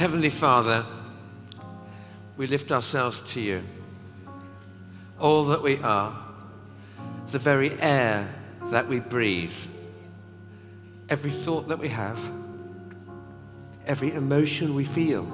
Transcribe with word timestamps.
Heavenly 0.00 0.30
Father, 0.30 0.86
we 2.38 2.46
lift 2.46 2.72
ourselves 2.72 3.20
to 3.32 3.40
you. 3.42 3.62
All 5.18 5.44
that 5.44 5.62
we 5.62 5.76
are, 5.80 6.18
the 7.30 7.38
very 7.38 7.78
air 7.82 8.26
that 8.70 8.88
we 8.88 8.98
breathe, 9.00 9.52
every 11.10 11.30
thought 11.30 11.68
that 11.68 11.78
we 11.78 11.90
have, 11.90 12.18
every 13.84 14.14
emotion 14.14 14.74
we 14.74 14.86
feel, 14.86 15.28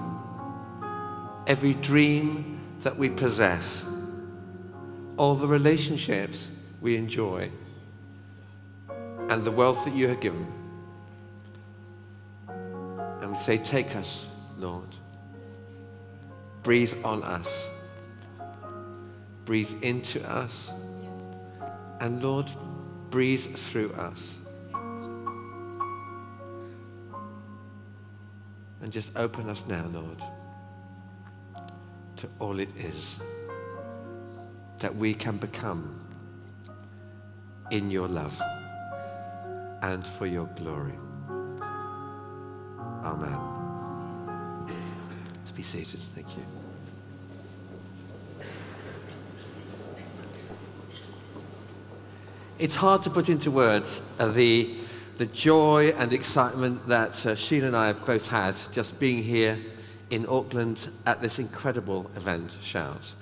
every 1.46 1.74
dream 1.74 2.58
that 2.80 2.98
we 2.98 3.08
possess, 3.08 3.84
all 5.16 5.36
the 5.36 5.46
relationships 5.46 6.48
we 6.80 6.96
enjoy, 6.96 7.48
and 9.28 9.44
the 9.44 9.52
wealth 9.52 9.84
that 9.84 9.94
you 9.94 10.08
have 10.08 10.18
given. 10.18 10.52
And 12.48 13.30
we 13.30 13.36
say, 13.36 13.58
Take 13.58 13.94
us, 13.94 14.25
Lord. 14.58 14.88
Breathe 16.62 16.94
on 17.04 17.22
us. 17.22 17.66
Breathe 19.44 19.72
into 19.82 20.22
us. 20.28 20.70
And 22.00 22.22
Lord, 22.22 22.50
breathe 23.10 23.56
through 23.56 23.92
us. 23.92 24.34
And 28.82 28.92
just 28.92 29.10
open 29.16 29.48
us 29.48 29.64
now, 29.66 29.86
Lord, 29.92 30.22
to 32.16 32.28
all 32.38 32.60
it 32.60 32.68
is 32.76 33.16
that 34.78 34.94
we 34.94 35.14
can 35.14 35.36
become 35.38 36.00
in 37.70 37.90
your 37.90 38.08
love 38.08 38.40
and 39.82 40.06
for 40.06 40.26
your 40.26 40.46
glory. 40.56 40.98
Amen. 43.04 43.55
Be 45.56 45.62
seated. 45.62 46.00
Thank 46.14 46.36
you. 46.36 46.42
It's 52.58 52.74
hard 52.74 53.02
to 53.02 53.10
put 53.10 53.30
into 53.30 53.50
words 53.50 54.02
uh, 54.18 54.28
the, 54.28 54.76
the 55.16 55.24
joy 55.24 55.94
and 55.96 56.12
excitement 56.12 56.86
that 56.88 57.24
uh, 57.24 57.34
Sheila 57.34 57.68
and 57.68 57.76
I 57.76 57.86
have 57.86 58.04
both 58.04 58.28
had 58.28 58.56
just 58.70 59.00
being 59.00 59.22
here 59.22 59.58
in 60.10 60.26
Auckland 60.26 60.88
at 61.06 61.22
this 61.22 61.38
incredible 61.38 62.10
event, 62.16 62.58
Shout. 62.62 63.12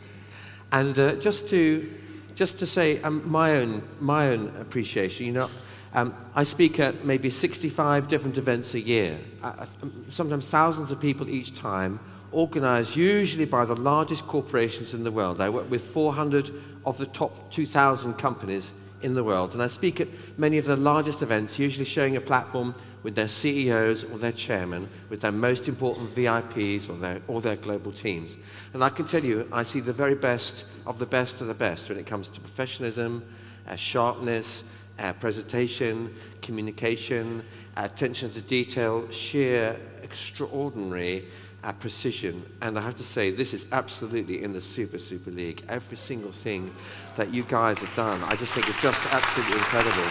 And 0.73 0.99
uh, 0.99 1.15
just, 1.15 1.49
to, 1.51 1.89
just 2.35 2.59
to 2.59 2.67
say 2.67 3.01
um, 3.03 3.29
my, 3.31 3.53
own, 3.53 3.83
my 4.01 4.31
own 4.31 4.53
appreciation, 4.61 5.27
you 5.27 5.33
know, 5.33 5.51
um, 5.95 6.13
I 6.35 6.43
speak 6.43 6.81
at 6.81 7.05
maybe 7.05 7.31
65 7.31 8.09
different 8.09 8.39
events 8.39 8.75
a 8.75 8.81
year, 8.81 9.21
uh, 9.43 9.67
sometimes 10.09 10.49
thousands 10.49 10.91
of 10.91 11.01
people 11.01 11.29
each 11.29 11.55
time, 11.55 12.01
organized 12.35 12.97
usually 12.97 13.45
by 13.45 13.65
the 13.65 13.77
largest 13.77 14.27
corporations 14.27 14.93
in 14.93 15.05
the 15.05 15.11
world. 15.11 15.41
I 15.41 15.49
work 15.49 15.71
with 15.71 15.83
400 15.83 16.51
of 16.85 16.99
the 16.99 17.07
top 17.07 17.51
2,000 17.51 18.15
companies 18.15 18.73
in 19.03 19.15
the 19.15 19.23
world. 19.23 19.53
And 19.53 19.63
I 19.63 19.69
speak 19.69 20.01
at 20.01 20.09
many 20.37 20.59
of 20.59 20.65
the 20.65 20.77
largest 20.77 21.23
events, 21.23 21.59
usually 21.59 21.85
showing 21.85 22.17
a 22.17 22.21
platform 22.21 22.75
with 23.03 23.15
their 23.15 23.29
CEOs 23.29 24.03
or 24.05 24.19
their 24.19 24.33
chairman, 24.33 24.89
with 25.11 25.21
their 25.21 25.31
most 25.31 25.69
important 25.69 26.15
VIPs 26.15 26.89
or 26.89 26.97
their, 26.97 27.21
or 27.29 27.41
their 27.41 27.57
global 27.57 27.93
teams. 27.93 28.35
And 28.73 28.83
I 28.83 28.89
can 28.89 29.05
tell 29.05 29.23
you, 29.23 29.47
I 29.53 29.63
see 29.63 29.81
the 29.81 29.93
very 29.93 30.15
best 30.15 30.65
of 30.87 30.99
the 30.99 31.07
best 31.07 31.41
of 31.41 31.47
the 31.47 31.55
best 31.55 31.89
when 31.89 31.99
it 31.99 32.07
comes 32.07 32.29
to 32.31 32.41
professionalism, 32.41 33.23
uh, 33.69 33.77
sharpness, 33.77 34.65
uh, 34.99 35.13
presentation, 35.15 36.15
communication, 36.41 37.45
attention 37.77 38.31
to 38.31 38.41
detail, 38.41 39.11
sheer 39.11 39.77
extraordinary 40.03 41.27
uh, 41.65 41.73
precision. 41.73 42.45
And 42.61 42.79
I 42.79 42.83
have 42.83 42.95
to 42.97 43.03
say, 43.03 43.31
this 43.31 43.55
is 43.55 43.67
absolutely 43.73 44.43
in 44.43 44.53
the 44.53 44.61
super, 44.61 44.99
super 44.99 45.31
league. 45.31 45.63
Every 45.69 45.97
single 45.97 46.33
thing 46.33 46.73
that 47.17 47.33
you 47.33 47.43
guys 47.45 47.79
have 47.79 47.95
done, 47.97 48.23
I 48.25 48.37
just 48.37 48.53
think 48.53 48.69
it's 48.69 48.83
just 48.83 49.05
absolutely 49.13 49.57
incredible. 49.57 50.09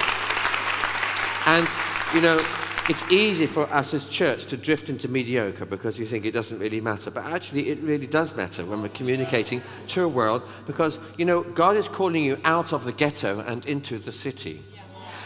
And, 1.45 1.67
you 2.13 2.21
know, 2.21 2.43
it's 2.89 3.09
easy 3.11 3.45
for 3.45 3.71
us 3.71 3.93
as 3.93 4.09
church 4.09 4.45
to 4.45 4.57
drift 4.57 4.89
into 4.89 5.07
mediocre 5.07 5.65
because 5.65 5.97
we 5.97 6.05
think 6.05 6.25
it 6.25 6.31
doesn't 6.31 6.59
really 6.59 6.81
matter. 6.81 7.11
But 7.11 7.25
actually, 7.25 7.69
it 7.69 7.79
really 7.81 8.07
does 8.07 8.35
matter 8.35 8.65
when 8.65 8.81
we're 8.81 8.89
communicating 8.89 9.61
to 9.87 10.03
a 10.03 10.07
world 10.07 10.41
because, 10.65 10.99
you 11.17 11.25
know, 11.25 11.43
God 11.43 11.77
is 11.77 11.87
calling 11.87 12.23
you 12.23 12.39
out 12.43 12.73
of 12.73 12.83
the 12.83 12.91
ghetto 12.91 13.39
and 13.39 13.65
into 13.65 13.99
the 13.99 14.11
city. 14.11 14.63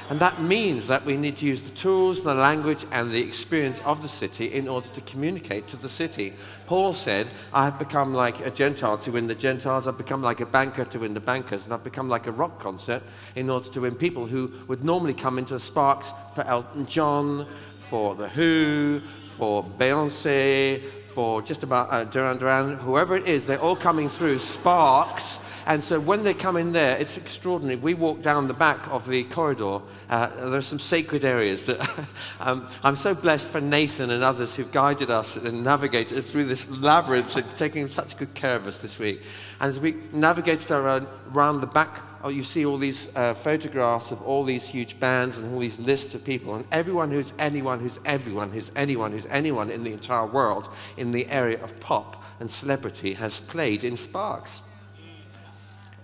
And 0.09 0.21
that 0.21 0.41
means 0.41 0.87
that 0.87 1.03
we 1.03 1.17
need 1.17 1.35
to 1.37 1.45
use 1.45 1.61
the 1.61 1.75
tools, 1.75 2.23
the 2.23 2.33
language, 2.33 2.85
and 2.91 3.11
the 3.11 3.19
experience 3.19 3.81
of 3.81 4.01
the 4.01 4.07
city 4.07 4.45
in 4.53 4.69
order 4.69 4.87
to 4.89 5.01
communicate 5.01 5.67
to 5.67 5.77
the 5.77 5.89
city. 5.89 6.33
Paul 6.65 6.93
said, 6.93 7.27
I 7.51 7.65
have 7.65 7.77
become 7.77 8.13
like 8.13 8.45
a 8.45 8.49
Gentile 8.49 8.97
to 8.99 9.11
win 9.11 9.27
the 9.27 9.35
Gentiles, 9.35 9.85
I've 9.85 9.97
become 9.97 10.21
like 10.21 10.39
a 10.39 10.45
banker 10.45 10.85
to 10.85 10.99
win 10.99 11.13
the 11.13 11.19
bankers, 11.19 11.65
and 11.65 11.73
I've 11.73 11.83
become 11.83 12.07
like 12.07 12.25
a 12.25 12.31
rock 12.31 12.57
concert 12.57 13.03
in 13.35 13.49
order 13.49 13.67
to 13.67 13.81
win 13.81 13.95
people 13.95 14.25
who 14.25 14.49
would 14.67 14.81
normally 14.81 15.13
come 15.13 15.37
into 15.37 15.59
Sparks 15.59 16.13
for 16.33 16.45
Elton 16.45 16.85
John, 16.85 17.45
for 17.77 18.15
The 18.15 18.29
Who, 18.29 19.01
for 19.35 19.61
Beyonce, 19.61 20.83
for 21.03 21.41
just 21.41 21.63
about 21.63 21.91
uh, 21.91 22.05
Duran 22.05 22.37
Duran, 22.37 22.77
whoever 22.77 23.17
it 23.17 23.27
is, 23.27 23.45
they're 23.45 23.59
all 23.59 23.75
coming 23.75 24.07
through 24.07 24.39
Sparks 24.39 25.37
and 25.67 25.83
so 25.83 25.99
when 25.99 26.23
they 26.23 26.33
come 26.33 26.55
in 26.55 26.71
there, 26.71 26.97
it's 26.97 27.17
extraordinary. 27.17 27.75
We 27.75 27.93
walk 27.93 28.21
down 28.21 28.47
the 28.47 28.53
back 28.53 28.87
of 28.87 29.07
the 29.07 29.25
corridor. 29.25 29.81
Uh, 30.09 30.27
there 30.27 30.55
are 30.55 30.61
some 30.61 30.79
sacred 30.79 31.25
areas 31.25 31.65
that 31.65 32.07
um, 32.39 32.67
I'm 32.83 32.95
so 32.95 33.13
blessed 33.13 33.49
for 33.49 33.59
Nathan 33.59 34.09
and 34.09 34.23
others 34.23 34.55
who've 34.55 34.71
guided 34.71 35.11
us 35.11 35.35
and 35.35 35.65
navigated 35.65 36.23
through 36.23 36.45
this 36.45 36.69
labyrinth 36.69 37.35
and 37.35 37.51
taking 37.57 37.89
such 37.89 38.17
good 38.17 38.33
care 38.33 38.55
of 38.55 38.65
us 38.65 38.79
this 38.79 38.97
week. 38.97 39.21
And 39.59 39.69
as 39.69 39.79
we 39.79 39.97
navigated 40.13 40.71
around, 40.71 41.07
around 41.33 41.59
the 41.59 41.67
back 41.67 42.01
oh, 42.23 42.29
you 42.29 42.43
see 42.43 42.65
all 42.65 42.77
these 42.77 43.13
uh, 43.15 43.33
photographs 43.33 44.11
of 44.11 44.21
all 44.21 44.43
these 44.43 44.67
huge 44.67 44.99
bands 44.99 45.37
and 45.37 45.53
all 45.53 45.59
these 45.59 45.79
lists 45.79 46.15
of 46.15 46.23
people, 46.23 46.55
and 46.55 46.65
everyone 46.71 47.11
who's 47.11 47.33
anyone 47.39 47.79
who's 47.79 47.99
everyone 48.05 48.51
who's 48.51 48.71
anyone 48.75 49.11
who's 49.11 49.25
anyone 49.27 49.69
in 49.69 49.83
the 49.83 49.91
entire 49.93 50.25
world 50.25 50.69
in 50.97 51.11
the 51.11 51.27
area 51.27 51.61
of 51.63 51.77
pop 51.79 52.23
and 52.39 52.51
celebrity 52.51 53.13
has 53.13 53.39
played 53.41 53.83
in 53.83 53.95
Sparks. 53.95 54.59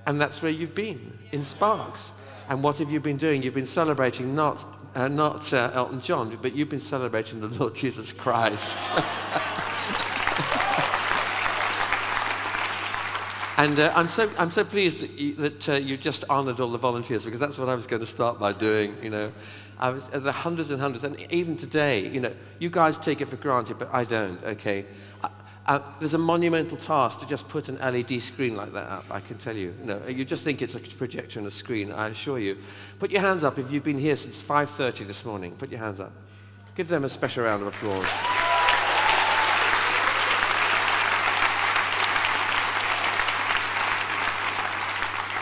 And 0.05 0.19
that's 0.19 0.41
where 0.41 0.51
you've 0.51 0.75
been, 0.75 1.17
in 1.31 1.43
Sparks. 1.43 2.11
And 2.49 2.61
what 2.63 2.77
have 2.79 2.91
you 2.91 2.99
been 2.99 3.17
doing? 3.17 3.41
You've 3.41 3.53
been 3.53 3.65
celebrating 3.65 4.35
not, 4.35 4.65
uh, 4.95 5.07
not 5.07 5.53
uh, 5.53 5.71
Elton 5.73 6.01
John, 6.01 6.37
but 6.41 6.55
you've 6.55 6.69
been 6.69 6.79
celebrating 6.79 7.39
the 7.39 7.47
Lord 7.47 7.75
Jesus 7.75 8.11
Christ. 8.11 8.89
and 13.57 13.79
uh, 13.79 13.93
I'm, 13.95 14.09
so, 14.09 14.29
I'm 14.37 14.51
so 14.51 14.65
pleased 14.65 14.99
that, 14.99 15.11
you, 15.11 15.35
that 15.35 15.69
uh, 15.69 15.73
you 15.75 15.95
just 15.95 16.25
honored 16.29 16.59
all 16.59 16.71
the 16.71 16.77
volunteers 16.77 17.23
because 17.23 17.39
that's 17.39 17.57
what 17.57 17.69
I 17.69 17.75
was 17.75 17.87
going 17.87 18.01
to 18.01 18.07
start 18.07 18.39
by 18.39 18.51
doing, 18.51 18.95
you 19.01 19.09
know. 19.09 19.31
I 19.79 19.89
was 19.89 20.09
uh, 20.13 20.19
the 20.19 20.31
hundreds 20.31 20.69
and 20.69 20.79
hundreds, 20.81 21.03
and 21.03 21.19
even 21.31 21.55
today, 21.55 22.07
you 22.07 22.19
know, 22.19 22.33
you 22.59 22.69
guys 22.69 22.97
take 22.97 23.21
it 23.21 23.29
for 23.29 23.37
granted, 23.37 23.79
but 23.79 23.93
I 23.93 24.03
don't, 24.03 24.43
okay? 24.43 24.85
Uh, 25.65 25.79
there's 25.99 26.13
a 26.13 26.17
monumental 26.17 26.75
task 26.75 27.21
to 27.21 27.25
just 27.25 27.47
put 27.47 27.69
an 27.69 27.77
LED 27.77 28.21
screen 28.21 28.55
like 28.57 28.73
that 28.73 28.89
up, 28.89 29.05
I 29.09 29.21
can 29.21 29.37
tell 29.37 29.55
you. 29.55 29.73
you, 30.09 30.25
just 30.25 30.43
think 30.43 30.61
it's 30.61 30.75
a 30.75 30.79
projector 30.79 31.39
and 31.39 31.47
a 31.47 31.51
screen, 31.51 31.91
I 31.91 32.09
assure 32.09 32.37
you. 32.37 32.57
Put 32.99 33.11
your 33.11 33.21
hands 33.21 33.45
up 33.45 33.57
if 33.57 33.71
you've 33.71 33.83
been 33.83 33.99
here 33.99 34.17
since 34.17 34.43
5.30 34.43 35.07
this 35.07 35.23
morning. 35.23 35.53
Put 35.53 35.69
your 35.69 35.79
hands 35.79 36.01
up. 36.01 36.11
Give 36.75 36.87
them 36.89 37.05
a 37.05 37.09
special 37.09 37.45
round 37.45 37.61
of 37.61 37.69
applause. 37.69 38.42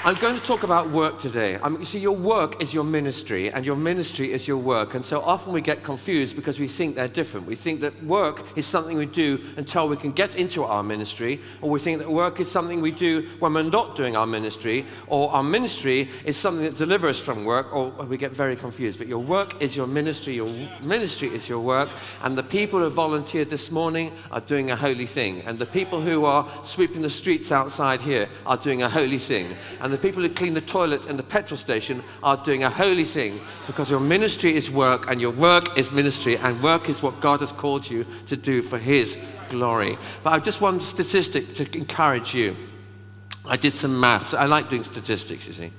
I'm 0.03 0.15
going 0.15 0.33
to 0.33 0.43
talk 0.43 0.63
about 0.63 0.89
work 0.89 1.19
today. 1.19 1.59
I 1.61 1.69
mean, 1.69 1.79
you 1.79 1.85
see, 1.85 1.99
your 1.99 2.15
work 2.15 2.59
is 2.59 2.73
your 2.73 2.83
ministry, 2.83 3.51
and 3.51 3.63
your 3.63 3.75
ministry 3.75 4.33
is 4.33 4.47
your 4.47 4.57
work. 4.57 4.95
And 4.95 5.05
so 5.05 5.21
often 5.21 5.53
we 5.53 5.61
get 5.61 5.83
confused 5.83 6.35
because 6.35 6.59
we 6.59 6.67
think 6.67 6.95
they're 6.95 7.07
different. 7.07 7.45
We 7.45 7.55
think 7.55 7.81
that 7.81 8.03
work 8.03 8.43
is 8.57 8.65
something 8.65 8.97
we 8.97 9.05
do 9.05 9.39
until 9.57 9.87
we 9.87 9.95
can 9.97 10.11
get 10.11 10.35
into 10.35 10.63
our 10.63 10.81
ministry, 10.81 11.39
or 11.61 11.69
we 11.69 11.79
think 11.79 11.99
that 11.99 12.09
work 12.09 12.39
is 12.39 12.49
something 12.49 12.81
we 12.81 12.89
do 12.89 13.29
when 13.37 13.53
we're 13.53 13.61
not 13.61 13.95
doing 13.95 14.15
our 14.15 14.25
ministry, 14.25 14.87
or 15.05 15.31
our 15.33 15.43
ministry 15.43 16.09
is 16.25 16.35
something 16.35 16.65
that 16.65 16.77
delivers 16.77 17.19
us 17.19 17.23
from 17.23 17.45
work, 17.45 17.71
or 17.71 17.91
we 18.05 18.17
get 18.17 18.31
very 18.31 18.55
confused. 18.55 18.97
But 18.97 19.07
your 19.07 19.21
work 19.21 19.61
is 19.61 19.77
your 19.77 19.85
ministry, 19.85 20.33
your 20.33 20.51
ministry 20.81 21.27
is 21.27 21.47
your 21.47 21.59
work, 21.59 21.89
and 22.23 22.35
the 22.35 22.41
people 22.41 22.79
who 22.79 22.89
volunteered 22.89 23.51
this 23.51 23.69
morning 23.69 24.11
are 24.31 24.41
doing 24.41 24.71
a 24.71 24.75
holy 24.75 25.05
thing. 25.05 25.41
And 25.41 25.59
the 25.59 25.67
people 25.67 26.01
who 26.01 26.25
are 26.25 26.49
sweeping 26.63 27.03
the 27.03 27.09
streets 27.11 27.51
outside 27.51 28.01
here 28.01 28.27
are 28.47 28.57
doing 28.57 28.81
a 28.81 28.89
holy 28.89 29.19
thing. 29.19 29.55
And 29.79 29.90
and 29.91 29.99
the 29.99 30.07
people 30.07 30.23
who 30.23 30.29
clean 30.29 30.53
the 30.53 30.61
toilets 30.61 31.05
in 31.05 31.17
the 31.17 31.23
petrol 31.23 31.57
station 31.57 32.01
are 32.23 32.37
doing 32.37 32.63
a 32.63 32.69
holy 32.69 33.03
thing 33.03 33.41
because 33.67 33.89
your 33.89 33.99
ministry 33.99 34.55
is 34.55 34.71
work 34.71 35.11
and 35.11 35.19
your 35.19 35.31
work 35.31 35.77
is 35.77 35.91
ministry 35.91 36.37
and 36.37 36.63
work 36.63 36.87
is 36.87 37.01
what 37.01 37.19
God 37.19 37.41
has 37.41 37.51
called 37.51 37.89
you 37.89 38.05
to 38.27 38.37
do 38.37 38.61
for 38.61 38.77
His 38.77 39.17
glory. 39.49 39.97
But 40.23 40.31
I 40.31 40.39
just 40.39 40.61
want 40.61 40.81
a 40.81 40.85
statistic 40.85 41.55
to 41.55 41.77
encourage 41.77 42.33
you. 42.33 42.55
I 43.43 43.57
did 43.57 43.73
some 43.73 43.99
maths. 43.99 44.33
I 44.33 44.45
like 44.45 44.69
doing 44.69 44.85
statistics, 44.85 45.45
you 45.45 45.51
see. 45.51 45.73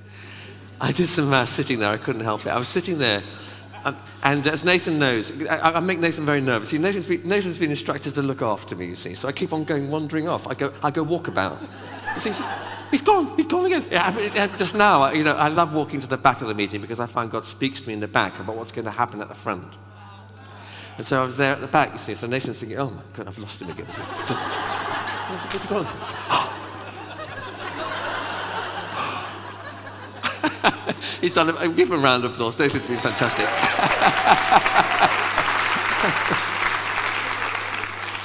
I 0.78 0.92
did 0.92 1.08
some 1.08 1.30
maths 1.30 1.52
sitting 1.52 1.78
there. 1.78 1.88
I 1.88 1.96
couldn't 1.96 2.22
help 2.22 2.44
it. 2.44 2.50
I 2.50 2.58
was 2.58 2.68
sitting 2.68 2.98
there 2.98 3.22
Um, 3.84 3.96
and 4.22 4.46
as 4.46 4.62
Nathan 4.62 4.98
knows, 4.98 5.32
I, 5.48 5.72
I, 5.72 5.80
make 5.80 5.98
Nathan 5.98 6.24
very 6.24 6.40
nervous. 6.40 6.68
See, 6.68 6.78
Nathan's 6.78 7.06
been, 7.06 7.26
Nathan's 7.26 7.58
been 7.58 7.70
instructed 7.70 8.14
to 8.14 8.22
look 8.22 8.42
after 8.42 8.76
me, 8.76 8.86
you 8.86 8.94
see. 8.94 9.14
So 9.14 9.26
I 9.26 9.32
keep 9.32 9.52
on 9.52 9.64
going 9.64 9.90
wandering 9.90 10.28
off. 10.28 10.46
I 10.46 10.54
go, 10.54 10.72
I 10.82 10.92
go 10.92 11.04
walkabout. 11.04 11.58
You 12.14 12.20
see, 12.20 12.44
he's 12.92 13.02
gone. 13.02 13.36
He's 13.36 13.48
gone 13.48 13.64
again. 13.64 13.84
Yeah, 13.90 14.06
I 14.06 14.12
mean, 14.12 14.30
just 14.56 14.76
now, 14.76 15.10
you 15.10 15.24
know, 15.24 15.34
I 15.34 15.48
love 15.48 15.74
walking 15.74 15.98
to 16.00 16.06
the 16.06 16.16
back 16.16 16.40
of 16.40 16.46
the 16.46 16.54
meeting 16.54 16.80
because 16.80 17.00
I 17.00 17.06
find 17.06 17.28
God 17.28 17.44
speaks 17.44 17.80
to 17.80 17.88
me 17.88 17.94
in 17.94 18.00
the 18.00 18.06
back 18.06 18.38
about 18.38 18.54
what's 18.54 18.70
going 18.70 18.84
to 18.84 18.92
happen 18.92 19.20
at 19.20 19.28
the 19.28 19.34
front. 19.34 19.74
And 20.98 21.04
so 21.04 21.20
I 21.20 21.26
was 21.26 21.36
there 21.36 21.52
at 21.52 21.60
the 21.60 21.66
back, 21.66 21.90
you 21.92 21.98
see. 21.98 22.14
So 22.14 22.28
Nathan's 22.28 22.60
thinking, 22.60 22.78
oh 22.78 22.90
my 22.90 23.02
God, 23.14 23.26
I've 23.26 23.38
lost 23.38 23.60
him 23.60 23.70
again. 23.70 23.88
So, 23.88 24.34
where's 25.50 25.64
he 25.64 25.68
gone? 25.68 25.86
He's 31.20 31.34
done 31.34 31.48
give 31.74 31.88
him 31.88 31.94
a 31.94 31.98
round 31.98 32.24
of 32.24 32.32
applause. 32.32 32.56
David's 32.56 32.86
been 32.86 32.98
fantastic. 32.98 33.46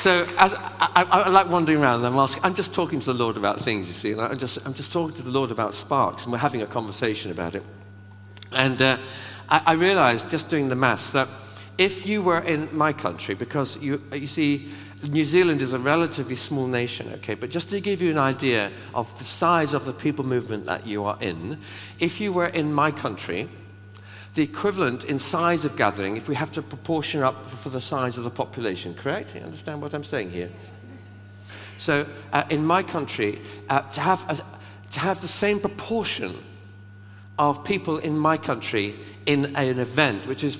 so 0.07 0.25
as 0.37 0.53
I, 0.53 0.69
I, 0.79 1.03
I, 1.03 1.27
like 1.27 1.49
wandering 1.49 1.81
around 1.81 2.05
I'm 2.05 2.15
asking, 2.15 2.45
I'm 2.45 2.55
just 2.55 2.73
talking 2.73 3.01
to 3.01 3.11
the 3.11 3.13
Lord 3.13 3.35
about 3.35 3.59
things, 3.59 3.89
you 3.89 3.93
see. 3.93 4.13
And 4.13 4.21
I'm 4.21 4.37
just, 4.37 4.57
I'm 4.65 4.73
just 4.73 4.93
talking 4.93 5.13
to 5.17 5.21
the 5.21 5.31
Lord 5.31 5.51
about 5.51 5.75
sparks 5.75 6.23
and 6.23 6.31
we're 6.31 6.37
having 6.37 6.61
a 6.61 6.65
conversation 6.65 7.29
about 7.29 7.55
it. 7.55 7.63
And 8.53 8.81
uh, 8.81 8.99
I, 9.49 9.63
I 9.65 9.71
realized 9.73 10.29
just 10.29 10.49
doing 10.49 10.69
the 10.69 10.77
maths 10.77 11.11
that 11.11 11.27
if 11.77 12.05
you 12.05 12.21
were 12.21 12.39
in 12.39 12.69
my 12.71 12.93
country, 12.93 13.35
because 13.35 13.75
you, 13.81 14.01
you 14.13 14.27
see, 14.27 14.69
New 15.09 15.25
Zealand 15.25 15.61
is 15.61 15.73
a 15.73 15.79
relatively 15.79 16.35
small 16.35 16.67
nation, 16.67 17.11
okay, 17.15 17.35
but 17.35 17.49
just 17.49 17.67
to 17.71 17.81
give 17.81 18.01
you 18.01 18.09
an 18.09 18.17
idea 18.17 18.71
of 18.95 19.15
the 19.17 19.25
size 19.25 19.73
of 19.73 19.83
the 19.83 19.91
people 19.91 20.25
movement 20.25 20.67
that 20.67 20.87
you 20.87 21.03
are 21.03 21.17
in, 21.19 21.59
if 21.99 22.21
you 22.21 22.31
were 22.31 22.47
in 22.47 22.73
my 22.73 22.91
country, 22.91 23.49
the 24.35 24.43
equivalent 24.43 25.03
in 25.03 25.19
size 25.19 25.65
of 25.65 25.75
gathering, 25.75 26.17
if 26.17 26.27
we 26.27 26.35
have 26.35 26.51
to 26.51 26.61
proportion 26.61 27.23
up 27.23 27.45
for 27.45 27.69
the 27.69 27.81
size 27.81 28.17
of 28.17 28.23
the 28.23 28.29
population, 28.29 28.93
correct? 28.93 29.35
You 29.35 29.41
understand 29.41 29.81
what 29.81 29.93
I'm 29.93 30.03
saying 30.03 30.31
here? 30.31 30.49
So, 31.77 32.05
uh, 32.33 32.43
in 32.49 32.65
my 32.65 32.83
country, 32.83 33.41
uh, 33.69 33.81
to, 33.81 34.01
have 34.01 34.25
a, 34.29 34.35
to 34.91 34.99
have 34.99 35.21
the 35.21 35.27
same 35.27 35.59
proportion 35.59 36.43
of 37.37 37.63
people 37.63 37.97
in 37.99 38.17
my 38.17 38.37
country 38.37 38.95
in 39.25 39.55
an 39.55 39.79
event, 39.79 40.27
which 40.27 40.43
is 40.43 40.57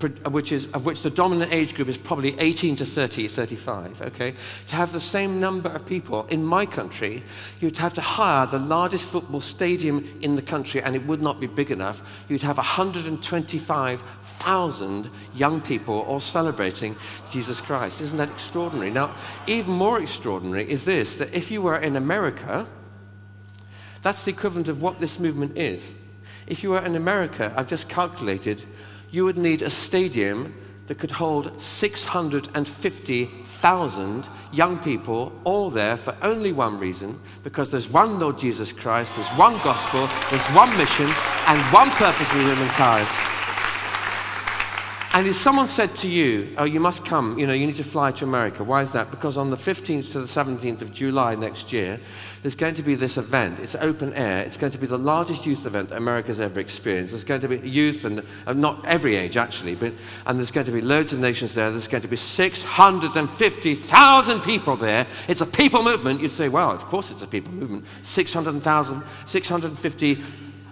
Uh, 0.00 0.06
which 0.30 0.52
is, 0.52 0.66
of 0.74 0.86
which 0.86 1.02
the 1.02 1.10
dominant 1.10 1.52
age 1.52 1.74
group 1.74 1.88
is 1.88 1.98
probably 1.98 2.38
18 2.38 2.76
to 2.76 2.86
30, 2.86 3.26
35, 3.26 4.00
okay? 4.02 4.32
To 4.68 4.76
have 4.76 4.92
the 4.92 5.00
same 5.00 5.40
number 5.40 5.68
of 5.70 5.84
people 5.84 6.24
in 6.26 6.44
my 6.44 6.66
country, 6.66 7.24
you'd 7.58 7.78
have 7.78 7.94
to 7.94 8.00
hire 8.00 8.46
the 8.46 8.60
largest 8.60 9.06
football 9.06 9.40
stadium 9.40 10.08
in 10.20 10.36
the 10.36 10.42
country, 10.42 10.80
and 10.80 10.94
it 10.94 11.04
would 11.06 11.20
not 11.20 11.40
be 11.40 11.48
big 11.48 11.72
enough. 11.72 12.00
You'd 12.28 12.42
have 12.42 12.58
125,000 12.58 15.10
young 15.34 15.60
people 15.60 16.02
all 16.02 16.20
celebrating 16.20 16.94
Jesus 17.32 17.60
Christ. 17.60 18.00
Isn't 18.00 18.18
that 18.18 18.30
extraordinary? 18.30 18.90
Now, 18.90 19.16
even 19.48 19.72
more 19.72 20.00
extraordinary 20.00 20.70
is 20.70 20.84
this 20.84 21.16
that 21.16 21.34
if 21.34 21.50
you 21.50 21.60
were 21.60 21.76
in 21.76 21.96
America, 21.96 22.68
that's 24.02 24.24
the 24.24 24.30
equivalent 24.30 24.68
of 24.68 24.80
what 24.80 25.00
this 25.00 25.18
movement 25.18 25.58
is. 25.58 25.92
If 26.46 26.62
you 26.62 26.70
were 26.70 26.84
in 26.84 26.94
America, 26.94 27.52
I've 27.56 27.66
just 27.66 27.88
calculated 27.88 28.62
you 29.10 29.24
would 29.24 29.38
need 29.38 29.62
a 29.62 29.70
stadium 29.70 30.54
that 30.86 30.98
could 30.98 31.10
hold 31.10 31.60
650,000 31.60 34.28
young 34.52 34.78
people 34.78 35.32
all 35.44 35.70
there 35.70 35.96
for 35.96 36.14
only 36.22 36.52
one 36.52 36.78
reason 36.78 37.18
because 37.42 37.70
there's 37.70 37.88
one 37.88 38.18
Lord 38.18 38.36
Jesus 38.38 38.72
Christ, 38.72 39.14
there's 39.14 39.28
one 39.38 39.58
gospel, 39.58 40.08
there's 40.30 40.46
one 40.48 40.76
mission, 40.78 41.12
and 41.46 41.60
one 41.72 41.90
purpose 41.90 42.26
for 42.28 42.38
humankind. 42.38 43.06
And 45.14 45.26
if 45.26 45.36
someone 45.36 45.68
said 45.68 45.96
to 45.96 46.08
you, 46.08 46.54
Oh, 46.58 46.64
you 46.64 46.80
must 46.80 47.04
come, 47.04 47.38
you 47.38 47.46
know, 47.46 47.54
you 47.54 47.66
need 47.66 47.76
to 47.76 47.84
fly 47.84 48.12
to 48.12 48.24
America, 48.24 48.62
why 48.62 48.82
is 48.82 48.92
that? 48.92 49.10
Because 49.10 49.38
on 49.38 49.50
the 49.50 49.56
15th 49.56 50.12
to 50.12 50.20
the 50.20 50.26
17th 50.26 50.82
of 50.82 50.92
July 50.92 51.34
next 51.34 51.72
year, 51.72 51.98
there's 52.42 52.54
going 52.54 52.74
to 52.74 52.82
be 52.82 52.94
this 52.94 53.16
event. 53.16 53.58
It's 53.58 53.74
open 53.76 54.12
air. 54.12 54.44
It's 54.44 54.58
going 54.58 54.72
to 54.72 54.78
be 54.78 54.86
the 54.86 54.98
largest 54.98 55.46
youth 55.46 55.64
event 55.66 55.90
America's 55.92 56.40
ever 56.40 56.60
experienced. 56.60 57.12
There's 57.12 57.24
going 57.24 57.40
to 57.40 57.48
be 57.48 57.58
youth, 57.68 58.04
and 58.04 58.22
uh, 58.46 58.52
not 58.52 58.84
every 58.84 59.16
age 59.16 59.36
actually, 59.36 59.74
but, 59.74 59.92
and 60.26 60.38
there's 60.38 60.52
going 60.52 60.66
to 60.66 60.72
be 60.72 60.82
loads 60.82 61.12
of 61.12 61.18
nations 61.18 61.54
there. 61.54 61.70
There's 61.70 61.88
going 61.88 62.02
to 62.02 62.08
be 62.08 62.16
650,000 62.16 64.40
people 64.42 64.76
there. 64.76 65.06
It's 65.26 65.40
a 65.40 65.46
people 65.46 65.82
movement. 65.82 66.20
You'd 66.20 66.30
say, 66.30 66.48
Well, 66.48 66.70
of 66.70 66.84
course 66.84 67.10
it's 67.10 67.22
a 67.22 67.26
people 67.26 67.52
movement. 67.52 67.86
600,000, 68.02 69.02
650 69.26 70.22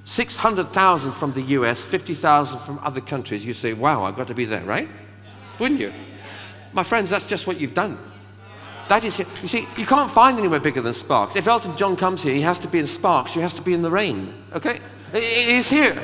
600,000 0.07 1.13
from 1.13 1.33
the 1.33 1.43
US, 1.43 1.83
50,000 1.85 2.61
from 2.61 2.79
other 2.85 3.01
countries, 3.01 3.45
you 3.45 3.53
say, 3.53 3.73
wow, 3.73 4.05
I've 4.05 4.15
got 4.15 4.29
to 4.29 4.35
be 4.35 4.45
there, 4.45 4.63
right? 4.63 4.89
Wouldn't 5.59 5.81
you? 5.81 5.93
My 6.73 6.85
friends, 6.85 7.11
that's 7.11 7.27
just 7.27 7.49
what 7.49 7.61
you've 7.61 7.75
done. 7.75 7.99
That 8.89 9.03
is. 9.03 9.19
You 9.19 9.49
see, 9.49 9.67
you 9.77 9.85
can't 9.85 10.09
find 10.09 10.39
anywhere 10.39 10.61
bigger 10.61 10.81
than 10.81 10.95
Sparks. 10.95 11.35
If 11.35 11.49
Elton 11.49 11.77
John 11.77 11.97
comes 11.97 12.23
here, 12.23 12.33
he 12.33 12.43
has 12.43 12.61
to 12.61 12.69
be 12.69 12.79
in 12.79 12.87
Sparks, 12.87 13.35
he 13.35 13.41
has 13.41 13.55
to 13.55 13.63
be 13.63 13.75
in 13.75 13.83
the 13.83 13.91
rain, 13.91 14.33
okay? 14.53 14.79
It 15.13 15.49
is 15.49 15.69
here. 15.69 16.01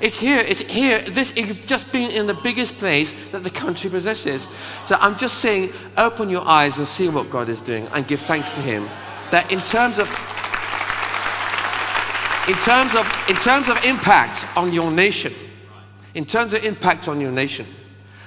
It's 0.00 0.16
here. 0.16 0.40
It's 0.40 0.62
here. 0.62 1.02
This 1.02 1.36
you've 1.36 1.66
just 1.66 1.92
been 1.92 2.10
in 2.10 2.26
the 2.26 2.34
biggest 2.34 2.78
place 2.78 3.14
that 3.30 3.44
the 3.44 3.50
country 3.50 3.90
possesses. 3.90 4.48
So 4.86 4.96
I'm 5.00 5.18
just 5.18 5.38
saying, 5.38 5.74
open 5.98 6.30
your 6.30 6.48
eyes 6.48 6.78
and 6.78 6.86
see 6.86 7.10
what 7.10 7.28
God 7.28 7.50
is 7.50 7.60
doing, 7.60 7.88
and 7.88 8.08
give 8.08 8.20
thanks 8.20 8.54
to 8.54 8.62
Him. 8.62 8.88
That 9.30 9.52
in 9.52 9.60
terms 9.60 9.98
of 9.98 10.08
in 12.48 12.54
terms 12.54 12.94
of, 12.94 13.06
in 13.28 13.36
terms 13.36 13.68
of 13.68 13.84
impact 13.84 14.46
on 14.56 14.72
your 14.72 14.90
nation, 14.90 15.32
in 16.14 16.24
terms 16.24 16.52
of 16.52 16.64
impact 16.64 17.06
on 17.06 17.20
your 17.20 17.30
nation, 17.30 17.66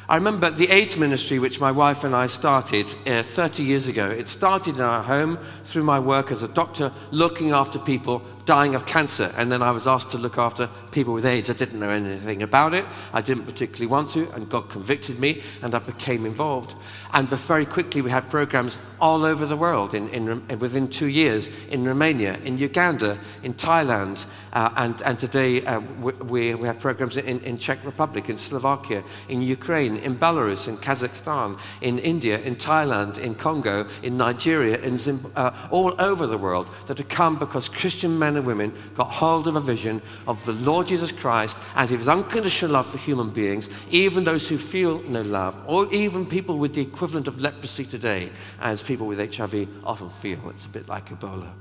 I 0.07 0.15
remember 0.15 0.51
the 0.51 0.69
AIDS 0.69 0.97
ministry, 0.97 1.39
which 1.39 1.59
my 1.59 1.71
wife 1.71 2.03
and 2.03 2.15
I 2.15 2.27
started 2.27 2.93
uh, 3.07 3.23
30 3.23 3.63
years 3.63 3.87
ago. 3.87 4.07
It 4.07 4.29
started 4.29 4.75
in 4.75 4.81
our 4.81 5.01
home 5.01 5.39
through 5.63 5.83
my 5.83 5.99
work 5.99 6.31
as 6.31 6.43
a 6.43 6.47
doctor 6.47 6.93
looking 7.11 7.51
after 7.51 7.79
people 7.79 8.21
dying 8.45 8.75
of 8.75 8.85
cancer. 8.85 9.33
And 9.35 9.51
then 9.51 9.63
I 9.63 9.71
was 9.71 9.87
asked 9.87 10.11
to 10.11 10.17
look 10.17 10.37
after 10.37 10.69
people 10.95 11.13
with 11.13 11.25
AIDS. 11.25 11.49
I 11.49 11.53
didn't 11.53 11.79
know 11.79 11.89
anything 11.89 12.41
about 12.41 12.73
it. 12.73 12.85
I 13.13 13.21
didn't 13.21 13.43
particularly 13.43 13.87
want 13.87 14.09
to. 14.11 14.31
And 14.31 14.49
God 14.49 14.69
convicted 14.69 15.19
me 15.19 15.43
and 15.61 15.75
I 15.75 15.79
became 15.79 16.25
involved. 16.25 16.75
And 17.13 17.29
very 17.29 17.65
quickly 17.65 18.01
we 18.01 18.09
had 18.09 18.29
programs 18.29 18.77
all 19.01 19.25
over 19.25 19.45
the 19.45 19.57
world 19.57 19.93
in, 19.93 20.07
in, 20.09 20.59
within 20.59 20.87
two 20.87 21.07
years 21.07 21.49
in 21.69 21.83
Romania, 21.83 22.37
in 22.45 22.57
Uganda, 22.57 23.19
in 23.43 23.53
Thailand. 23.53 24.25
Uh, 24.53 24.69
and, 24.77 25.01
and 25.01 25.19
today 25.19 25.65
uh, 25.65 25.81
we, 25.99 26.55
we 26.55 26.65
have 26.65 26.79
programs 26.79 27.17
in, 27.17 27.41
in 27.41 27.57
Czech 27.57 27.83
Republic, 27.83 28.29
in 28.29 28.37
Slovakia, 28.37 29.03
in 29.27 29.41
Ukraine, 29.41 29.97
in 29.97 30.15
Belarus, 30.15 30.69
in 30.69 30.77
Kazakhstan, 30.77 31.59
in 31.81 31.99
India, 31.99 32.39
in 32.39 32.55
Thailand, 32.55 33.19
in 33.19 33.35
Congo, 33.35 33.85
in 34.01 34.15
Nigeria, 34.15 34.77
in 34.77 34.97
Zim- 34.97 35.29
uh, 35.35 35.51
all 35.71 35.93
over 35.99 36.25
the 36.25 36.37
world 36.37 36.69
that 36.87 36.97
have 36.97 37.09
come 37.09 37.37
because 37.37 37.67
Christian 37.67 38.17
men 38.17 38.37
and 38.37 38.45
women 38.45 38.73
got 38.95 39.09
hold 39.11 39.47
of 39.49 39.57
a 39.57 39.61
vision 39.61 40.01
of 40.25 40.43
the 40.45 40.53
Lord 40.53 40.84
Jesus 40.85 41.11
Christ 41.11 41.61
and 41.75 41.89
his 41.89 42.07
unconditional 42.07 42.71
love 42.71 42.87
for 42.87 42.97
human 42.97 43.29
beings, 43.29 43.69
even 43.89 44.23
those 44.23 44.47
who 44.47 44.57
feel 44.57 45.01
no 45.03 45.21
love, 45.21 45.61
or 45.67 45.91
even 45.93 46.25
people 46.25 46.57
with 46.57 46.73
the 46.73 46.81
equivalent 46.81 47.27
of 47.27 47.41
leprosy 47.41 47.85
today, 47.85 48.29
as 48.59 48.81
people 48.81 49.07
with 49.07 49.35
HIV 49.35 49.67
often 49.83 50.09
feel. 50.09 50.49
It's 50.49 50.65
a 50.65 50.69
bit 50.69 50.87
like 50.87 51.09
Ebola. 51.09 51.51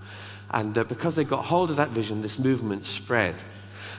And 0.51 0.77
uh, 0.77 0.85
because 0.85 1.15
they 1.15 1.25
got 1.25 1.45
hold 1.45 1.71
of 1.71 1.77
that 1.77 1.91
vision, 1.91 2.23
this 2.23 2.39
movement 2.39 2.87
spread. 2.87 3.35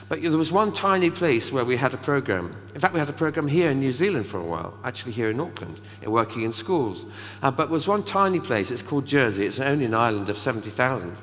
But 0.08 0.22
there 0.22 0.30
was 0.30 0.52
one 0.52 0.72
tiny 0.72 1.10
place 1.10 1.50
where 1.50 1.64
we 1.64 1.76
had 1.76 1.92
a 1.92 1.96
program. 1.96 2.54
In 2.74 2.80
fact, 2.80 2.94
we 2.94 3.00
had 3.00 3.08
a 3.08 3.14
program 3.14 3.48
here 3.48 3.70
in 3.70 3.80
New 3.80 3.90
Zealand 3.90 4.26
for 4.26 4.38
a 4.38 4.44
while, 4.44 4.78
actually 4.84 5.12
here 5.12 5.30
in 5.30 5.40
Auckland, 5.40 5.80
working 6.04 6.42
in 6.42 6.52
schools. 6.52 7.04
Uh, 7.42 7.50
but 7.50 7.66
there 7.66 7.72
was 7.72 7.88
one 7.88 8.04
tiny 8.04 8.38
place, 8.38 8.70
it's 8.70 8.82
called 8.82 9.04
Jersey. 9.04 9.46
It's 9.46 9.58
only 9.58 9.84
an 9.84 9.94
island 9.94 10.28
of 10.28 10.38
70,000. 10.38 11.16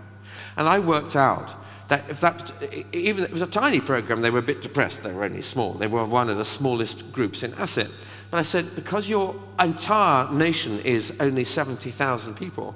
And 0.58 0.68
I 0.68 0.80
worked 0.80 1.16
out 1.16 1.56
that 1.88 2.10
if 2.10 2.22
that, 2.22 2.52
even 2.94 3.24
it 3.24 3.32
was 3.32 3.42
a 3.42 3.48
tiny 3.48 3.80
program, 3.80 4.22
they 4.22 4.30
were 4.30 4.40
a 4.40 4.44
bit 4.44 4.62
depressed. 4.62 5.04
They 5.04 5.12
were 5.12 5.24
only 5.24 5.42
small. 5.42 5.74
They 5.74 5.88
were 5.88 6.06
one 6.06 6.30
of 6.30 6.38
the 6.38 6.46
smallest 6.46 7.12
groups 7.12 7.44
in 7.44 7.54
ACET. 7.54 7.90
But 8.32 8.40
I 8.40 8.44
said, 8.44 8.76
because 8.76 9.08
your 9.08 9.36
entire 9.60 10.32
nation 10.32 10.80
is 10.80 11.14
only 11.20 11.44
70,000 11.44 12.34
people, 12.34 12.76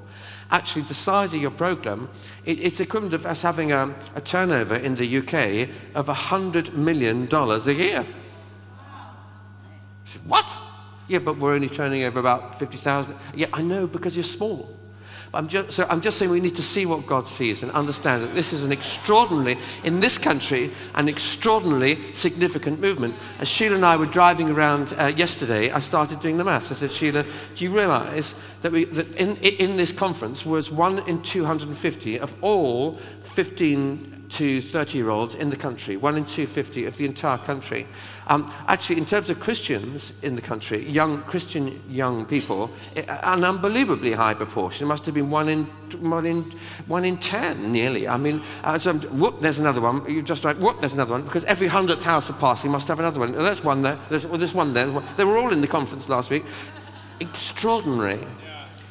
actually 0.52 0.84
the 0.84 0.94
size 0.94 1.34
of 1.34 1.42
your 1.42 1.52
program, 1.52 2.10
it, 2.46 2.60
it's 2.60 2.80
equivalent 2.80 3.14
of 3.14 3.26
us 3.26 3.42
having 3.42 3.72
a, 3.72 3.96
a 4.14 4.22
turnover 4.22 4.76
in 4.76 4.96
the 4.96 5.18
UK 5.18 5.70
of 5.96 6.08
$100 6.08 6.74
million 6.74 7.28
a 7.32 7.72
year. 7.72 8.06
I 8.80 8.96
said, 10.06 10.22
what? 10.26 10.46
Yeah, 11.08 11.20
but 11.20 11.38
we're 11.38 11.54
only 11.54 11.70
turning 11.70 12.04
over 12.04 12.20
about 12.20 12.60
50,000. 12.60 13.16
Yeah, 13.34 13.48
I 13.52 13.62
know, 13.62 13.88
because 13.88 14.16
you're 14.16 14.24
small. 14.24 14.77
I'm 15.34 15.48
just, 15.48 15.72
so 15.72 15.86
I'm 15.90 16.02
just 16.02 16.18
saying 16.18 16.32
we 16.32 16.40
need 16.40 16.56
to 16.56 16.64
see 16.64 16.86
what 16.86 17.06
God 17.06 17.28
sees 17.28 17.64
and 17.64 17.72
understand 17.74 18.24
that 18.24 18.34
this 18.34 18.54
is 18.54 18.64
an 18.64 18.72
extraordinarily, 18.72 19.58
in 19.84 20.00
this 20.00 20.18
country, 20.18 20.72
an 20.96 21.10
extraordinarily 21.10 22.14
significant 22.14 22.80
movement. 22.80 23.16
As 23.40 23.48
Sheila 23.48 23.76
and 23.76 23.86
I 23.86 23.98
were 23.98 24.06
driving 24.06 24.50
around 24.50 24.94
uh, 24.98 25.08
yesterday, 25.16 25.72
I 25.72 25.80
started 25.80 26.20
doing 26.20 26.38
the 26.38 26.44
maths. 26.44 26.72
I 26.72 26.76
said, 26.76 26.92
Sheila, 26.92 27.26
do 27.56 27.66
you 27.66 27.76
realize 27.76 28.36
that, 28.62 28.72
we, 28.72 28.86
that 28.86 29.16
in, 29.16 29.38
in 29.38 29.78
this 29.78 29.92
conference 29.92 30.46
was 30.46 30.72
one 30.72 31.00
in 31.08 31.22
250 31.22 32.20
of 32.20 32.36
all 32.42 32.98
15 33.24 34.18
to 34.30 34.62
30 34.62 34.98
year 34.98 35.10
olds 35.10 35.36
in 35.36 35.50
the 35.50 35.56
country, 35.56 35.98
one 35.98 36.18
in 36.18 36.26
250 36.26 36.86
of 36.86 36.98
the 36.98 37.06
entire 37.06 37.38
country. 37.38 37.88
Um, 38.28 38.54
actually, 38.68 38.98
in 38.98 39.06
terms 39.06 39.30
of 39.30 39.40
Christians 39.40 40.12
in 40.22 40.36
the 40.36 40.42
country, 40.42 40.86
young 40.86 41.24
Christian 41.24 41.82
young 41.90 42.26
people, 42.26 42.70
an 42.96 43.44
unbelievably 43.44 44.12
high 44.12 44.34
proportion. 44.34 44.86
It 44.86 44.90
must 44.90 45.06
have 45.06 45.16
been 45.16 45.30
one 45.30 45.48
in, 45.48 45.64
one 46.02 46.26
in, 46.26 46.44
one 46.88 47.06
in 47.06 47.18
10 47.18 47.72
nearly. 47.72 48.08
I 48.08 48.18
mean, 48.18 48.44
uh, 48.64 48.78
so, 48.78 48.94
whoop, 48.94 49.40
there's 49.40 49.60
another 49.60 49.80
one. 49.80 50.06
You 50.10 50.22
just 50.22 50.44
write, 50.44 50.58
whoop, 50.60 50.80
there's 50.82 50.94
another 50.94 51.14
one. 51.14 51.24
Because 51.24 51.46
every 51.46 51.70
100th 51.70 52.04
house 52.04 52.28
for 52.28 52.34
passing 52.34 52.70
must 52.72 52.88
have 52.90 53.00
another 53.00 53.20
one. 53.20 53.32
There's 53.32 53.64
one 53.64 53.82
there, 53.82 53.98
there's, 54.10 54.28
well, 54.28 54.38
there's 54.38 54.54
one 54.54 54.74
there. 54.74 54.88
They 55.16 55.24
were 55.24 55.38
all 55.38 55.54
in 55.54 55.62
the 55.62 55.68
conference 55.68 56.10
last 56.10 56.30
week. 56.30 56.44
Extraordinary. 57.22 58.26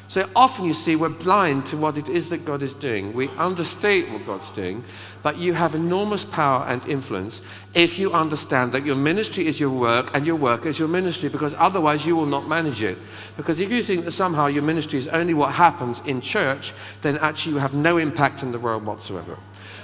So 0.09 0.29
often 0.37 0.63
you 0.63 0.73
see 0.73 0.95
we're 0.95 1.09
blind 1.09 1.65
to 1.67 1.77
what 1.77 1.97
it 1.97 2.07
is 2.07 2.29
that 2.29 2.45
God 2.45 2.63
is 2.63 2.73
doing. 2.73 3.11
We 3.11 3.27
understate 3.31 4.09
what 4.09 4.25
God's 4.25 4.49
doing, 4.51 4.85
but 5.21 5.37
you 5.37 5.53
have 5.53 5.75
enormous 5.75 6.23
power 6.23 6.65
and 6.65 6.85
influence 6.87 7.41
if 7.73 7.99
you 7.99 8.13
understand 8.13 8.71
that 8.71 8.85
your 8.85 8.95
ministry 8.95 9.47
is 9.47 9.59
your 9.59 9.69
work 9.69 10.15
and 10.15 10.25
your 10.25 10.37
work 10.37 10.65
is 10.65 10.79
your 10.79 10.87
ministry, 10.87 11.27
because 11.27 11.53
otherwise 11.57 12.05
you 12.05 12.15
will 12.15 12.25
not 12.25 12.47
manage 12.47 12.81
it. 12.81 12.97
Because 13.35 13.59
if 13.59 13.69
you 13.69 13.83
think 13.83 14.05
that 14.05 14.11
somehow 14.11 14.47
your 14.47 14.63
ministry 14.63 14.97
is 14.97 15.09
only 15.09 15.33
what 15.33 15.53
happens 15.53 16.01
in 16.05 16.21
church, 16.21 16.71
then 17.01 17.17
actually 17.17 17.55
you 17.55 17.59
have 17.59 17.73
no 17.73 17.97
impact 17.97 18.43
in 18.43 18.53
the 18.53 18.59
world 18.59 18.85
whatsoever. 18.85 19.37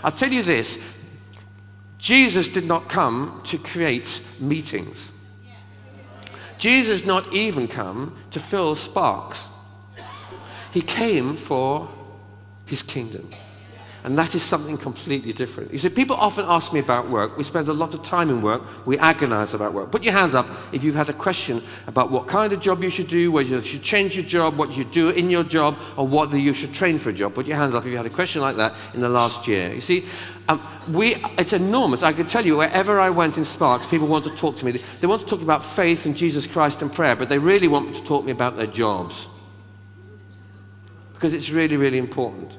I'll 0.06 0.12
tell 0.14 0.32
you 0.32 0.44
this 0.44 0.80
Jesus 1.98 2.48
did 2.48 2.66
not 2.66 2.88
come 2.88 3.42
to 3.46 3.58
create 3.58 4.22
meetings. 4.40 5.12
Jesus 6.58 7.06
not 7.06 7.34
even 7.34 7.68
come 7.68 8.16
to 8.32 8.40
fill 8.40 8.76
sparks. 8.76 9.50
He 10.74 10.82
came 10.82 11.38
for 11.38 11.88
his 12.66 12.82
kingdom. 12.82 13.30
And 14.06 14.18
that 14.18 14.36
is 14.36 14.44
something 14.44 14.78
completely 14.78 15.32
different. 15.32 15.72
You 15.72 15.78
see, 15.78 15.88
people 15.88 16.18
often 16.18 16.46
ask 16.50 16.74
me 16.74 16.82
about 16.82 17.10
work. 17.10 17.38
We 17.38 17.46
spend 17.46 17.70
a 17.70 17.74
lot 17.74 17.94
of 17.94 18.04
time 18.04 18.30
in 18.30 18.42
work. 18.42 18.62
We 18.86 18.98
agonize 18.98 19.54
about 19.54 19.74
work. 19.74 19.92
Put 19.92 20.04
your 20.04 20.12
hands 20.12 20.36
up 20.36 20.46
if 20.74 20.84
you've 20.84 20.96
had 20.96 21.10
a 21.10 21.14
question 21.14 21.64
about 21.88 22.12
what 22.12 22.28
kind 22.28 22.52
of 22.52 22.60
job 22.60 22.84
you 22.84 22.90
should 22.90 23.08
do, 23.08 23.32
whether 23.32 23.48
you 23.48 23.62
should 23.62 23.84
change 23.84 24.18
your 24.18 24.26
job, 24.26 24.58
what 24.58 24.76
you 24.76 24.84
do 24.84 25.10
in 25.12 25.30
your 25.30 25.44
job, 25.44 25.78
or 25.96 26.06
whether 26.06 26.38
you 26.38 26.54
should 26.54 26.74
train 26.74 27.00
for 27.00 27.12
a 27.12 27.14
job. 27.14 27.34
Put 27.34 27.48
your 27.48 27.56
hands 27.56 27.76
up 27.76 27.86
if 27.86 27.92
you 27.92 27.96
had 27.96 28.06
a 28.06 28.10
question 28.10 28.42
like 28.42 28.58
that 28.58 28.76
in 28.94 29.00
the 29.00 29.08
last 29.08 29.48
year. 29.48 29.74
You 29.74 29.80
see, 29.80 30.06
um, 30.50 30.62
we, 30.90 31.16
it's 31.38 31.54
enormous. 31.54 32.04
I 32.04 32.12
can 32.12 32.26
tell 32.26 32.46
you, 32.46 32.58
wherever 32.58 33.00
I 33.00 33.10
went 33.10 33.38
in 33.38 33.46
Sparks, 33.46 33.88
people 33.88 34.08
want 34.08 34.26
to 34.26 34.32
talk 34.32 34.58
to 34.58 34.66
me. 34.66 34.72
They, 35.00 35.08
want 35.08 35.22
to 35.22 35.28
talk 35.28 35.42
about 35.42 35.64
faith 35.64 36.06
and 36.06 36.18
Jesus 36.18 36.46
Christ 36.46 36.82
and 36.82 36.92
prayer, 36.92 37.16
but 37.16 37.30
they 37.30 37.38
really 37.38 37.70
want 37.70 37.96
to 37.96 38.04
talk 38.04 38.24
to 38.24 38.26
me 38.26 38.34
about 38.34 38.58
their 38.58 38.68
jobs 38.68 39.28
because 41.24 41.34
it's 41.34 41.52
really, 41.52 41.78
really 41.78 42.00
important. 42.00 42.52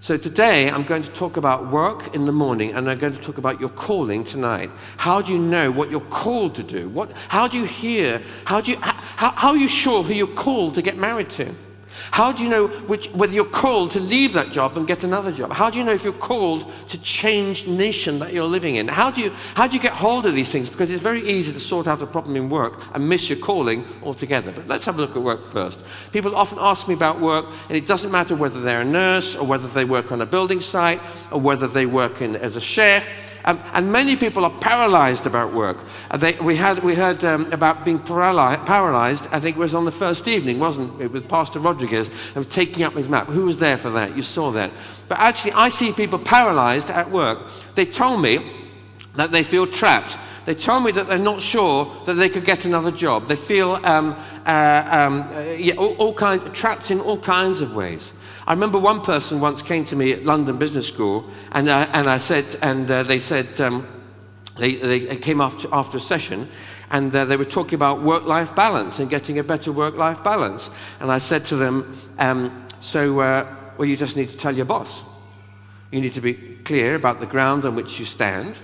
So 0.00 0.16
today 0.16 0.68
I'm 0.68 0.82
going 0.82 1.04
to 1.04 1.10
talk 1.12 1.36
about 1.36 1.70
work 1.70 2.16
in 2.16 2.26
the 2.26 2.32
morning 2.32 2.72
and 2.72 2.90
I'm 2.90 2.98
going 2.98 3.12
to 3.12 3.20
talk 3.20 3.38
about 3.38 3.60
your 3.60 3.68
calling 3.68 4.24
tonight. 4.24 4.72
How 4.96 5.22
do 5.22 5.32
you 5.32 5.38
know 5.38 5.70
what 5.70 5.88
you're 5.88 6.00
called 6.00 6.56
to 6.56 6.64
do? 6.64 6.88
What, 6.88 7.12
how 7.28 7.46
do 7.46 7.56
you 7.60 7.64
hear? 7.64 8.20
How, 8.44 8.60
do 8.60 8.72
you, 8.72 8.76
how, 8.80 9.30
how 9.30 9.50
are 9.50 9.56
you 9.56 9.68
sure 9.68 10.02
who 10.02 10.14
you're 10.14 10.26
called 10.26 10.74
to 10.74 10.82
get 10.82 10.96
married 10.96 11.30
to? 11.30 11.54
How 12.10 12.32
do 12.32 12.42
you 12.42 12.48
know 12.48 12.68
which, 12.68 13.08
whether 13.08 13.32
you're 13.32 13.44
called 13.44 13.90
to 13.92 14.00
leave 14.00 14.32
that 14.32 14.50
job 14.50 14.76
and 14.76 14.86
get 14.86 15.04
another 15.04 15.32
job? 15.32 15.52
How 15.52 15.70
do 15.70 15.78
you 15.78 15.84
know 15.84 15.92
if 15.92 16.04
you're 16.04 16.12
called 16.12 16.70
to 16.88 16.98
change 17.00 17.66
nation 17.66 18.18
that 18.20 18.32
you're 18.32 18.44
living 18.44 18.76
in? 18.76 18.88
How 18.88 19.10
do 19.10 19.20
you, 19.20 19.30
how 19.54 19.66
do 19.66 19.76
you 19.76 19.82
get 19.82 19.92
hold 19.92 20.26
of 20.26 20.34
these 20.34 20.50
things? 20.50 20.68
Because 20.68 20.90
it's 20.90 21.02
very 21.02 21.22
easy 21.28 21.52
to 21.52 21.60
sort 21.60 21.86
out 21.86 22.02
a 22.02 22.06
problem 22.06 22.36
in 22.36 22.48
work 22.48 22.82
and 22.94 23.08
miss 23.08 23.28
your 23.28 23.38
calling 23.38 23.84
altogether. 24.02 24.52
But 24.52 24.68
let's 24.68 24.84
have 24.86 24.98
a 24.98 25.00
look 25.00 25.16
at 25.16 25.22
work 25.22 25.42
first. 25.42 25.84
People 26.12 26.34
often 26.36 26.58
ask 26.60 26.88
me 26.88 26.94
about 26.94 27.20
work, 27.20 27.46
and 27.68 27.76
it 27.76 27.86
doesn't 27.86 28.10
matter 28.10 28.34
whether 28.34 28.60
they're 28.60 28.82
a 28.82 28.84
nurse 28.84 29.36
or 29.36 29.46
whether 29.46 29.68
they 29.68 29.84
work 29.84 30.12
on 30.12 30.20
a 30.20 30.26
building 30.26 30.60
site 30.60 31.00
or 31.30 31.40
whether 31.40 31.66
they 31.66 31.86
work 31.86 32.22
in, 32.22 32.36
as 32.36 32.56
a 32.56 32.60
chef 32.60 33.08
um, 33.44 33.62
and 33.72 33.90
many 33.92 34.16
people 34.16 34.44
are 34.44 34.58
paralyzed 34.60 35.26
about 35.26 35.52
work. 35.52 35.78
They, 36.16 36.32
we, 36.34 36.56
had, 36.56 36.82
we 36.82 36.94
heard 36.94 37.24
um, 37.24 37.52
about 37.52 37.84
being 37.84 37.98
paraly- 37.98 38.64
paralyzed, 38.66 39.28
I 39.32 39.40
think 39.40 39.56
it 39.56 39.60
was 39.60 39.74
on 39.74 39.84
the 39.84 39.92
first 39.92 40.28
evening, 40.28 40.58
wasn't 40.58 41.00
it, 41.00 41.12
with 41.12 41.28
Pastor 41.28 41.58
Rodriguez, 41.58 42.10
of 42.34 42.48
taking 42.48 42.82
up 42.82 42.94
his 42.94 43.08
map. 43.08 43.28
Who 43.28 43.46
was 43.46 43.58
there 43.58 43.76
for 43.76 43.90
that? 43.90 44.16
You 44.16 44.22
saw 44.22 44.50
that. 44.52 44.70
But 45.08 45.18
actually, 45.18 45.52
I 45.52 45.68
see 45.68 45.92
people 45.92 46.18
paralyzed 46.18 46.90
at 46.90 47.10
work. 47.10 47.46
They 47.74 47.86
told 47.86 48.20
me 48.20 48.66
that 49.14 49.30
they 49.32 49.42
feel 49.42 49.66
trapped. 49.66 50.16
They 50.44 50.54
told 50.54 50.84
me 50.84 50.92
that 50.92 51.08
they're 51.08 51.18
not 51.18 51.42
sure 51.42 51.94
that 52.06 52.14
they 52.14 52.30
could 52.30 52.44
get 52.44 52.64
another 52.64 52.90
job. 52.90 53.28
They 53.28 53.36
feel 53.36 53.72
um, 53.84 54.16
uh, 54.46 54.88
um, 54.90 55.28
uh, 55.30 55.40
yeah, 55.58 55.74
all, 55.74 55.94
all 55.96 56.14
kinds, 56.14 56.42
trapped 56.58 56.90
in 56.90 57.00
all 57.00 57.18
kinds 57.18 57.60
of 57.60 57.74
ways. 57.76 58.12
I 58.48 58.52
remember 58.52 58.78
one 58.78 59.02
person 59.02 59.40
once 59.40 59.60
came 59.60 59.84
to 59.84 59.94
me 59.94 60.10
at 60.14 60.24
London 60.24 60.56
Business 60.56 60.88
School, 60.88 61.28
and, 61.52 61.68
uh, 61.68 61.86
and 61.92 62.08
I 62.08 62.16
said, 62.16 62.56
and 62.62 62.90
uh, 62.90 63.02
they 63.02 63.18
said, 63.18 63.60
um, 63.60 63.86
they, 64.56 64.76
they 64.76 65.16
came 65.18 65.42
after, 65.42 65.68
after 65.70 65.98
a 65.98 66.00
session, 66.00 66.48
and 66.90 67.14
uh, 67.14 67.26
they 67.26 67.36
were 67.36 67.44
talking 67.44 67.74
about 67.74 68.00
work 68.00 68.24
life 68.24 68.54
balance 68.56 69.00
and 69.00 69.10
getting 69.10 69.38
a 69.38 69.44
better 69.44 69.70
work 69.70 69.96
life 69.96 70.24
balance. 70.24 70.70
And 70.98 71.12
I 71.12 71.18
said 71.18 71.44
to 71.44 71.56
them, 71.56 72.00
um, 72.18 72.66
So, 72.80 73.20
uh, 73.20 73.54
well, 73.76 73.86
you 73.86 73.98
just 73.98 74.16
need 74.16 74.30
to 74.30 74.36
tell 74.38 74.56
your 74.56 74.64
boss. 74.64 75.02
You 75.90 76.00
need 76.00 76.14
to 76.14 76.22
be 76.22 76.32
clear 76.64 76.94
about 76.94 77.20
the 77.20 77.26
ground 77.26 77.66
on 77.66 77.74
which 77.74 78.00
you 78.00 78.06
stand. 78.06 78.54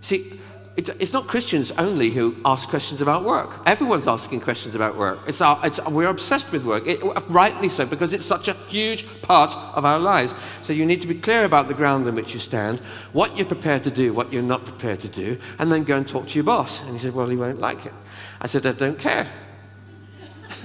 See, 0.00 0.40
it's 0.74 1.12
not 1.12 1.26
Christians 1.26 1.70
only 1.72 2.08
who 2.08 2.34
ask 2.46 2.66
questions 2.68 3.02
about 3.02 3.24
work. 3.24 3.60
Everyone's 3.66 4.06
asking 4.06 4.40
questions 4.40 4.74
about 4.74 4.96
work. 4.96 5.18
It's 5.26 5.42
our, 5.42 5.60
it's, 5.64 5.78
we're 5.84 6.08
obsessed 6.08 6.50
with 6.50 6.64
work, 6.64 6.86
it, 6.86 7.00
rightly 7.28 7.68
so, 7.68 7.84
because 7.84 8.14
it's 8.14 8.24
such 8.24 8.48
a 8.48 8.54
huge 8.54 9.04
part 9.20 9.54
of 9.76 9.84
our 9.84 9.98
lives. 9.98 10.34
So 10.62 10.72
you 10.72 10.86
need 10.86 11.02
to 11.02 11.08
be 11.08 11.14
clear 11.14 11.44
about 11.44 11.68
the 11.68 11.74
ground 11.74 12.08
on 12.08 12.14
which 12.14 12.32
you 12.32 12.40
stand, 12.40 12.80
what 13.12 13.36
you're 13.36 13.46
prepared 13.46 13.84
to 13.84 13.90
do, 13.90 14.14
what 14.14 14.32
you're 14.32 14.42
not 14.42 14.64
prepared 14.64 15.00
to 15.00 15.10
do, 15.10 15.36
and 15.58 15.70
then 15.70 15.84
go 15.84 15.96
and 15.96 16.08
talk 16.08 16.28
to 16.28 16.34
your 16.34 16.44
boss. 16.44 16.80
And 16.82 16.92
he 16.92 16.98
said, 16.98 17.14
Well, 17.14 17.28
he 17.28 17.36
won't 17.36 17.60
like 17.60 17.84
it. 17.84 17.92
I 18.40 18.46
said, 18.46 18.64
I 18.64 18.72
don't 18.72 18.98
care. 18.98 19.30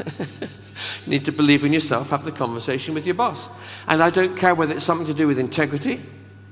you 0.08 0.48
need 1.06 1.26
to 1.26 1.34
believe 1.34 1.66
in 1.66 1.74
yourself, 1.74 2.12
have 2.12 2.24
the 2.24 2.32
conversation 2.32 2.94
with 2.94 3.06
your 3.06 3.16
boss. 3.16 3.50
And 3.88 4.02
I 4.02 4.10
don't 4.10 4.38
care 4.38 4.56
whether 4.56 4.74
it's 4.74 4.86
something 4.86 5.08
to 5.08 5.14
do 5.14 5.28
with 5.28 5.38
integrity 5.38 6.02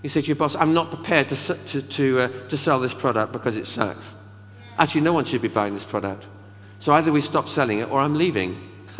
you 0.06 0.10
say 0.10 0.22
to 0.22 0.28
your 0.28 0.36
boss, 0.36 0.54
I'm 0.56 0.76
not 0.76 0.92
prepared 0.92 1.30
to, 1.30 1.56
to, 1.56 1.82
to, 1.82 2.20
uh, 2.20 2.28
to 2.50 2.56
sell 2.56 2.80
this 2.80 2.94
product 2.94 3.34
because 3.34 3.58
it 3.58 3.66
sucks. 3.66 4.14
Actually, 4.78 5.02
no 5.02 5.14
one 5.14 5.26
should 5.26 5.42
be 5.42 5.48
buying 5.48 5.74
this 5.74 5.84
product. 5.84 6.28
So 6.78 6.94
either 6.94 7.12
we 7.12 7.22
stop 7.22 7.50
selling 7.50 7.80
it 7.80 7.90
or 7.90 8.00
I'm 8.00 8.14
leaving. 8.14 8.70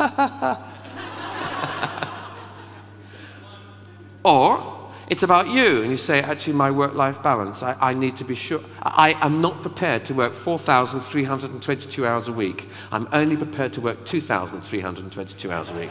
or 4.24 4.90
it's 5.06 5.22
about 5.22 5.46
you, 5.46 5.82
and 5.82 5.92
you 5.92 5.96
say, 5.96 6.22
actually, 6.22 6.54
my 6.54 6.72
work 6.72 6.94
life 6.94 7.22
balance, 7.22 7.62
I, 7.62 7.76
I, 7.80 7.94
need 7.94 8.16
to 8.16 8.24
be 8.24 8.34
sure. 8.34 8.60
I 8.82 9.14
am 9.24 9.40
not 9.40 9.62
prepared 9.62 10.06
to 10.06 10.14
work 10.14 10.34
4,322 10.34 12.04
hours 12.04 12.26
a 12.26 12.32
week. 12.32 12.68
I'm 12.90 13.06
only 13.12 13.36
prepared 13.36 13.72
to 13.74 13.80
work 13.80 14.04
2,322 14.06 15.52
hours 15.52 15.68
a 15.68 15.74
week. 15.74 15.90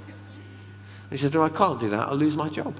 he 1.10 1.18
said, 1.18 1.34
No, 1.34 1.42
I 1.42 1.50
can't 1.50 1.78
do 1.78 1.90
that. 1.90 2.08
I'll 2.08 2.16
lose 2.16 2.34
my 2.34 2.48
job. 2.48 2.74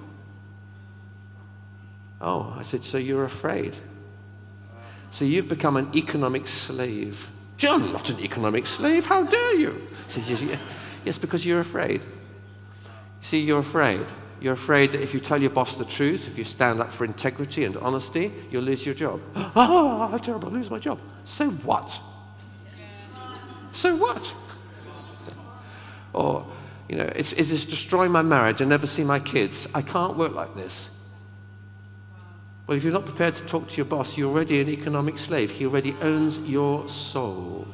Oh, 2.21 2.55
I 2.59 2.63
said, 2.63 2.85
so 2.85 2.99
you're 2.99 3.25
afraid. 3.25 3.75
So 5.11 5.25
you've 5.25 5.49
become 5.49 5.77
an 5.77 5.91
economic 5.95 6.47
slave. 6.47 7.29
I'm 7.63 7.93
not 7.93 8.11
an 8.11 8.21
economic 8.21 8.67
slave. 8.67 9.07
How 9.07 9.25
dare 9.25 9.55
you? 9.55 9.89
He 10.07 10.21
says, 10.21 10.43
yes, 11.05 11.19
because 11.19 11.45
you're 11.45 11.61
afraid. 11.61 12.03
See, 13.21 13.41
you're 13.41 13.61
afraid. 13.61 14.05
You're 14.41 14.55
afraid 14.55 14.93
that 14.93 15.03
if 15.03 15.13
you 15.13 15.21
tell 15.21 15.41
your 15.41 15.51
boss 15.51 15.77
the 15.77 15.85
truth, 15.85 16.27
if 16.27 16.39
you 16.39 16.45
stand 16.45 16.81
up 16.81 16.93
for 16.93 17.05
integrity 17.05 17.65
and 17.65 17.77
honesty, 17.77 18.33
you'll 18.51 18.63
lose 18.63 18.85
your 18.85 18.95
job. 18.95 19.21
Oh, 19.55 20.19
terrible, 20.19 20.49
I'll 20.49 20.55
lose 20.55 20.71
my 20.71 20.79
job. 20.79 20.99
So 21.25 21.51
what? 21.51 22.01
So 23.73 23.95
what? 23.97 24.35
or, 26.13 26.47
you 26.89 26.97
know, 26.97 27.11
it's, 27.15 27.33
it's 27.33 27.65
destroying 27.67 28.11
my 28.11 28.23
marriage. 28.23 28.61
I 28.63 28.65
never 28.65 28.87
see 28.87 29.05
my 29.05 29.21
kids. 29.21 29.69
I 29.75 29.83
can't 29.83 30.17
work 30.17 30.35
like 30.35 30.55
this. 30.57 30.89
Well, 32.71 32.77
if 32.77 32.85
you're 32.85 32.93
not 32.93 33.05
prepared 33.05 33.35
to 33.35 33.45
talk 33.47 33.67
to 33.67 33.77
your 33.79 33.85
boss, 33.85 34.17
you're 34.17 34.31
already 34.31 34.61
an 34.61 34.69
economic 34.69 35.19
slave. 35.19 35.51
He 35.51 35.67
already 35.67 35.93
owns 36.01 36.39
your 36.39 36.89
soul. 36.89 37.67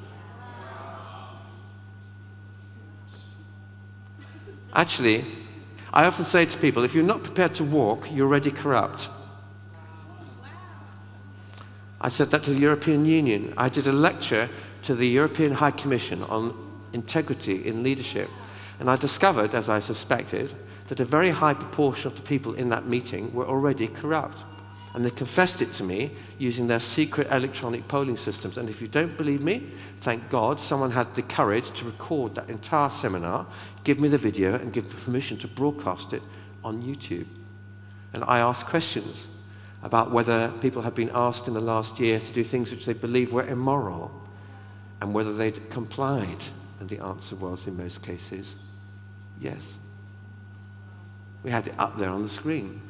Actually, 4.72 5.22
I 5.92 6.06
often 6.06 6.24
say 6.24 6.46
to 6.46 6.58
people 6.58 6.82
if 6.82 6.94
you're 6.94 7.04
not 7.04 7.22
prepared 7.22 7.52
to 7.56 7.64
walk, 7.64 8.10
you're 8.10 8.26
already 8.26 8.50
corrupt. 8.50 9.10
I 12.00 12.08
said 12.08 12.30
that 12.30 12.42
to 12.44 12.54
the 12.54 12.60
European 12.60 13.04
Union. 13.04 13.52
I 13.58 13.68
did 13.68 13.86
a 13.86 13.92
lecture 13.92 14.48
to 14.84 14.94
the 14.94 15.06
European 15.06 15.52
High 15.52 15.72
Commission 15.72 16.22
on 16.22 16.54
integrity 16.94 17.66
in 17.66 17.82
leadership. 17.82 18.30
And 18.80 18.88
I 18.88 18.96
discovered, 18.96 19.54
as 19.54 19.68
I 19.68 19.78
suspected, 19.78 20.54
that 20.88 21.00
a 21.00 21.04
very 21.04 21.28
high 21.28 21.52
proportion 21.52 22.06
of 22.10 22.16
the 22.16 22.22
people 22.22 22.54
in 22.54 22.70
that 22.70 22.86
meeting 22.86 23.30
were 23.34 23.46
already 23.46 23.88
corrupt. 23.88 24.38
And 24.96 25.04
they 25.04 25.10
confessed 25.10 25.60
it 25.60 25.72
to 25.74 25.84
me 25.84 26.12
using 26.38 26.68
their 26.68 26.80
secret 26.80 27.28
electronic 27.30 27.86
polling 27.86 28.16
systems. 28.16 28.56
And 28.56 28.70
if 28.70 28.80
you 28.80 28.88
don't 28.88 29.14
believe 29.18 29.44
me, 29.44 29.70
thank 30.00 30.30
God 30.30 30.58
someone 30.58 30.90
had 30.90 31.14
the 31.14 31.20
courage 31.20 31.70
to 31.78 31.84
record 31.84 32.34
that 32.34 32.48
entire 32.48 32.88
seminar, 32.88 33.46
give 33.84 34.00
me 34.00 34.08
the 34.08 34.16
video, 34.16 34.54
and 34.54 34.72
give 34.72 34.86
me 34.86 34.98
permission 35.04 35.36
to 35.36 35.48
broadcast 35.48 36.14
it 36.14 36.22
on 36.64 36.82
YouTube. 36.82 37.26
And 38.14 38.24
I 38.24 38.38
asked 38.38 38.64
questions 38.68 39.26
about 39.82 40.12
whether 40.12 40.48
people 40.62 40.80
had 40.80 40.94
been 40.94 41.10
asked 41.12 41.46
in 41.46 41.52
the 41.52 41.60
last 41.60 42.00
year 42.00 42.18
to 42.18 42.32
do 42.32 42.42
things 42.42 42.70
which 42.70 42.86
they 42.86 42.94
believe 42.94 43.34
were 43.34 43.46
immoral 43.46 44.10
and 45.02 45.12
whether 45.12 45.34
they'd 45.34 45.68
complied. 45.68 46.42
And 46.80 46.88
the 46.88 47.04
answer 47.04 47.36
was, 47.36 47.66
in 47.66 47.76
most 47.76 48.00
cases, 48.00 48.56
yes. 49.38 49.74
We 51.42 51.50
had 51.50 51.66
it 51.66 51.74
up 51.76 51.98
there 51.98 52.08
on 52.08 52.22
the 52.22 52.30
screen. 52.30 52.80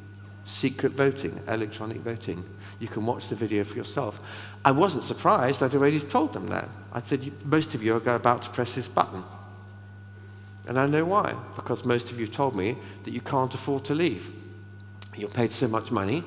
Secret 0.47 0.93
voting, 0.93 1.41
electronic 1.49 1.99
voting. 1.99 2.45
You 2.79 2.87
can 2.87 3.05
watch 3.05 3.29
the 3.29 3.35
video 3.35 3.65
for 3.65 3.77
yourself. 3.77 4.21
I 4.65 4.71
wasn't 4.71 5.03
surprised. 5.03 5.61
I'd 5.61 5.75
already 5.75 5.99
told 5.99 6.33
them 6.33 6.47
that. 6.47 6.69
I 6.93 7.03
said, 7.03 7.33
most 7.45 7.75
of 7.75 7.83
you 7.83 7.97
are 7.97 8.15
about 8.15 8.43
to 8.43 8.51
press 8.51 8.77
this 8.77 8.87
button. 8.87 9.25
And 10.69 10.79
I 10.79 10.87
know 10.87 11.05
why. 11.05 11.35
Because 11.57 11.85
most 11.85 12.13
of 12.13 12.21
you 12.21 12.29
told 12.29 12.55
me 12.55 12.77
that 13.03 13.13
you 13.13 13.21
can't 13.21 13.53
afford 13.53 13.85
to 13.87 13.95
leave. 13.95 14.31
You're 15.17 15.31
paid 15.31 15.51
so 15.51 15.67
much 15.67 15.91
money, 15.91 16.23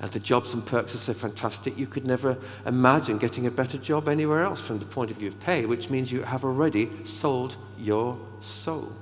and 0.00 0.10
the 0.12 0.20
jobs 0.20 0.54
and 0.54 0.64
perks 0.64 0.94
are 0.94 0.98
so 0.98 1.12
fantastic, 1.12 1.76
you 1.76 1.86
could 1.86 2.06
never 2.06 2.38
imagine 2.64 3.18
getting 3.18 3.46
a 3.46 3.50
better 3.50 3.78
job 3.78 4.08
anywhere 4.08 4.44
else 4.44 4.60
from 4.60 4.78
the 4.78 4.84
point 4.84 5.10
of 5.10 5.18
view 5.18 5.28
of 5.28 5.40
pay, 5.40 5.66
which 5.66 5.90
means 5.90 6.12
you 6.12 6.22
have 6.22 6.44
already 6.44 6.90
sold 7.04 7.56
your 7.78 8.18
soul. 8.40 8.92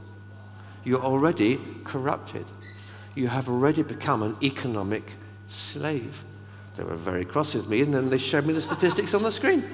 You're 0.84 1.02
already 1.02 1.60
corrupted. 1.84 2.46
You 3.14 3.28
have 3.28 3.48
already 3.48 3.82
become 3.82 4.22
an 4.22 4.36
economic 4.42 5.12
slave. 5.48 6.24
They 6.76 6.82
were 6.82 6.96
very 6.96 7.24
cross 7.24 7.54
with 7.54 7.68
me, 7.68 7.82
and 7.82 7.94
then 7.94 8.10
they 8.10 8.18
showed 8.18 8.46
me 8.46 8.54
the 8.54 8.62
statistics 8.62 9.14
on 9.14 9.22
the 9.22 9.30
screen. 9.30 9.64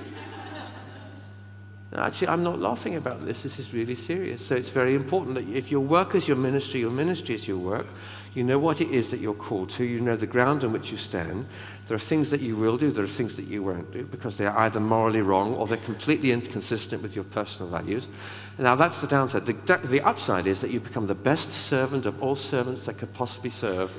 Actually, 1.93 2.29
I'm 2.29 2.45
not 2.45 2.61
laughing 2.61 2.95
about 2.95 3.25
this. 3.27 3.43
This 3.43 3.59
is 3.59 3.75
really 3.75 3.97
serious. 3.97 4.45
So 4.47 4.55
it's 4.55 4.69
very 4.69 4.95
important 4.95 5.35
that 5.35 5.49
if 5.49 5.73
your 5.73 5.81
work 5.81 6.15
is 6.15 6.29
your 6.29 6.37
ministry, 6.37 6.81
your 6.81 6.91
ministry 6.91 7.35
is 7.35 7.49
your 7.49 7.59
work, 7.59 7.87
you 8.33 8.45
know 8.45 8.61
what 8.61 8.81
it 8.81 8.91
is 8.91 9.11
that 9.11 9.19
you're 9.19 9.35
called 9.35 9.71
to, 9.71 9.85
you 9.85 10.01
know 10.01 10.15
the 10.15 10.27
ground 10.27 10.63
on 10.63 10.73
which 10.73 10.93
you 10.93 10.97
stand. 10.99 11.47
There 11.91 11.97
are 11.97 11.99
things 11.99 12.31
that 12.31 12.41
you 12.41 12.55
will 12.55 12.77
do, 12.77 12.93
there 12.93 13.03
are 13.03 13.09
things 13.09 13.35
that 13.35 13.49
you 13.49 13.65
won't 13.65 13.91
do 13.91 14.05
because 14.05 14.37
they 14.37 14.47
are 14.47 14.57
either 14.59 14.79
morally 14.79 15.23
wrong 15.23 15.57
or 15.57 15.67
they're 15.67 15.77
completely 15.79 16.31
inconsistent 16.31 17.03
with 17.03 17.17
your 17.17 17.25
personal 17.25 17.69
values. 17.69 18.07
Now, 18.59 18.77
that's 18.77 19.01
the 19.01 19.09
downside. 19.09 19.45
The, 19.45 19.81
the 19.83 20.01
upside 20.03 20.47
is 20.47 20.61
that 20.61 20.71
you 20.71 20.79
become 20.79 21.09
the 21.09 21.17
best 21.17 21.51
servant 21.51 22.07
of 22.07 22.23
all 22.23 22.37
servants 22.37 22.85
that 22.85 22.97
could 22.97 23.13
possibly 23.13 23.51
serve 23.51 23.91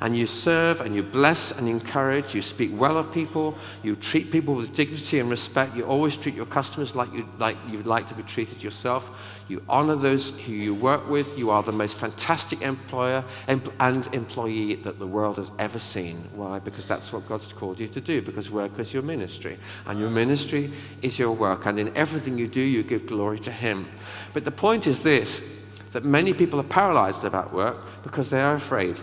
and 0.00 0.16
you 0.16 0.26
serve 0.26 0.80
and 0.80 0.94
you 0.94 1.02
bless 1.02 1.52
and 1.52 1.68
encourage. 1.68 2.34
You 2.34 2.42
speak 2.42 2.70
well 2.72 2.96
of 2.96 3.12
people. 3.12 3.56
You 3.82 3.96
treat 3.96 4.30
people 4.30 4.54
with 4.54 4.74
dignity 4.74 5.18
and 5.18 5.28
respect. 5.28 5.76
You 5.76 5.84
always 5.84 6.16
treat 6.16 6.34
your 6.34 6.46
customers 6.46 6.94
like, 6.94 7.12
you, 7.12 7.28
like 7.38 7.56
you'd 7.68 7.86
like 7.86 8.06
to 8.08 8.14
be 8.14 8.22
treated 8.22 8.62
yourself. 8.62 9.10
You 9.48 9.62
honor 9.68 9.96
those 9.96 10.30
who 10.30 10.52
you 10.52 10.74
work 10.74 11.08
with. 11.08 11.36
You 11.36 11.50
are 11.50 11.62
the 11.62 11.72
most 11.72 11.96
fantastic 11.96 12.62
employer 12.62 13.24
and 13.46 14.08
employee 14.12 14.76
that 14.76 14.98
the 14.98 15.06
world 15.06 15.36
has 15.36 15.50
ever 15.58 15.78
seen. 15.78 16.24
Why? 16.34 16.60
Because 16.60 16.86
that's 16.86 17.12
what 17.12 17.28
God's 17.28 17.52
called 17.52 17.78
you 17.78 17.88
to 17.88 18.00
do, 18.00 18.22
because 18.22 18.50
work 18.50 18.78
is 18.78 18.94
your 18.94 19.02
ministry. 19.02 19.58
And 19.86 19.98
your 19.98 20.10
ministry 20.10 20.72
is 21.02 21.18
your 21.18 21.32
work. 21.32 21.66
And 21.66 21.78
in 21.78 21.94
everything 21.96 22.38
you 22.38 22.48
do, 22.48 22.60
you 22.60 22.82
give 22.82 23.06
glory 23.06 23.38
to 23.40 23.52
Him. 23.52 23.86
But 24.32 24.44
the 24.44 24.50
point 24.50 24.86
is 24.86 25.02
this 25.02 25.42
that 25.90 26.04
many 26.04 26.32
people 26.32 26.60
are 26.60 26.64
paralyzed 26.64 27.24
about 27.24 27.52
work 27.52 27.76
because 28.04 28.30
they 28.30 28.40
are 28.40 28.54
afraid. 28.54 28.96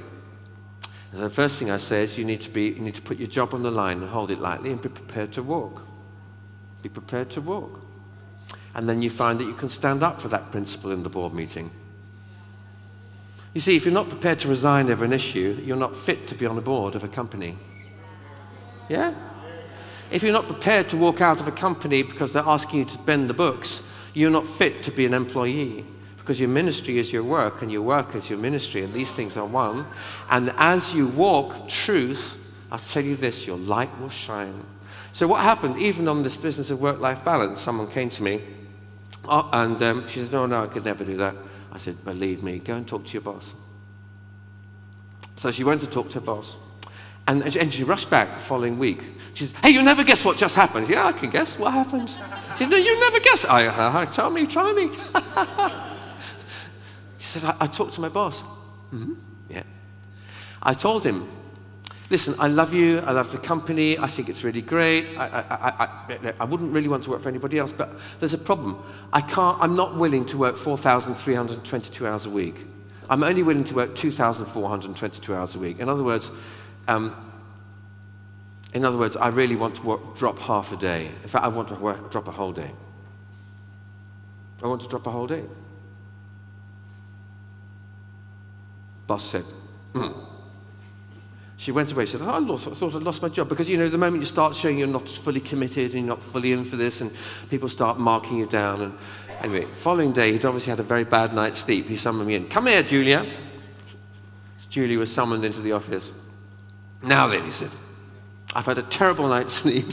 And 1.11 1.21
the 1.21 1.29
first 1.29 1.57
thing 1.57 1.71
I 1.71 1.77
say 1.77 2.03
is 2.03 2.17
you 2.17 2.25
need 2.25 2.41
to 2.41 2.49
be, 2.49 2.65
you 2.65 2.79
need 2.79 2.95
to 2.95 3.01
put 3.01 3.17
your 3.17 3.27
job 3.27 3.53
on 3.53 3.63
the 3.63 3.71
line 3.71 4.01
and 4.01 4.09
hold 4.09 4.29
it 4.29 4.39
lightly 4.39 4.71
and 4.71 4.81
be 4.81 4.89
prepared 4.89 5.31
to 5.33 5.43
walk. 5.43 5.83
Be 6.81 6.89
prepared 6.89 7.29
to 7.31 7.41
walk. 7.41 7.81
And 8.75 8.87
then 8.87 9.01
you 9.01 9.09
find 9.09 9.39
that 9.39 9.45
you 9.45 9.53
can 9.53 9.69
stand 9.69 10.03
up 10.03 10.19
for 10.19 10.27
that 10.27 10.51
principle 10.51 10.91
in 10.91 11.03
the 11.03 11.09
board 11.09 11.33
meeting. 11.33 11.71
You 13.53 13.61
see, 13.61 13.75
if 13.75 13.85
you're 13.85 13.93
not 13.93 14.09
prepared 14.09 14.39
to 14.39 14.47
resign 14.47 14.91
over 14.91 15.03
an 15.03 15.13
issue, 15.13 15.59
you're 15.63 15.77
not 15.77 15.95
fit 15.95 16.27
to 16.27 16.35
be 16.35 16.45
on 16.45 16.55
the 16.55 16.61
board 16.61 16.93
of 16.93 17.03
a 17.03 17.07
company. 17.07 17.57
Yeah? 18.89 19.15
If 20.11 20.21
you're 20.21 20.33
not 20.33 20.47
prepared 20.47 20.89
to 20.89 20.97
walk 20.97 21.21
out 21.21 21.39
of 21.39 21.47
a 21.47 21.51
company 21.51 22.03
because 22.03 22.33
they're 22.33 22.43
asking 22.45 22.79
you 22.79 22.85
to 22.85 22.97
bend 22.99 23.29
the 23.29 23.33
books, 23.33 23.81
you're 24.13 24.29
not 24.29 24.45
fit 24.45 24.83
to 24.83 24.91
be 24.91 25.05
an 25.05 25.13
employee 25.13 25.85
because 26.27 26.41
your 26.41 26.49
ministry 26.49 26.97
is 26.97 27.13
your 27.13 27.23
work 27.23 27.61
and 27.61 27.71
your 27.71 27.81
work 27.81 28.13
is 28.13 28.29
your 28.29 28.37
ministry, 28.37 28.83
and 28.83 28.93
these 28.93 29.15
things 29.15 29.37
are 29.37 29.45
one. 29.45 29.87
And 30.29 30.51
as 30.57 30.93
you 30.93 31.07
walk 31.07 31.69
truth, 31.69 32.35
I'll 32.69 32.79
tell 32.79 33.05
you 33.05 33.15
this 33.15 33.47
your 33.47 33.55
light 33.55 33.97
will 34.01 34.09
shine. 34.09 34.61
So, 35.13 35.25
what 35.25 35.39
happened, 35.39 35.77
even 35.77 36.09
on 36.09 36.23
this 36.23 36.35
business 36.35 36.69
of 36.69 36.81
work 36.81 36.99
life 36.99 37.23
balance, 37.23 37.61
someone 37.61 37.87
came 37.87 38.09
to 38.09 38.21
me 38.21 38.41
uh, 39.23 39.47
and 39.53 39.81
um, 39.81 40.07
she 40.09 40.19
said, 40.19 40.33
No, 40.33 40.45
no, 40.47 40.65
I 40.65 40.67
could 40.67 40.83
never 40.83 41.05
do 41.05 41.15
that. 41.15 41.33
I 41.71 41.77
said, 41.77 42.03
Believe 42.03 42.43
me, 42.43 42.59
go 42.59 42.75
and 42.75 42.85
talk 42.85 43.05
to 43.05 43.13
your 43.13 43.21
boss. 43.21 43.53
So 45.37 45.49
she 45.49 45.63
went 45.63 45.79
to 45.79 45.87
talk 45.87 46.09
to 46.09 46.15
her 46.15 46.25
boss. 46.25 46.57
And, 47.25 47.55
and 47.55 47.73
she 47.73 47.85
rushed 47.85 48.09
back 48.09 48.35
the 48.35 48.43
following 48.43 48.77
week. 48.77 49.01
She 49.33 49.45
said, 49.45 49.55
Hey, 49.63 49.69
you 49.69 49.81
never 49.81 50.03
guess 50.03 50.25
what 50.25 50.35
just 50.35 50.55
happened. 50.57 50.89
Yeah, 50.89 51.05
I 51.05 51.13
can 51.13 51.29
guess 51.29 51.57
what 51.57 51.71
happened. 51.71 52.09
She 52.09 52.17
said, 52.57 52.69
No, 52.69 52.75
you 52.75 52.99
never 52.99 53.21
guess. 53.21 53.45
I, 53.45 53.67
uh, 53.67 54.05
tell 54.07 54.29
me, 54.29 54.45
try 54.45 54.73
me. 54.73 55.83
Said, 57.39 57.55
I, 57.59 57.65
I 57.65 57.67
talked 57.67 57.93
to 57.93 58.01
my 58.01 58.09
boss. 58.09 58.41
Mm-hmm. 58.93 59.13
Yeah. 59.49 59.63
I 60.61 60.73
told 60.73 61.03
him, 61.03 61.29
listen, 62.09 62.35
I 62.39 62.47
love 62.47 62.73
you. 62.73 62.99
I 62.99 63.11
love 63.11 63.31
the 63.31 63.37
company. 63.37 63.97
I 63.97 64.07
think 64.07 64.29
it's 64.29 64.43
really 64.43 64.61
great. 64.61 65.17
I, 65.17 65.27
I, 65.27 65.85
I, 65.85 66.33
I, 66.39 66.45
wouldn't 66.45 66.73
really 66.73 66.87
want 66.87 67.03
to 67.03 67.09
work 67.09 67.21
for 67.21 67.29
anybody 67.29 67.59
else, 67.59 67.71
but 67.71 67.89
there's 68.19 68.33
a 68.33 68.37
problem. 68.37 68.83
I 69.13 69.21
can't, 69.21 69.57
I'm 69.61 69.75
not 69.75 69.95
willing 69.95 70.25
to 70.27 70.37
work 70.37 70.57
4,322 70.57 72.07
hours 72.07 72.25
a 72.25 72.29
week. 72.29 72.65
I'm 73.09 73.23
only 73.23 73.43
willing 73.43 73.63
to 73.65 73.73
work 73.73 73.95
2,422 73.95 75.35
hours 75.35 75.55
a 75.55 75.59
week. 75.59 75.79
In 75.79 75.87
other 75.87 76.03
words, 76.03 76.29
um, 76.87 77.15
in 78.73 78.83
other 78.83 78.97
words, 78.97 79.15
I 79.15 79.29
really 79.29 79.55
want 79.55 79.75
to 79.75 79.81
work, 79.83 80.17
drop 80.17 80.37
half 80.39 80.71
a 80.71 80.77
day. 80.77 81.05
In 81.05 81.29
fact, 81.29 81.45
I 81.45 81.47
want 81.47 81.69
to 81.69 81.75
work, 81.75 82.11
drop 82.11 82.27
a 82.27 82.31
whole 82.31 82.51
day. 82.51 82.71
I 84.61 84.67
want 84.67 84.81
to 84.81 84.87
drop 84.87 85.07
a 85.07 85.11
whole 85.11 85.27
day. 85.27 85.43
Boss 89.07 89.31
said, 89.31 89.45
mm. 89.93 90.27
She 91.59 91.71
went 91.71 91.91
away. 91.91 92.05
She 92.05 92.11
said, 92.11 92.21
oh, 92.21 92.29
I, 92.29 92.37
lost, 92.37 92.65
thought 92.65 92.95
I'd 92.95 93.01
lost 93.01 93.23
my 93.23 93.29
job. 93.29 93.49
Because, 93.49 93.67
you 93.67 93.77
know, 93.77 93.89
the 93.89 93.97
moment 93.97 94.21
you 94.21 94.27
start 94.27 94.55
showing 94.55 94.77
you're 94.77 94.87
not 94.87 95.09
fully 95.09 95.39
committed 95.39 95.95
and 95.95 96.05
you're 96.05 96.15
not 96.15 96.21
fully 96.21 96.51
in 96.51 96.63
for 96.63 96.75
this, 96.75 97.01
and 97.01 97.11
people 97.49 97.67
start 97.67 97.97
marking 97.97 98.37
you 98.37 98.45
down. 98.45 98.81
And 98.81 98.97
anyway, 99.41 99.67
following 99.79 100.13
day, 100.13 100.31
he'd 100.31 100.45
obviously 100.45 100.69
had 100.69 100.79
a 100.79 100.83
very 100.83 101.03
bad 101.03 101.33
night's 101.33 101.59
sleep. 101.59 101.87
He 101.87 101.97
summoned 101.97 102.27
me 102.27 102.35
in. 102.35 102.47
Come 102.47 102.67
here, 102.67 102.83
Julia. 102.83 103.25
Julia 104.69 104.99
was 104.99 105.11
summoned 105.11 105.45
into 105.45 105.61
the 105.61 105.71
office. 105.71 106.13
Now 107.01 107.25
then, 107.27 107.43
he 107.43 107.51
said, 107.51 107.71
I've 108.53 108.65
had 108.65 108.77
a 108.77 108.83
terrible 108.83 109.27
night's 109.27 109.53
sleep. 109.61 109.87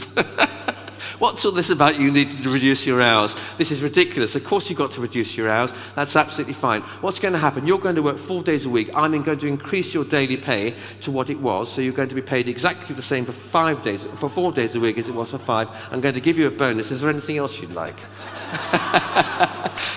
What's 1.19 1.45
all 1.45 1.51
this 1.51 1.69
about 1.69 1.99
you 1.99 2.11
needing 2.11 2.41
to 2.43 2.49
reduce 2.49 2.85
your 2.85 3.01
hours? 3.01 3.35
This 3.57 3.71
is 3.71 3.81
ridiculous. 3.81 4.35
Of 4.35 4.43
course, 4.43 4.69
you've 4.69 4.79
got 4.79 4.91
to 4.91 5.01
reduce 5.01 5.37
your 5.37 5.49
hours. 5.49 5.73
That's 5.95 6.15
absolutely 6.15 6.53
fine. 6.53 6.81
What's 7.01 7.19
going 7.19 7.33
to 7.33 7.39
happen? 7.39 7.67
You're 7.67 7.79
going 7.79 7.95
to 7.95 8.03
work 8.03 8.17
four 8.17 8.43
days 8.43 8.65
a 8.65 8.69
week. 8.69 8.89
I'm 8.95 9.21
going 9.23 9.37
to 9.39 9.47
increase 9.47 9.93
your 9.93 10.05
daily 10.05 10.37
pay 10.37 10.75
to 11.01 11.11
what 11.11 11.29
it 11.29 11.39
was. 11.39 11.71
So 11.71 11.81
you're 11.81 11.93
going 11.93 12.09
to 12.09 12.15
be 12.15 12.21
paid 12.21 12.49
exactly 12.49 12.95
the 12.95 13.01
same 13.01 13.25
for 13.25 13.31
five 13.31 13.81
days, 13.81 14.03
for 14.15 14.29
four 14.29 14.51
days 14.51 14.75
a 14.75 14.79
week 14.79 14.97
as 14.97 15.09
it 15.09 15.15
was 15.15 15.31
for 15.31 15.37
five. 15.37 15.69
I'm 15.91 16.01
going 16.01 16.15
to 16.15 16.21
give 16.21 16.37
you 16.37 16.47
a 16.47 16.51
bonus. 16.51 16.91
Is 16.91 17.01
there 17.01 17.09
anything 17.09 17.37
else 17.37 17.59
you'd 17.61 17.73
like? 17.73 17.99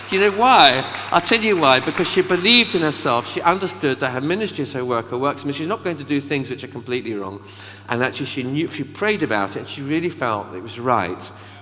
Do 0.08 0.16
you 0.16 0.22
know 0.22 0.36
why? 0.38 0.84
I'll 1.10 1.20
tell 1.20 1.40
you 1.40 1.58
why. 1.58 1.80
Because 1.80 2.08
she 2.08 2.22
believed 2.22 2.74
in 2.74 2.80
herself. 2.80 3.30
She 3.30 3.42
understood 3.42 4.00
that 4.00 4.10
her 4.10 4.22
ministry 4.22 4.62
as 4.62 4.72
her 4.72 4.84
work, 4.84 5.10
her 5.10 5.18
works, 5.18 5.42
I 5.42 5.44
mean, 5.44 5.54
she's 5.54 5.66
not 5.66 5.84
going 5.84 5.98
to 5.98 6.04
do 6.04 6.20
things 6.20 6.48
which 6.48 6.64
are 6.64 6.68
completely 6.68 7.14
wrong. 7.14 7.42
And 7.90 8.02
actually, 8.02 8.26
she 8.26 8.42
knew, 8.42 8.68
she 8.68 8.84
prayed 8.84 9.22
about 9.22 9.50
it, 9.50 9.60
and 9.60 9.68
she 9.68 9.82
really 9.82 10.08
felt 10.08 10.54
it 10.54 10.62
was 10.62 10.78
right 10.78 10.97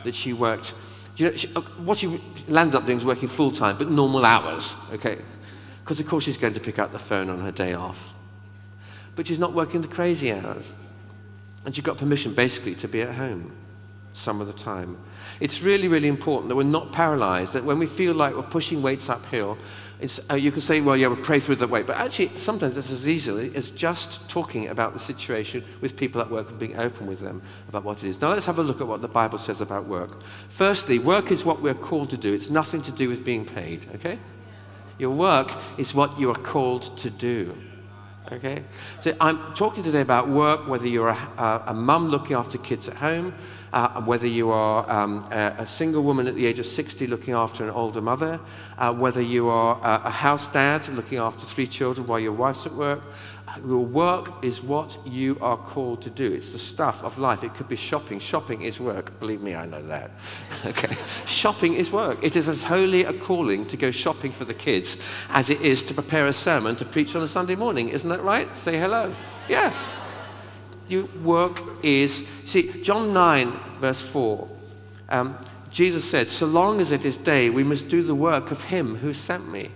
that 0.04 0.14
she 0.14 0.32
worked. 0.32 0.74
You 1.16 1.30
know, 1.30 1.36
she, 1.36 1.48
uh, 1.54 1.60
what 1.60 1.98
she 1.98 2.20
landed 2.48 2.76
up 2.76 2.86
doing 2.86 2.96
was 2.96 3.04
working 3.04 3.28
full 3.28 3.50
time, 3.50 3.78
but 3.78 3.90
normal 3.90 4.24
hours, 4.24 4.74
okay? 4.92 5.18
Because, 5.82 6.00
of 6.00 6.06
course, 6.06 6.24
she's 6.24 6.36
going 6.36 6.52
to 6.54 6.60
pick 6.60 6.78
up 6.78 6.92
the 6.92 6.98
phone 6.98 7.30
on 7.30 7.40
her 7.40 7.52
day 7.52 7.74
off. 7.74 8.10
But 9.14 9.26
she's 9.26 9.38
not 9.38 9.52
working 9.52 9.82
the 9.82 9.88
crazy 9.88 10.32
hours. 10.32 10.72
And 11.64 11.74
she 11.74 11.82
got 11.82 11.96
permission 11.96 12.34
basically 12.34 12.74
to 12.76 12.88
be 12.88 13.02
at 13.02 13.14
home 13.14 13.52
some 14.16 14.40
of 14.40 14.46
the 14.46 14.52
time. 14.52 14.96
It's 15.40 15.62
really, 15.62 15.88
really 15.88 16.08
important 16.08 16.48
that 16.48 16.56
we're 16.56 16.64
not 16.64 16.92
paralyzed, 16.92 17.52
that 17.52 17.64
when 17.64 17.78
we 17.78 17.86
feel 17.86 18.14
like 18.14 18.34
we're 18.34 18.42
pushing 18.42 18.82
weights 18.82 19.08
uphill, 19.08 19.58
uh, 20.30 20.34
you 20.34 20.52
can 20.52 20.60
say, 20.60 20.80
well, 20.80 20.96
yeah, 20.96 21.08
we'll 21.08 21.16
pray 21.16 21.40
through 21.40 21.56
that 21.56 21.70
weight. 21.70 21.86
But 21.86 21.96
actually, 21.96 22.36
sometimes 22.36 22.76
it's 22.76 22.90
as 22.90 23.08
easily 23.08 23.54
as 23.54 23.70
just 23.70 24.28
talking 24.28 24.68
about 24.68 24.92
the 24.92 24.98
situation 24.98 25.64
with 25.80 25.96
people 25.96 26.20
at 26.20 26.30
work 26.30 26.50
and 26.50 26.58
being 26.58 26.78
open 26.78 27.06
with 27.06 27.20
them 27.20 27.42
about 27.68 27.84
what 27.84 28.02
it 28.02 28.08
is. 28.08 28.20
Now, 28.20 28.30
let's 28.30 28.46
have 28.46 28.58
a 28.58 28.62
look 28.62 28.80
at 28.80 28.86
what 28.86 29.00
the 29.00 29.08
Bible 29.08 29.38
says 29.38 29.60
about 29.60 29.86
work. 29.86 30.22
Firstly, 30.48 30.98
work 30.98 31.30
is 31.30 31.44
what 31.44 31.62
we're 31.62 31.74
called 31.74 32.10
to 32.10 32.16
do, 32.16 32.32
it's 32.32 32.50
nothing 32.50 32.82
to 32.82 32.92
do 32.92 33.08
with 33.08 33.24
being 33.24 33.44
paid, 33.44 33.86
okay? 33.94 34.18
Your 34.98 35.10
work 35.10 35.52
is 35.76 35.94
what 35.94 36.18
you 36.18 36.30
are 36.30 36.38
called 36.38 36.96
to 36.98 37.10
do. 37.10 37.56
Okay? 38.32 38.64
So 39.00 39.14
I'm 39.20 39.54
talking 39.54 39.82
today 39.84 40.00
about 40.00 40.28
work, 40.28 40.66
whether 40.66 40.88
you're 40.88 41.08
a, 41.08 41.28
a, 41.38 41.62
a 41.68 41.74
mum 41.74 42.08
looking 42.08 42.34
after 42.34 42.58
kids 42.58 42.88
at 42.88 42.96
home, 42.96 43.32
uh, 43.72 44.00
whether 44.02 44.26
you 44.26 44.50
are 44.50 44.88
um, 44.90 45.26
a, 45.30 45.54
a, 45.58 45.66
single 45.66 46.02
woman 46.02 46.26
at 46.26 46.34
the 46.34 46.46
age 46.46 46.58
of 46.58 46.66
60 46.66 47.06
looking 47.06 47.34
after 47.34 47.62
an 47.62 47.70
older 47.70 48.00
mother, 48.00 48.40
uh, 48.78 48.92
whether 48.92 49.20
you 49.20 49.48
are 49.48 49.78
a, 49.82 50.08
a 50.08 50.10
house 50.10 50.48
dad 50.48 50.88
looking 50.88 51.18
after 51.18 51.44
three 51.44 51.66
children 51.66 52.06
while 52.06 52.18
your 52.18 52.32
wife's 52.32 52.66
at 52.66 52.74
work, 52.74 53.02
Your 53.64 53.84
work 53.84 54.44
is 54.44 54.62
what 54.62 54.98
you 55.06 55.38
are 55.40 55.56
called 55.56 56.02
to 56.02 56.10
do. 56.10 56.32
It's 56.32 56.52
the 56.52 56.58
stuff 56.58 57.02
of 57.02 57.18
life. 57.18 57.44
It 57.44 57.54
could 57.54 57.68
be 57.68 57.76
shopping. 57.76 58.18
Shopping 58.18 58.62
is 58.62 58.80
work. 58.80 59.18
Believe 59.20 59.42
me, 59.42 59.54
I 59.54 59.66
know 59.66 59.82
that. 59.86 60.10
okay. 60.66 60.94
Shopping 61.26 61.74
is 61.74 61.90
work. 61.90 62.18
It 62.22 62.36
is 62.36 62.48
as 62.48 62.62
holy 62.62 63.04
a 63.04 63.12
calling 63.12 63.66
to 63.66 63.76
go 63.76 63.90
shopping 63.90 64.32
for 64.32 64.44
the 64.44 64.54
kids 64.54 64.98
as 65.30 65.50
it 65.50 65.60
is 65.60 65.82
to 65.84 65.94
prepare 65.94 66.26
a 66.26 66.32
sermon 66.32 66.76
to 66.76 66.84
preach 66.84 67.16
on 67.16 67.22
a 67.22 67.28
Sunday 67.28 67.54
morning. 67.54 67.88
Isn't 67.88 68.10
that 68.10 68.22
right? 68.22 68.54
Say 68.56 68.78
hello. 68.78 69.14
Yeah. 69.48 69.72
Your 70.88 71.04
work 71.22 71.60
is, 71.82 72.26
see, 72.44 72.82
John 72.82 73.12
9, 73.12 73.52
verse 73.80 74.02
4. 74.02 74.48
Um, 75.08 75.38
Jesus 75.70 76.08
said, 76.08 76.28
So 76.28 76.46
long 76.46 76.80
as 76.80 76.92
it 76.92 77.04
is 77.04 77.16
day, 77.16 77.50
we 77.50 77.64
must 77.64 77.88
do 77.88 78.02
the 78.02 78.14
work 78.14 78.50
of 78.50 78.62
him 78.62 78.96
who 78.96 79.12
sent 79.12 79.48
me. 79.48 79.70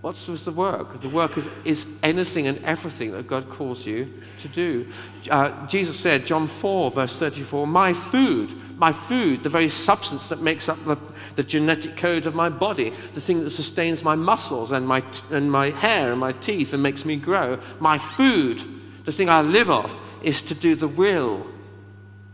What 0.00 0.14
was 0.28 0.46
the 0.46 0.52
work? 0.52 1.02
The 1.02 1.10
work 1.10 1.36
is, 1.36 1.48
is 1.64 1.86
anything 2.02 2.46
and 2.46 2.58
everything 2.64 3.12
that 3.12 3.26
God 3.26 3.50
calls 3.50 3.84
you 3.84 4.10
to 4.40 4.48
do. 4.48 4.86
Uh, 5.30 5.66
Jesus 5.66 6.00
said, 6.00 6.24
John 6.24 6.46
4, 6.48 6.90
verse 6.90 7.18
34, 7.18 7.66
My 7.66 7.92
food, 7.92 8.54
my 8.78 8.92
food, 8.92 9.42
the 9.42 9.50
very 9.50 9.68
substance 9.68 10.28
that 10.28 10.40
makes 10.40 10.70
up 10.70 10.82
the, 10.86 10.96
the 11.36 11.42
genetic 11.42 11.98
code 11.98 12.26
of 12.26 12.34
my 12.34 12.48
body, 12.48 12.94
the 13.12 13.20
thing 13.20 13.44
that 13.44 13.50
sustains 13.50 14.02
my 14.02 14.14
muscles 14.14 14.72
and 14.72 14.88
my, 14.88 15.04
and 15.30 15.52
my 15.52 15.68
hair 15.68 16.12
and 16.12 16.20
my 16.20 16.32
teeth 16.32 16.72
and 16.72 16.82
makes 16.82 17.04
me 17.04 17.16
grow, 17.16 17.58
my 17.78 17.98
food, 17.98 18.64
the 19.04 19.12
thing 19.12 19.28
I 19.28 19.42
live 19.42 19.70
off, 19.70 20.00
is 20.22 20.40
to 20.42 20.54
do 20.54 20.74
the 20.76 20.88
will 20.88 21.46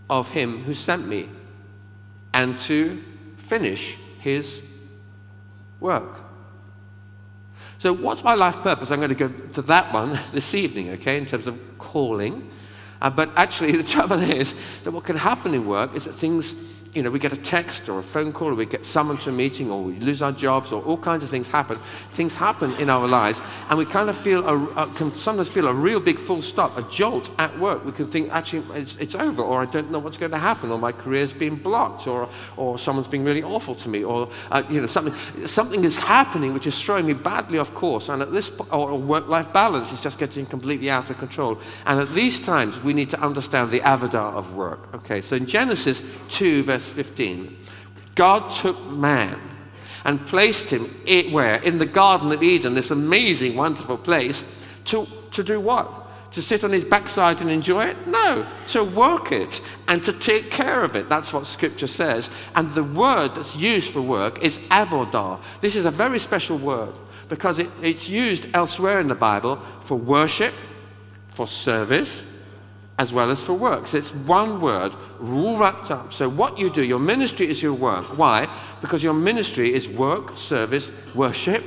of 0.09 0.29
Him 0.29 0.63
who 0.63 0.75
sent 0.75 1.09
me 1.09 1.29
and 2.33 2.57
to 2.61 3.03
finish 3.39 3.97
His 4.21 4.63
work. 5.81 6.26
So, 7.87 7.93
what's 7.93 8.25
my 8.25 8.35
life 8.35 8.57
purpose? 8.65 8.91
I'm 8.91 8.99
going 8.99 9.11
to 9.11 9.15
go 9.15 9.29
to 9.29 9.63
that 9.63 9.95
one 9.95 10.19
this 10.33 10.57
evening, 10.57 10.91
okay, 10.95 11.19
in 11.19 11.25
terms 11.25 11.47
of 11.47 11.57
calling. 11.79 12.51
Uh, 13.01 13.11
but 13.11 13.31
actually, 13.37 13.71
the 13.77 13.85
trouble 13.85 14.21
is 14.21 14.57
that 14.83 14.91
what 14.91 15.05
can 15.05 15.15
happen 15.15 15.55
in 15.55 15.69
work 15.69 15.95
is 15.95 16.07
that 16.07 16.15
things 16.15 16.57
you 16.97 17.03
know, 17.03 17.11
we 17.11 17.19
get 17.19 17.33
a 17.33 17.37
text 17.37 17.91
or 17.91 17.99
a 17.99 18.03
phone 18.03 18.33
call, 18.33 18.49
or 18.49 18.55
we 18.55 18.65
get 18.65 18.87
summoned 18.87 19.21
to 19.21 19.29
a 19.29 19.33
meeting, 19.33 19.71
or 19.71 19.83
we 19.83 19.93
lose 19.97 20.23
our 20.23 20.33
jobs, 20.33 20.73
or 20.73 20.83
all 20.83 20.97
kinds 20.97 21.23
of 21.23 21.29
things 21.29 21.47
happen. 21.47 21.79
Things 22.13 22.33
happen 22.33 22.73
in 22.77 22.89
our 22.89 23.07
lives, 23.07 23.43
and 23.69 23.79
we 23.79 23.85
kind 23.85 24.09
of 24.09 24.17
feel, 24.17 24.49
a, 24.49 24.57
a, 24.77 24.87
can 24.95 25.13
sometimes 25.13 25.49
feel 25.51 25.69
a 25.69 25.75
real 25.75 26.01
big 26.01 26.19
full 26.19 26.41
stop, 26.41 26.77
a 26.79 26.83
jolt 26.85 27.31
at 27.39 27.57
work. 27.59 27.85
We 27.85 27.93
can 27.93 28.07
think, 28.07 28.33
actually, 28.33 28.65
it's, 28.81 28.97
it's 28.97 29.15
over, 29.15 29.43
or 29.43 29.61
I 29.61 29.67
don't 29.67 29.91
know 29.91 29.99
what's 29.99 30.17
going 30.17 30.33
to 30.33 30.39
happen, 30.39 30.71
or 30.71 30.79
my 30.79 30.91
career's 30.91 31.35
been 31.35 31.57
blocked, 31.57 32.07
or, 32.07 32.31
or 32.57 32.79
someone's 32.79 33.09
being 33.09 33.25
really 33.25 33.43
awful 33.43 33.75
to 33.75 33.89
me, 33.91 34.03
or, 34.03 34.31
uh, 34.51 34.63
you 34.71 34.81
know, 34.81 34.87
something, 34.87 35.15
something 35.47 35.85
is 35.85 35.99
happening 35.99 36.55
which 36.55 36.67
is 36.67 36.81
throwing 36.81 37.07
me 37.07 37.13
badly 37.13 37.59
off 37.59 37.75
course, 37.75 38.09
and 38.09 38.23
at 38.23 38.33
this, 38.33 38.51
or 38.73 38.99
work-life 38.99 39.53
balance 39.53 39.93
is 39.93 40.03
just 40.03 40.19
getting 40.19 40.47
completely 40.47 40.89
out 40.89 41.11
of 41.11 41.19
control. 41.19 41.59
And 41.85 42.01
at 42.01 42.09
these 42.15 42.41
times, 42.41 42.83
we 42.83 42.95
need 42.95 43.11
to 43.11 43.21
understand 43.21 43.71
the 43.71 43.81
avodah 43.81 44.33
of 44.33 44.55
work. 44.55 44.95
Okay, 44.95 45.21
so 45.21 45.37
in 45.37 45.45
Genesis 45.45 46.03
2, 46.31 46.63
verse 46.63 46.86
verse 46.89 47.07
15. 47.07 47.57
God 48.15 48.51
took 48.51 48.91
man 48.91 49.39
and 50.05 50.25
placed 50.27 50.71
him 50.71 50.95
it, 51.07 51.33
where? 51.33 51.57
In 51.63 51.79
the 51.79 51.87
Garden 51.87 52.33
of 52.33 52.43
Eden, 52.43 52.75
this 52.75 52.91
amazing, 52.91 53.57
wonderful 53.57 53.99
place, 53.99 54.45
to, 54.87 55.07
to 55.33 55.43
do 55.43 55.61
what? 55.61 56.33
To 56.33 56.43
sit 56.43 56.65
on 56.65 56.71
his 56.71 56.85
backside 56.85 57.41
and 57.41 57.51
enjoy 57.51 57.87
it? 57.87 58.07
No, 58.07 58.47
to 58.69 58.85
work 58.85 59.33
it 59.33 59.61
and 59.89 60.05
to 60.05 60.13
take 60.13 60.51
care 60.51 60.85
of 60.85 60.95
it. 60.97 61.09
That's 61.09 61.33
what 61.33 61.47
scripture 61.47 61.87
says. 61.87 62.31
And 62.55 62.73
the 62.75 62.85
word 62.85 63.35
that's 63.35 63.57
used 63.57 63.91
for 63.91 64.01
work 64.01 64.43
is 64.43 64.59
avodah. 64.71 65.41
This 65.61 65.77
is 65.77 65.87
a 65.87 65.91
very 65.91 66.19
special 66.19 66.59
word 66.59 66.95
because 67.29 67.59
it, 67.59 67.71
it's 67.83 68.09
used 68.09 68.47
elsewhere 68.55 69.01
in 69.01 69.09
the 69.09 69.15
Bible 69.15 69.61
for 69.81 69.97
worship, 69.97 70.55
for 71.29 71.47
service, 71.47 72.23
as 72.99 73.13
well 73.13 73.31
as 73.31 73.43
for 73.43 73.53
works. 73.53 73.95
It's 73.95 74.15
one 74.15 74.61
word, 74.61 74.93
all 75.21 75.59
wrapped 75.59 75.91
up. 75.91 76.13
So, 76.13 76.29
what 76.29 76.59
you 76.59 76.71
do, 76.71 76.83
your 76.83 76.99
ministry 76.99 77.49
is 77.49 77.63
your 77.63 77.75
work. 77.75 78.17
Why? 78.19 78.49
Because 78.81 79.03
your 79.03 79.15
ministry 79.15 79.73
is 79.73 79.87
work, 79.89 80.37
service, 80.37 80.91
worship. 81.15 81.65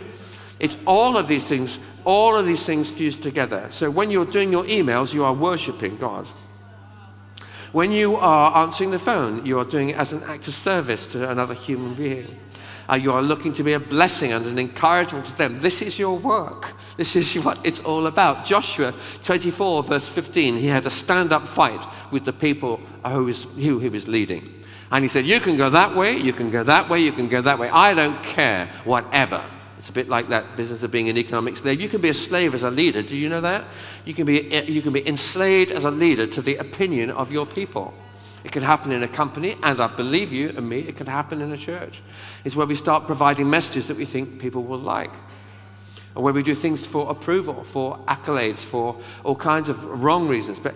It's 0.59 0.75
all 0.85 1.17
of 1.17 1.27
these 1.27 1.45
things, 1.45 1.79
all 2.03 2.35
of 2.35 2.45
these 2.45 2.65
things 2.65 2.89
fused 2.89 3.21
together. 3.21 3.67
So, 3.69 3.91
when 3.91 4.09
you're 4.09 4.25
doing 4.25 4.51
your 4.51 4.63
emails, 4.63 5.13
you 5.13 5.23
are 5.23 5.33
worshiping 5.33 5.97
God. 5.97 6.27
When 7.71 7.91
you 7.91 8.15
are 8.15 8.65
answering 8.65 8.89
the 8.89 8.99
phone, 8.99 9.45
you 9.45 9.59
are 9.59 9.65
doing 9.65 9.89
it 9.89 9.97
as 9.97 10.11
an 10.11 10.23
act 10.23 10.47
of 10.47 10.55
service 10.55 11.05
to 11.07 11.29
another 11.29 11.53
human 11.53 11.93
being 11.93 12.39
uh, 12.89 12.95
you 12.95 13.12
are 13.12 13.21
looking 13.21 13.54
to 13.54 13.63
be 13.63 13.73
a 13.73 13.80
blessing 13.80 14.32
and 14.32 14.45
an 14.45 14.58
encouragement 14.58 15.25
to 15.25 15.38
them. 15.38 15.60
This 15.60 15.82
is 15.82 15.99
your 15.99 16.17
work. 16.17 16.73
This 16.97 17.15
is 17.15 17.36
what 17.43 17.65
it's 17.65 17.80
all 17.82 18.08
about. 18.08 18.45
Joshua 18.45 18.93
24, 19.23 19.84
verse 19.84 20.10
15, 20.10 20.58
he 20.58 20.67
had 20.67 20.86
a 20.86 20.89
stand 20.89 21.32
up 21.32 21.47
fight 21.47 21.86
with 22.12 22.25
the 22.25 22.34
people 22.34 22.78
who, 23.06 23.25
was, 23.25 23.43
who 23.43 23.80
he 23.80 23.89
was 23.89 24.08
leading. 24.08 24.63
And 24.91 25.04
he 25.04 25.08
said, 25.08 25.25
You 25.25 25.39
can 25.39 25.56
go 25.56 25.69
that 25.69 25.95
way, 25.95 26.17
you 26.17 26.34
can 26.34 26.49
go 26.49 26.63
that 26.63 26.89
way, 26.89 26.99
you 27.02 27.12
can 27.12 27.28
go 27.28 27.41
that 27.41 27.60
way. 27.60 27.69
I 27.69 27.93
don't 27.93 28.21
care, 28.23 28.71
whatever. 28.86 29.43
It's 29.78 29.89
a 29.89 29.93
bit 29.93 30.10
like 30.10 30.28
that 30.30 30.58
business 30.58 30.84
of 30.84 30.91
being 30.91 31.10
an 31.10 31.17
economic 31.17 31.56
slave. 31.56 31.80
You 31.80 31.88
can 31.88 32.02
be 32.02 32.10
a 32.10 32.13
slave 32.13 32.54
as 32.54 32.63
a 32.63 32.71
leader. 32.71 33.02
Do 33.02 33.15
you 33.15 33.30
know 33.30 33.41
that? 33.41 33.65
You 34.04 34.13
can 34.13 34.25
be, 34.25 34.63
you 34.67 34.82
can 34.82 34.91
be 34.91 35.08
enslaved 35.08 35.71
as 35.71 35.86
a 35.86 35.91
leader 35.91 36.28
to 36.28 36.41
the 36.41 36.58
opinion 36.58 37.12
of 37.12 37.32
your 37.32 37.45
people. 37.45 37.93
It 38.43 38.52
can 38.52 38.63
happen 38.63 38.91
in 38.91 39.04
a 39.04 39.08
company, 39.08 39.56
and 39.63 39.82
I 39.82 39.88
believe 39.88 40.32
you 40.32 40.49
and 40.49 40.67
me, 40.67 40.80
it 40.80 40.95
can 40.95 41.08
happen 41.08 41.41
in 41.41 41.52
a 41.52 41.58
church. 41.58 42.02
It's 42.45 42.56
where 42.56 42.67
we 42.67 42.75
start 42.75 43.06
providing 43.06 43.49
messages 43.49 43.88
that 43.88 43.97
we 43.97 44.06
think 44.06 44.39
people 44.39 44.63
will 44.63 44.80
like. 44.80 45.12
Or 46.19 46.21
where 46.21 46.34
we 46.34 46.43
do 46.43 46.53
things 46.53 46.86
for 46.86 47.10
approval, 47.10 47.63
for 47.63 47.97
accolades, 48.10 48.58
for 48.58 48.97
all 49.23 49.38
kinds 49.38 49.69
of 49.69 49.86
wrong 50.03 50.27
reasons. 50.27 50.60
But, 50.60 50.75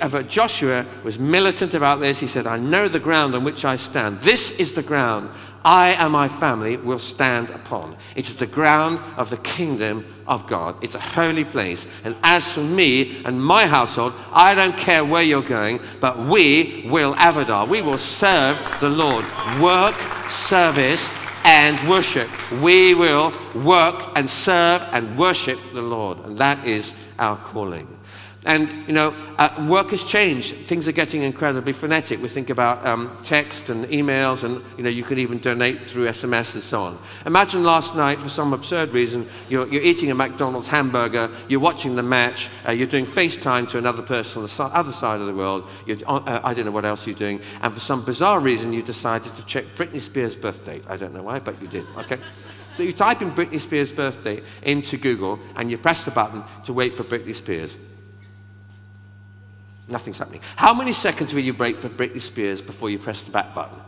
uh, 0.00 0.22
Joshua 0.24 0.84
was 1.04 1.16
militant 1.16 1.74
about 1.74 2.00
this. 2.00 2.18
He 2.18 2.26
said, 2.26 2.48
I 2.48 2.58
know 2.58 2.88
the 2.88 2.98
ground 2.98 3.36
on 3.36 3.44
which 3.44 3.64
I 3.64 3.76
stand. 3.76 4.20
This 4.22 4.50
is 4.50 4.72
the 4.72 4.82
ground 4.82 5.30
I 5.64 5.90
and 5.90 6.12
my 6.12 6.26
family 6.26 6.76
will 6.76 6.98
stand 6.98 7.50
upon. 7.50 7.96
It 8.16 8.26
is 8.26 8.34
the 8.34 8.48
ground 8.48 8.98
of 9.16 9.30
the 9.30 9.36
kingdom 9.36 10.04
of 10.26 10.48
God. 10.48 10.74
It's 10.82 10.96
a 10.96 11.00
holy 11.00 11.44
place. 11.44 11.86
And 12.02 12.16
as 12.24 12.50
for 12.50 12.64
me 12.64 13.24
and 13.24 13.40
my 13.40 13.68
household, 13.68 14.12
I 14.32 14.56
don't 14.56 14.76
care 14.76 15.04
where 15.04 15.22
you're 15.22 15.40
going, 15.40 15.78
but 16.00 16.26
we 16.26 16.88
will 16.90 17.14
Avodah. 17.14 17.68
We 17.68 17.80
will 17.80 17.98
serve 17.98 18.58
the 18.80 18.90
Lord. 18.90 19.24
Work, 19.60 19.94
service, 20.28 21.08
and 21.44 21.88
worship. 21.88 22.28
We 22.62 22.94
will 22.94 23.32
work 23.54 24.02
and 24.16 24.28
serve 24.28 24.82
and 24.92 25.18
worship 25.18 25.58
the 25.72 25.82
Lord. 25.82 26.18
And 26.24 26.38
that 26.38 26.66
is 26.66 26.94
our 27.18 27.36
calling. 27.36 27.86
And, 28.46 28.68
you 28.86 28.92
know, 28.92 29.14
uh, 29.38 29.66
work 29.68 29.90
has 29.90 30.04
changed. 30.04 30.54
Things 30.66 30.86
are 30.86 30.92
getting 30.92 31.22
incredibly 31.22 31.72
frenetic. 31.72 32.20
We 32.20 32.28
think 32.28 32.50
about 32.50 32.84
um, 32.86 33.16
text 33.24 33.70
and 33.70 33.86
emails, 33.86 34.44
and, 34.44 34.62
you 34.76 34.84
know, 34.84 34.90
you 34.90 35.02
can 35.02 35.18
even 35.18 35.38
donate 35.38 35.88
through 35.88 36.08
SMS 36.08 36.52
and 36.54 36.62
so 36.62 36.82
on. 36.82 36.98
Imagine 37.24 37.64
last 37.64 37.96
night, 37.96 38.20
for 38.20 38.28
some 38.28 38.52
absurd 38.52 38.92
reason, 38.92 39.26
you're, 39.48 39.66
you're 39.68 39.82
eating 39.82 40.10
a 40.10 40.14
McDonald's 40.14 40.68
hamburger, 40.68 41.30
you're 41.48 41.60
watching 41.60 41.96
the 41.96 42.02
match, 42.02 42.50
uh, 42.68 42.72
you're 42.72 42.86
doing 42.86 43.06
FaceTime 43.06 43.66
to 43.70 43.78
another 43.78 44.02
person 44.02 44.42
on 44.42 44.46
the 44.46 44.64
other 44.76 44.92
side 44.92 45.20
of 45.20 45.26
the 45.26 45.34
world, 45.34 45.66
uh, 46.06 46.40
I 46.44 46.52
don't 46.52 46.66
know 46.66 46.70
what 46.70 46.84
else 46.84 47.06
you're 47.06 47.16
doing, 47.16 47.40
and 47.62 47.72
for 47.72 47.80
some 47.80 48.04
bizarre 48.04 48.40
reason, 48.40 48.74
you 48.74 48.82
decided 48.82 49.34
to 49.36 49.46
check 49.46 49.64
Britney 49.74 50.00
Spears' 50.00 50.36
birth 50.36 50.64
date. 50.66 50.84
I 50.86 50.98
don't 50.98 51.14
know 51.14 51.22
why, 51.22 51.38
but 51.38 51.60
you 51.62 51.68
did, 51.68 51.86
okay? 51.96 52.18
So 52.74 52.82
you 52.82 52.92
type 52.92 53.22
in 53.22 53.30
Britney 53.30 53.60
Spears' 53.60 53.92
birthday 53.92 54.42
into 54.64 54.98
Google, 54.98 55.38
and 55.56 55.70
you 55.70 55.78
press 55.78 56.04
the 56.04 56.10
button 56.10 56.42
to 56.64 56.74
wait 56.74 56.92
for 56.92 57.04
Britney 57.04 57.34
Spears. 57.34 57.78
Nothing's 59.88 60.18
happening. 60.18 60.40
How 60.56 60.72
many 60.72 60.92
seconds 60.92 61.34
will 61.34 61.42
you 61.42 61.52
break 61.52 61.76
for 61.76 61.88
Britney 61.88 62.20
Spears 62.20 62.60
before 62.62 62.90
you 62.90 62.98
press 62.98 63.22
the 63.22 63.30
back 63.30 63.54
button? 63.54 63.78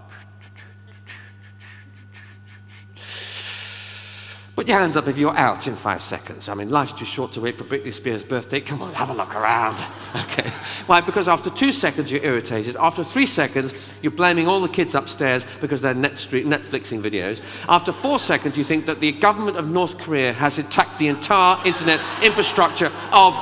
Put 4.56 4.68
your 4.68 4.78
hands 4.78 4.96
up 4.96 5.06
if 5.06 5.18
you're 5.18 5.37
out 5.37 5.66
in 5.66 5.76
five 5.76 6.00
seconds. 6.00 6.48
I 6.48 6.54
mean, 6.54 6.70
life's 6.70 6.94
too 6.94 7.04
short 7.04 7.32
to 7.32 7.42
wait 7.42 7.56
for 7.56 7.64
Britney 7.64 7.92
Spears' 7.92 8.24
birthday. 8.24 8.59
Come 8.59 8.80
on, 8.80 8.94
have 8.94 9.11
a 9.11 9.14
look 9.14 9.35
around. 9.35 9.82
Okay. 10.16 10.50
Why? 10.87 11.02
Because 11.02 11.28
after 11.28 11.50
two 11.50 11.72
seconds, 11.72 12.11
you're 12.11 12.24
irritated. 12.24 12.74
After 12.76 13.04
three 13.04 13.26
seconds, 13.26 13.74
you're 14.00 14.12
blaming 14.12 14.48
all 14.48 14.62
the 14.62 14.68
kids 14.68 14.94
upstairs 14.94 15.46
because 15.61 15.82
they're 15.82 15.94
Netflixing 15.94 17.02
videos. 17.02 17.42
After 17.68 17.92
four 17.92 18.18
seconds, 18.18 18.56
you 18.56 18.64
think 18.64 18.87
that 18.87 19.00
the 19.00 19.12
government 19.12 19.59
of 19.59 19.68
North 19.68 19.98
Korea 19.98 20.32
has 20.32 20.59
attacked 20.59 20.98
the 20.98 21.09
entire 21.09 21.59
internet 21.66 22.00
infrastructure 22.22 22.90
of 23.12 23.35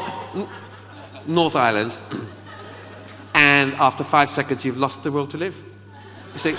North 1.26 1.54
Island. 1.54 1.96
and 3.34 3.74
after 3.74 4.04
five 4.04 4.30
seconds, 4.30 4.64
you've 4.64 4.78
lost 4.78 5.02
the 5.02 5.10
will 5.10 5.26
to 5.26 5.36
live. 5.36 5.56
You 6.32 6.38
say, 6.38 6.56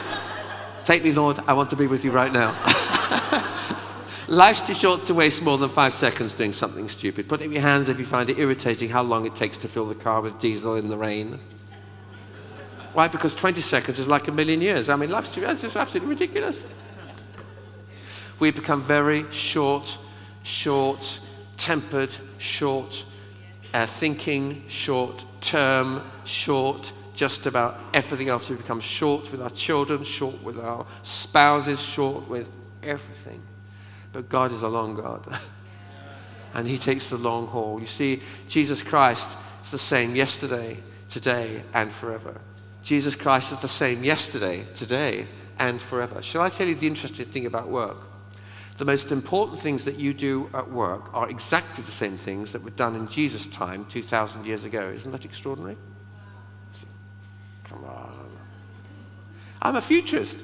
Take 0.83 1.03
me, 1.03 1.13
Lord, 1.13 1.39
I 1.47 1.53
want 1.53 1.71
to 1.71 1.75
be 1.75 1.88
with 1.88 2.05
you 2.05 2.11
right 2.11 2.31
now. 2.31 2.53
Life's 4.27 4.61
too 4.61 4.75
short 4.75 5.03
to 5.05 5.15
waste 5.15 5.41
more 5.41 5.57
than 5.57 5.69
five 5.69 5.95
seconds 5.95 6.33
doing 6.33 6.51
something 6.51 6.88
stupid. 6.89 7.27
Put 7.27 7.41
in 7.41 7.51
your 7.51 7.61
hands 7.61 7.89
if 7.89 7.97
you 7.97 8.05
find 8.05 8.29
it 8.29 8.38
irritating 8.38 8.89
how 8.89 9.01
long 9.01 9.25
it 9.25 9.33
takes 9.35 9.57
to 9.59 9.67
fill 9.67 9.88
the 9.88 9.95
car 9.95 10.21
with 10.21 10.38
diesel 10.38 10.75
in 10.75 10.89
the 10.89 10.97
rain. 10.97 11.39
Why? 12.93 13.07
Because 13.07 13.33
20 13.33 13.61
seconds 13.61 13.97
is 13.97 14.07
like 14.07 14.27
a 14.27 14.31
million 14.31 14.61
years. 14.61 14.89
I 14.89 14.95
mean, 14.95 15.09
life's 15.09 15.33
too, 15.33 15.43
it's 15.43 15.63
absolutely 15.63 16.09
ridiculous. 16.09 16.63
We 18.39 18.51
become 18.51 18.81
very 18.81 19.25
short, 19.31 19.97
short 20.43 21.19
tempered, 21.57 22.15
short 22.38 23.05
uh, 23.75 23.85
thinking, 23.85 24.63
short 24.69 25.25
term, 25.41 26.01
short, 26.23 26.93
just 27.13 27.45
about 27.45 27.77
everything 27.93 28.29
else. 28.29 28.49
We 28.49 28.55
become 28.55 28.79
short 28.79 29.29
with 29.33 29.41
our 29.41 29.49
children, 29.49 30.05
short 30.05 30.41
with 30.41 30.57
our 30.57 30.85
spouses, 31.03 31.81
short 31.81 32.29
with 32.29 32.49
everything. 32.81 33.41
But 34.13 34.29
God 34.29 34.53
is 34.53 34.61
a 34.61 34.69
long 34.69 34.95
God. 34.95 35.27
and 36.53 36.65
He 36.65 36.77
takes 36.77 37.09
the 37.09 37.17
long 37.17 37.47
haul. 37.47 37.81
You 37.81 37.85
see, 37.85 38.21
Jesus 38.47 38.81
Christ 38.81 39.35
is 39.61 39.71
the 39.71 39.77
same 39.77 40.15
yesterday, 40.15 40.77
today, 41.09 41.61
and 41.73 41.91
forever. 41.91 42.39
Jesus 42.81 43.17
Christ 43.17 43.51
is 43.51 43.59
the 43.59 43.67
same 43.67 44.05
yesterday, 44.05 44.65
today, 44.75 45.27
and 45.59 45.81
forever. 45.81 46.21
Shall 46.21 46.43
I 46.43 46.49
tell 46.49 46.67
you 46.67 46.75
the 46.75 46.88
interesting 46.88 47.25
thing 47.25 47.45
about 47.45 47.67
work? 47.67 47.97
The 48.77 48.85
most 48.85 49.11
important 49.11 49.59
things 49.59 49.85
that 49.85 49.95
you 49.95 50.13
do 50.13 50.49
at 50.53 50.69
work 50.69 51.13
are 51.13 51.29
exactly 51.29 51.83
the 51.83 51.91
same 51.91 52.17
things 52.17 52.51
that 52.51 52.61
were 52.61 52.71
done 52.71 52.95
in 52.95 53.07
Jesus' 53.07 53.47
time 53.47 53.85
2,000 53.85 54.45
years 54.45 54.65
ago. 54.65 54.89
Isn't 54.89 55.11
that 55.13 55.23
extraordinary? 55.23 55.77
Come 57.63 57.85
on. 57.85 58.29
I'm 59.61 59.77
a 59.77 59.81
futurist. 59.81 60.38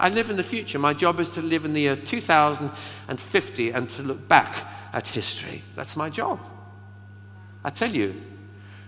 I 0.00 0.08
live 0.08 0.30
in 0.30 0.36
the 0.36 0.42
future. 0.42 0.78
My 0.78 0.94
job 0.94 1.20
is 1.20 1.28
to 1.30 1.42
live 1.42 1.64
in 1.64 1.72
the 1.74 1.82
year 1.82 1.96
2050 1.96 3.70
and 3.70 3.90
to 3.90 4.02
look 4.02 4.26
back 4.26 4.66
at 4.92 5.06
history. 5.06 5.62
That's 5.76 5.96
my 5.96 6.08
job. 6.10 6.40
I 7.62 7.70
tell 7.70 7.94
you 7.94 8.20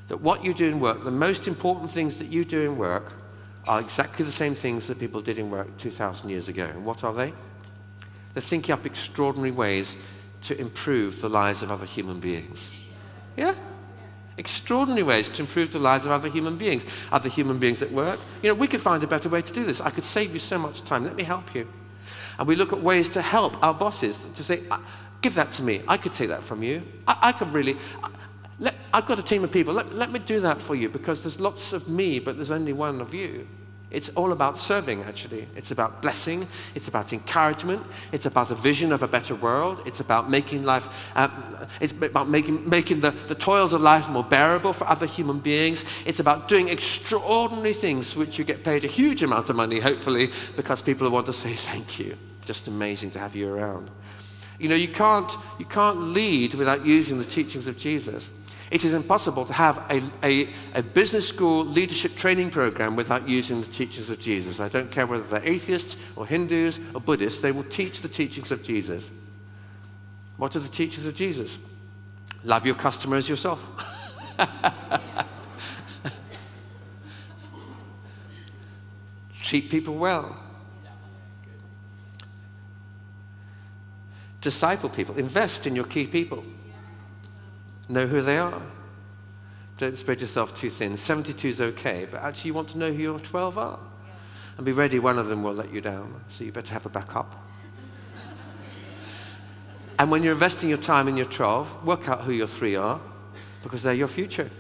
that 0.09 0.21
what 0.21 0.45
you 0.45 0.55
do 0.55 0.67
in 0.67 0.81
work, 0.81 1.05
the 1.05 1.11
most 1.11 1.47
important 1.47 1.91
things 1.91 2.19
that 2.19 2.29
you 2.29 2.45
do 2.45 2.63
in 2.63 2.79
work, 2.79 3.13
are 3.69 3.81
exactly 3.81 4.25
the 4.25 4.33
same 4.33 4.55
things 4.55 4.87
that 4.87 4.99
people 4.99 5.21
did 5.21 5.39
in 5.39 5.51
work 5.51 5.77
2,000 5.79 6.31
years 6.31 6.49
ago. 6.49 6.65
And 6.65 6.85
what 6.85 7.05
are 7.05 7.13
they? 7.13 7.33
They're 8.37 8.43
thinking 8.43 8.75
up 8.75 8.85
extraordinary 8.85 9.51
ways 9.51 9.97
to 10.43 10.61
improve 10.61 11.23
the 11.23 11.29
lives 11.31 11.63
of 11.63 11.73
other 11.73 11.87
human 11.87 12.21
beings. 12.21 12.69
Yeah? 13.35 13.55
Extraordinary 14.37 15.05
ways 15.05 15.31
to 15.31 15.41
improve 15.41 15.71
the 15.71 15.79
lives 15.79 16.05
of 16.05 16.13
other 16.13 16.29
human 16.29 16.59
beings. 16.59 16.85
Other 17.11 17.31
human 17.31 17.59
beings 17.59 17.81
at 17.81 17.91
work. 17.91 18.21
You 18.43 18.51
know, 18.51 18.55
we 18.55 18.67
could 18.67 18.83
find 18.83 19.03
a 19.03 19.07
better 19.07 19.31
way 19.31 19.41
to 19.41 19.53
do 19.55 19.65
this. 19.65 19.81
I 19.81 19.89
could 19.89 20.05
save 20.05 20.35
you 20.35 20.39
so 20.39 20.59
much 20.59 20.83
time. 20.83 21.05
Let 21.05 21.17
me 21.17 21.23
help 21.23 21.55
you. 21.55 21.67
And 22.39 22.47
we 22.47 22.57
look 22.57 22.75
at 22.75 22.83
ways 22.83 23.09
to 23.09 23.23
help 23.23 23.57
our 23.65 23.73
bosses 23.73 24.27
to 24.35 24.45
say, 24.45 24.65
uh, 24.71 24.81
give 25.23 25.35
that 25.37 25.51
to 25.53 25.63
me. 25.63 25.81
I 25.89 25.97
could 25.97 26.13
take 26.13 26.29
that 26.29 26.43
from 26.43 26.63
you. 26.63 26.83
I, 27.09 27.17
I 27.23 27.33
could 27.33 27.51
really. 27.55 27.79
I, 28.03 28.11
let, 28.59 28.75
I've 28.93 29.07
got 29.07 29.19
a 29.19 29.23
team 29.23 29.45
of 29.45 29.51
people. 29.51 29.73
Let, 29.73 29.95
let 29.95 30.13
me 30.13 30.19
do 30.19 30.41
that 30.41 30.61
for 30.61 30.75
you 30.75 30.91
because 30.91 31.23
there's 31.23 31.41
lots 31.41 31.73
of 31.73 31.89
me, 31.89 32.19
but 32.19 32.37
there's 32.37 32.51
only 32.51 32.75
one 32.75 33.01
of 33.01 33.15
you. 33.15 33.49
It's 33.91 34.09
all 34.11 34.33
about 34.33 34.59
serving, 34.59 35.05
actually. 35.05 35.47
It's 35.55 35.71
about 35.71 36.03
blessing. 36.03 36.49
It's 36.75 36.89
about 36.89 37.13
encouragement. 37.13 37.87
It's 38.11 38.27
about 38.27 38.51
a 38.51 38.57
vision 38.57 38.91
of 38.91 39.05
a 39.05 39.09
better 39.09 39.35
world. 39.35 39.81
It's 39.87 40.01
about 40.01 40.29
making 40.29 40.65
life, 40.65 40.89
um, 41.15 41.31
it's 41.81 41.93
about 41.93 42.29
making, 42.29 42.69
making 42.69 43.01
the, 43.01 43.13
the 43.13 43.35
toils 43.37 43.73
of 43.73 43.81
life 43.81 44.09
more 44.09 44.25
bearable 44.25 44.73
for 44.73 44.89
other 44.89 45.07
human 45.07 45.39
beings. 45.39 45.85
It's 46.05 46.19
about 46.19 46.49
doing 46.49 46.69
extraordinary 46.69 47.75
things 47.75 48.13
for 48.13 48.19
which 48.19 48.39
you 48.39 48.45
get 48.45 48.65
paid 48.65 48.85
a 48.85 48.89
huge 48.89 49.23
amount 49.23 49.51
of 49.51 49.57
money, 49.57 49.79
hopefully, 49.79 50.31
because 50.57 50.83
people 50.83 51.09
want 51.09 51.27
to 51.27 51.33
say 51.33 51.53
thank 51.53 52.01
you. 52.01 52.17
Just 52.45 52.67
amazing 52.67 53.13
to 53.13 53.21
have 53.21 53.37
you 53.37 53.53
around. 53.53 53.91
You 54.59 54.69
know, 54.69 54.77
you 54.77 54.89
can't, 54.89 55.31
you 55.59 55.65
can't 55.65 55.99
lead 55.99 56.55
without 56.55 56.85
using 56.85 57.19
the 57.19 57.25
teachings 57.25 57.69
of 57.69 57.77
Jesus. 57.77 58.31
It 58.71 58.85
is 58.85 58.95
impossible 58.95 59.47
to 59.47 59.53
have 59.53 59.79
a, 59.91 60.03
a, 60.25 60.49
a, 60.75 60.83
business 60.83 61.29
school 61.29 61.65
leadership 61.65 62.17
training 62.17 62.51
program 62.51 62.97
without 62.97 63.29
using 63.29 63.61
the 63.61 63.67
teachings 63.67 64.11
of 64.11 64.19
Jesus. 64.19 64.59
I 64.59 64.69
don't 64.69 64.91
care 64.91 65.07
whether 65.07 65.23
they're 65.23 65.47
atheists 65.47 65.97
or 66.17 66.27
Hindus 66.27 66.81
or 66.93 67.01
Buddhists, 67.01 67.41
they 67.41 67.53
will 67.53 67.63
teach 67.65 68.01
the 68.01 68.09
teachings 68.09 68.51
of 68.51 68.65
Jesus. 68.65 69.09
What 70.37 70.57
are 70.57 70.61
the 70.61 70.69
teachings 70.69 71.07
of 71.07 71.15
Jesus? 71.15 71.59
Love 72.43 72.67
your 72.67 72.75
customer 72.75 73.17
as 73.17 73.29
yourself. 73.29 73.65
Treat 79.43 79.71
people 79.71 79.95
well. 79.95 80.43
Disciple 84.41 84.89
people. 84.89 85.17
Invest 85.17 85.69
in 85.69 85.77
your 85.77 85.85
key 85.85 86.09
people. 86.09 86.45
Know 87.89 88.07
who 88.07 88.21
they 88.21 88.39
are. 88.39 88.63
Don't 89.79 89.97
spread 89.99 90.21
yourself 90.21 90.55
too 90.55 90.71
thin. 90.71 90.97
72 90.97 91.49
is 91.49 91.61
okay, 91.61 92.07
but 92.11 92.23
actually 92.23 92.49
you 92.49 92.55
want 92.55 92.69
to 92.69 92.79
know 92.79 92.93
who 92.93 93.03
your 93.03 93.21
12 93.21 93.59
are. 93.59 93.79
And 94.57 94.65
be 94.65 94.73
ready, 94.73 94.99
one 94.99 95.19
of 95.19 95.29
them 95.29 95.43
will 95.43 95.53
let 95.53 95.73
you 95.73 95.81
down. 95.81 96.21
So 96.29 96.45
you 96.45 96.53
better 96.53 96.73
have 96.73 96.87
a 96.87 96.89
backup. 96.89 97.45
and 99.99 100.11
when 100.11 100.23
you're 100.23 100.33
investing 100.33 100.71
your 100.71 100.79
time 100.79 101.09
in 101.09 101.17
your 101.17 101.27
12, 101.27 101.85
work 101.85 102.09
out 102.09 102.23
who 102.23 102.33
your 102.33 102.47
three 102.47 102.75
are, 102.75 103.01
because 103.63 103.83
they're 103.83 103.93
your 103.93 104.09
future. 104.09 104.51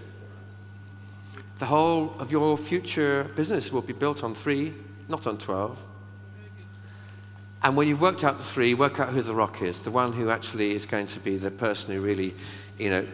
The 1.59 1.67
whole 1.67 2.15
of 2.19 2.31
your 2.31 2.59
future 2.59 3.25
business 3.35 3.73
will 3.73 3.81
be 3.81 3.95
built 3.95 4.23
on 4.23 4.35
three, 4.35 4.75
not 5.09 5.27
on 5.27 5.39
12. 5.39 5.79
And 7.62 7.77
when 7.77 7.89
you've 7.89 8.03
worked 8.03 8.23
out 8.23 8.37
the 8.37 8.45
three, 8.45 8.75
work 8.75 9.01
out 9.01 9.15
who 9.15 9.23
the 9.23 9.35
rock 9.35 9.62
is, 9.62 9.83
the 9.83 9.91
one 9.91 10.12
who 10.12 10.29
actually 10.29 10.75
is 10.75 10.85
going 10.85 11.07
to 11.07 11.21
be 11.21 11.39
the 11.39 11.51
person 11.51 11.95
who 11.95 12.03
really 12.03 12.35
you 12.79 12.91
know, 12.91 13.07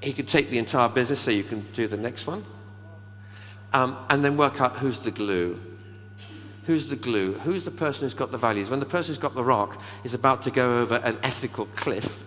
he 0.00 0.12
could 0.12 0.28
take 0.28 0.50
the 0.50 0.58
entire 0.58 0.88
business, 0.88 1.20
so 1.20 1.30
you 1.30 1.44
can 1.44 1.60
do 1.72 1.86
the 1.86 1.96
next 1.96 2.26
one, 2.26 2.44
um, 3.72 3.96
and 4.10 4.24
then 4.24 4.36
work 4.36 4.60
out 4.60 4.76
who's 4.76 5.00
the 5.00 5.10
glue. 5.10 5.60
Who's 6.66 6.88
the 6.88 6.96
glue? 6.96 7.34
Who's 7.34 7.64
the 7.64 7.70
person 7.70 8.06
who's 8.06 8.14
got 8.14 8.30
the 8.30 8.38
values? 8.38 8.70
When 8.70 8.80
the 8.80 8.86
person 8.86 9.10
who's 9.10 9.18
got 9.18 9.34
the 9.34 9.44
rock 9.44 9.80
is 10.02 10.14
about 10.14 10.42
to 10.44 10.50
go 10.50 10.80
over 10.80 10.96
an 10.96 11.18
ethical 11.22 11.66
cliff, 11.66 12.24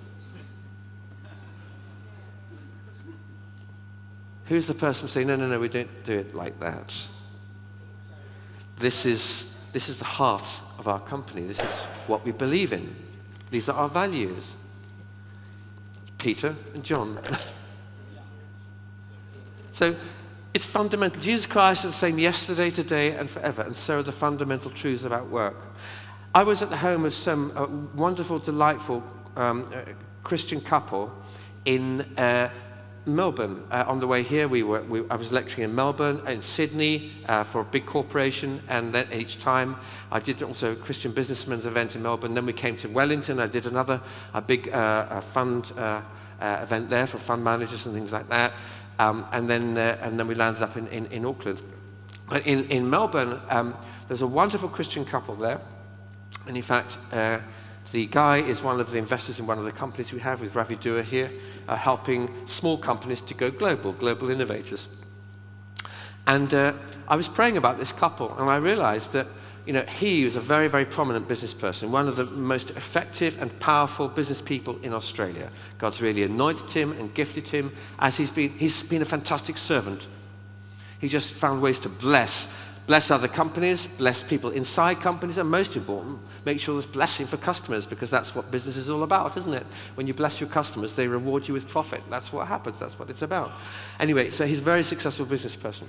who's 4.45 4.67
the 4.67 4.75
person 4.75 5.07
saying, 5.07 5.27
no, 5.27 5.35
no, 5.35 5.47
no, 5.47 5.59
we 5.59 5.69
don't 5.69 6.03
do 6.03 6.13
it 6.13 6.35
like 6.35 6.59
that? 6.59 6.95
This 8.77 9.05
is, 9.07 9.55
this 9.73 9.89
is 9.89 9.97
the 9.97 10.05
heart 10.05 10.47
of 10.77 10.87
our 10.87 10.99
company. 10.99 11.41
This 11.41 11.59
is 11.59 11.71
what 12.05 12.23
we 12.23 12.31
believe 12.31 12.73
in. 12.73 12.95
These 13.49 13.69
are 13.69 13.75
our 13.75 13.89
values. 13.89 14.53
Peter 16.17 16.55
and 16.73 16.83
John. 16.83 17.19
so 19.71 19.95
it's 20.53 20.65
fundamental. 20.65 21.21
Jesus 21.21 21.45
Christ 21.45 21.85
is 21.85 21.91
the 21.91 21.97
same 21.97 22.17
yesterday, 22.17 22.69
today, 22.69 23.11
and 23.15 23.29
forever, 23.29 23.61
and 23.61 23.75
so 23.75 23.99
are 23.99 24.03
the 24.03 24.11
fundamental 24.11 24.71
truths 24.71 25.03
about 25.03 25.29
work. 25.29 25.55
I 26.33 26.43
was 26.43 26.61
at 26.61 26.69
the 26.69 26.77
home 26.77 27.05
of 27.05 27.13
some 27.13 27.51
uh, 27.55 27.65
wonderful, 27.95 28.39
delightful 28.39 29.03
um, 29.35 29.69
uh, 29.73 29.81
Christian 30.23 30.61
couple 30.61 31.11
in 31.65 32.01
uh, 32.17 32.49
Melbourne. 33.07 33.63
Uh, 33.71 33.85
on 33.87 33.99
the 33.99 34.07
way 34.07 34.21
here, 34.21 34.47
we 34.47 34.61
were, 34.63 34.81
we, 34.83 35.09
I 35.09 35.15
was 35.15 35.31
lecturing 35.31 35.63
in 35.63 35.73
Melbourne, 35.73 36.21
in 36.27 36.41
Sydney 36.41 37.11
uh, 37.27 37.43
for 37.43 37.61
a 37.61 37.65
big 37.65 37.85
corporation, 37.85 38.61
and 38.67 38.93
then 38.93 39.07
each 39.11 39.39
time 39.39 39.77
I 40.11 40.19
did 40.19 40.43
also 40.43 40.73
a 40.73 40.75
Christian 40.75 41.11
businessman's 41.13 41.65
event 41.65 41.95
in 41.95 42.03
Melbourne. 42.03 42.33
Then 42.33 42.45
we 42.45 42.53
came 42.53 42.75
to 42.77 42.87
Wellington. 42.89 43.39
I 43.39 43.47
did 43.47 43.65
another 43.65 44.01
a 44.33 44.41
big 44.41 44.69
uh, 44.69 45.21
fund 45.21 45.71
uh, 45.77 46.01
uh, 46.39 46.59
event 46.61 46.89
there 46.89 47.07
for 47.07 47.17
fund 47.17 47.43
managers 47.43 47.85
and 47.85 47.95
things 47.95 48.11
like 48.11 48.29
that. 48.29 48.53
Um, 48.99 49.25
and 49.31 49.49
then 49.49 49.77
uh, 49.77 49.97
and 50.01 50.19
then 50.19 50.27
we 50.27 50.35
landed 50.35 50.61
up 50.61 50.75
in, 50.75 50.87
in, 50.87 51.05
in 51.07 51.25
Auckland. 51.25 51.61
But 52.29 52.45
in, 52.45 52.65
in 52.65 52.89
Melbourne, 52.89 53.39
um, 53.49 53.75
there's 54.07 54.21
a 54.21 54.27
wonderful 54.27 54.69
Christian 54.69 55.05
couple 55.05 55.35
there, 55.35 55.61
and 56.45 56.57
in 56.57 56.63
fact. 56.63 56.97
The 57.91 58.05
guy 58.07 58.37
is 58.37 58.61
one 58.61 58.79
of 58.79 58.91
the 58.91 58.97
investors 58.97 59.39
in 59.39 59.47
one 59.47 59.57
of 59.57 59.63
the 59.63 59.71
companies 59.71 60.11
we 60.11 60.19
have 60.19 60.41
with 60.41 60.55
Ravi 60.55 60.75
Dua 60.75 61.03
here, 61.03 61.31
uh, 61.67 61.75
helping 61.75 62.45
small 62.45 62.77
companies 62.77 63.21
to 63.21 63.33
go 63.33 63.49
global, 63.49 63.93
global 63.93 64.29
innovators. 64.29 64.87
And 66.25 66.53
uh, 66.53 66.73
I 67.07 67.15
was 67.15 67.29
praying 67.29 67.55
about 67.55 67.77
this 67.77 67.93
couple, 67.93 68.37
and 68.37 68.49
I 68.49 68.57
realized 68.57 69.13
that 69.13 69.27
you 69.65 69.73
know, 69.73 69.81
he 69.81 70.23
was 70.23 70.37
a 70.37 70.39
very, 70.39 70.69
very 70.69 70.85
prominent 70.85 71.27
business 71.27 71.53
person, 71.53 71.91
one 71.91 72.07
of 72.07 72.15
the 72.15 72.23
most 72.23 72.71
effective 72.71 73.41
and 73.41 73.57
powerful 73.59 74.07
business 74.07 74.41
people 74.41 74.79
in 74.81 74.93
Australia. 74.93 75.51
God's 75.77 76.01
really 76.01 76.23
anointed 76.23 76.71
him 76.71 76.93
and 76.93 77.13
gifted 77.13 77.49
him 77.49 77.73
as 77.99 78.15
he's 78.15 78.31
been, 78.31 78.51
he's 78.51 78.81
been 78.81 79.01
a 79.01 79.05
fantastic 79.05 79.57
servant. 79.57 80.07
He 80.99 81.09
just 81.09 81.33
found 81.33 81.61
ways 81.61 81.79
to 81.79 81.89
bless 81.89 82.49
bless 82.87 83.11
other 83.11 83.27
companies, 83.27 83.85
bless 83.85 84.23
people 84.23 84.49
inside 84.51 85.01
companies, 85.01 85.37
and 85.37 85.49
most 85.49 85.75
important, 85.75 86.17
make 86.45 86.59
sure 86.59 86.73
there's 86.73 86.85
blessing 86.85 87.27
for 87.27 87.35
customers 87.35 87.85
because 87.85 88.09
that's 88.09 88.33
what 88.33 88.49
business 88.49 88.77
is 88.77 88.89
all 88.89 89.03
about, 89.03 89.35
isn't 89.37 89.53
it? 89.53 89.65
When 89.95 90.07
you 90.07 90.13
bless 90.13 90.39
your 90.39 90.49
customers, 90.49 90.95
they 90.95 91.07
reward 91.07 91.47
you 91.47 91.53
with 91.53 91.67
profit. 91.67 92.01
That's 92.09 92.31
what 92.31 92.47
happens, 92.47 92.79
that's 92.79 92.97
what 92.97 93.09
it's 93.09 93.21
about. 93.21 93.51
Anyway, 93.99 94.29
so 94.29 94.45
he's 94.45 94.59
a 94.59 94.63
very 94.63 94.83
successful 94.83 95.25
business 95.25 95.55
person. 95.55 95.87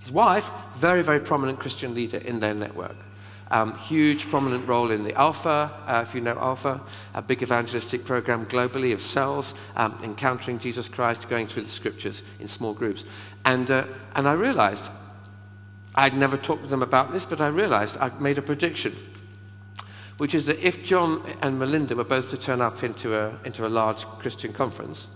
His 0.00 0.10
wife, 0.10 0.50
very, 0.76 1.02
very 1.02 1.20
prominent 1.20 1.58
Christian 1.58 1.94
leader 1.94 2.16
in 2.16 2.40
their 2.40 2.54
network. 2.54 2.96
Um, 3.50 3.76
huge 3.76 4.30
prominent 4.30 4.66
role 4.66 4.92
in 4.92 5.02
the 5.02 5.12
Alpha, 5.14 5.70
uh, 5.86 6.04
if 6.06 6.14
you 6.14 6.20
know 6.20 6.38
Alpha, 6.38 6.80
a 7.14 7.20
big 7.20 7.42
evangelistic 7.42 8.04
program 8.04 8.46
globally 8.46 8.94
of 8.94 9.02
cells, 9.02 9.54
um, 9.76 9.98
encountering 10.02 10.58
Jesus 10.58 10.88
Christ, 10.88 11.28
going 11.28 11.48
through 11.48 11.64
the 11.64 11.68
scriptures 11.68 12.22
in 12.38 12.48
small 12.48 12.72
groups. 12.72 13.04
And, 13.44 13.70
uh, 13.70 13.86
and 14.14 14.28
I 14.28 14.34
realized 14.34 14.88
I'd 15.94 16.16
never 16.16 16.36
talked 16.36 16.62
to 16.62 16.68
them 16.68 16.82
about 16.82 17.12
this, 17.12 17.24
but 17.24 17.40
I 17.40 17.48
realized 17.48 17.96
I'd 17.98 18.20
made 18.20 18.38
a 18.38 18.42
prediction, 18.42 18.96
which 20.18 20.34
is 20.34 20.46
that 20.46 20.64
if 20.64 20.84
John 20.84 21.22
and 21.42 21.58
Melinda 21.58 21.96
were 21.96 22.04
both 22.04 22.30
to 22.30 22.36
turn 22.36 22.60
up 22.60 22.82
into 22.82 23.14
a, 23.14 23.36
into 23.44 23.66
a 23.66 23.68
large 23.68 24.04
Christian 24.18 24.52
conference, 24.52 25.06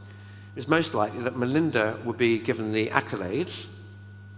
it's 0.57 0.69
most 0.69 0.95
likely 0.95 1.21
that 1.23 1.37
Melinda 1.37 1.99
would 2.05 2.17
be 2.17 2.39
given 2.39 2.73
the 2.73 2.89
accolades 2.89 3.69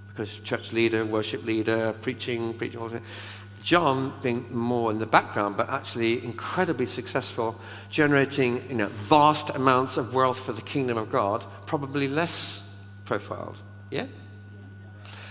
because 0.09 0.39
church 0.39 0.73
leader, 0.73 1.05
worship 1.05 1.45
leader, 1.45 1.95
preaching, 2.01 2.55
preaching. 2.55 3.03
John 3.63 4.15
being 4.23 4.47
more 4.55 4.91
in 4.91 4.99
the 4.99 5.07
background, 5.07 5.57
but 5.57 5.69
actually 5.69 6.25
incredibly 6.25 6.87
successful, 6.87 7.61
generating 7.91 8.65
you 8.69 8.77
know, 8.77 8.87
vast 8.87 9.51
amounts 9.51 9.97
of 9.97 10.15
wealth 10.15 10.39
for 10.39 10.53
the 10.53 10.63
kingdom 10.63 10.97
of 10.97 11.11
God, 11.11 11.45
probably 11.67 12.09
less 12.09 12.63
profiled. 13.05 13.59
Yeah? 13.91 14.07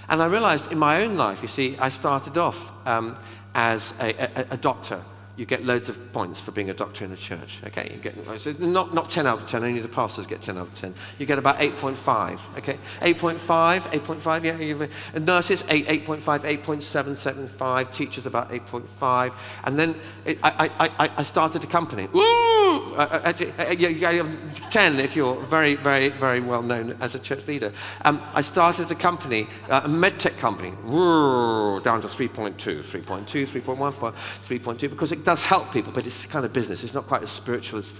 And 0.07 0.21
I 0.21 0.27
realized 0.27 0.71
in 0.71 0.77
my 0.77 1.03
own 1.03 1.17
life, 1.17 1.41
you 1.41 1.47
see, 1.47 1.77
I 1.79 1.89
started 1.89 2.37
off 2.37 2.71
um, 2.85 3.17
as 3.53 3.93
a, 3.99 4.13
a, 4.13 4.45
a 4.51 4.57
doctor 4.57 5.01
you 5.37 5.45
get 5.45 5.65
loads 5.65 5.89
of 5.89 6.13
points 6.13 6.39
for 6.39 6.51
being 6.51 6.69
a 6.69 6.73
doctor 6.73 7.03
in 7.03 7.11
a 7.11 7.17
church. 7.17 7.59
Okay, 7.65 7.91
you 7.93 7.99
get 7.99 8.15
not, 8.59 8.93
not 8.93 9.09
10 9.09 9.27
out 9.27 9.41
of 9.41 9.47
10, 9.47 9.63
only 9.63 9.81
the 9.81 9.87
pastors 9.87 10.25
get 10.25 10.41
10 10.41 10.57
out 10.57 10.67
of 10.67 10.75
10. 10.75 10.93
You 11.19 11.25
get 11.25 11.37
about 11.37 11.59
8.5. 11.59 12.39
Okay, 12.57 12.77
8.5, 13.01 13.79
8.5, 13.81 14.79
yeah. 14.79 14.87
And 15.13 15.25
nurses, 15.25 15.63
8, 15.67 15.87
8.5, 15.87 16.21
8.7, 16.21 17.49
7.5. 17.49 17.93
Teachers, 17.93 18.25
about 18.25 18.49
8.5. 18.49 19.33
And 19.63 19.77
then 19.77 19.95
it, 20.25 20.39
I, 20.41 20.69
I, 20.79 21.09
I 21.17 21.23
started 21.23 21.63
a 21.63 21.67
company. 21.67 22.07
Woo! 22.07 22.95
Uh, 22.95 23.21
uh, 23.23 23.33
10 23.33 24.99
if 24.99 25.15
you're 25.15 25.35
very, 25.43 25.75
very, 25.75 26.09
very 26.09 26.39
well 26.39 26.61
known 26.61 26.95
as 27.01 27.13
a 27.13 27.19
church 27.19 27.45
leader. 27.47 27.73
Um, 28.05 28.21
I 28.33 28.41
started 28.41 28.89
a 28.89 28.95
company, 28.95 29.47
uh, 29.69 29.81
a 29.83 29.89
medtech 29.89 30.37
company, 30.37 30.71
Woo! 30.85 31.81
down 31.81 32.01
to 32.01 32.07
3.2, 32.07 32.55
3.2, 32.55 33.25
3.1, 33.25 34.13
3.2, 34.13 34.89
because 34.89 35.11
it 35.11 35.24
does 35.25 35.41
help 35.41 35.73
people, 35.73 35.91
but 35.91 36.05
it's 36.05 36.25
kind 36.25 36.45
of 36.45 36.53
business. 36.53 36.83
It's 36.83 36.93
not 36.93 37.07
quite 37.07 37.23
as 37.23 37.29
spiritual 37.29 37.79
as 37.79 37.91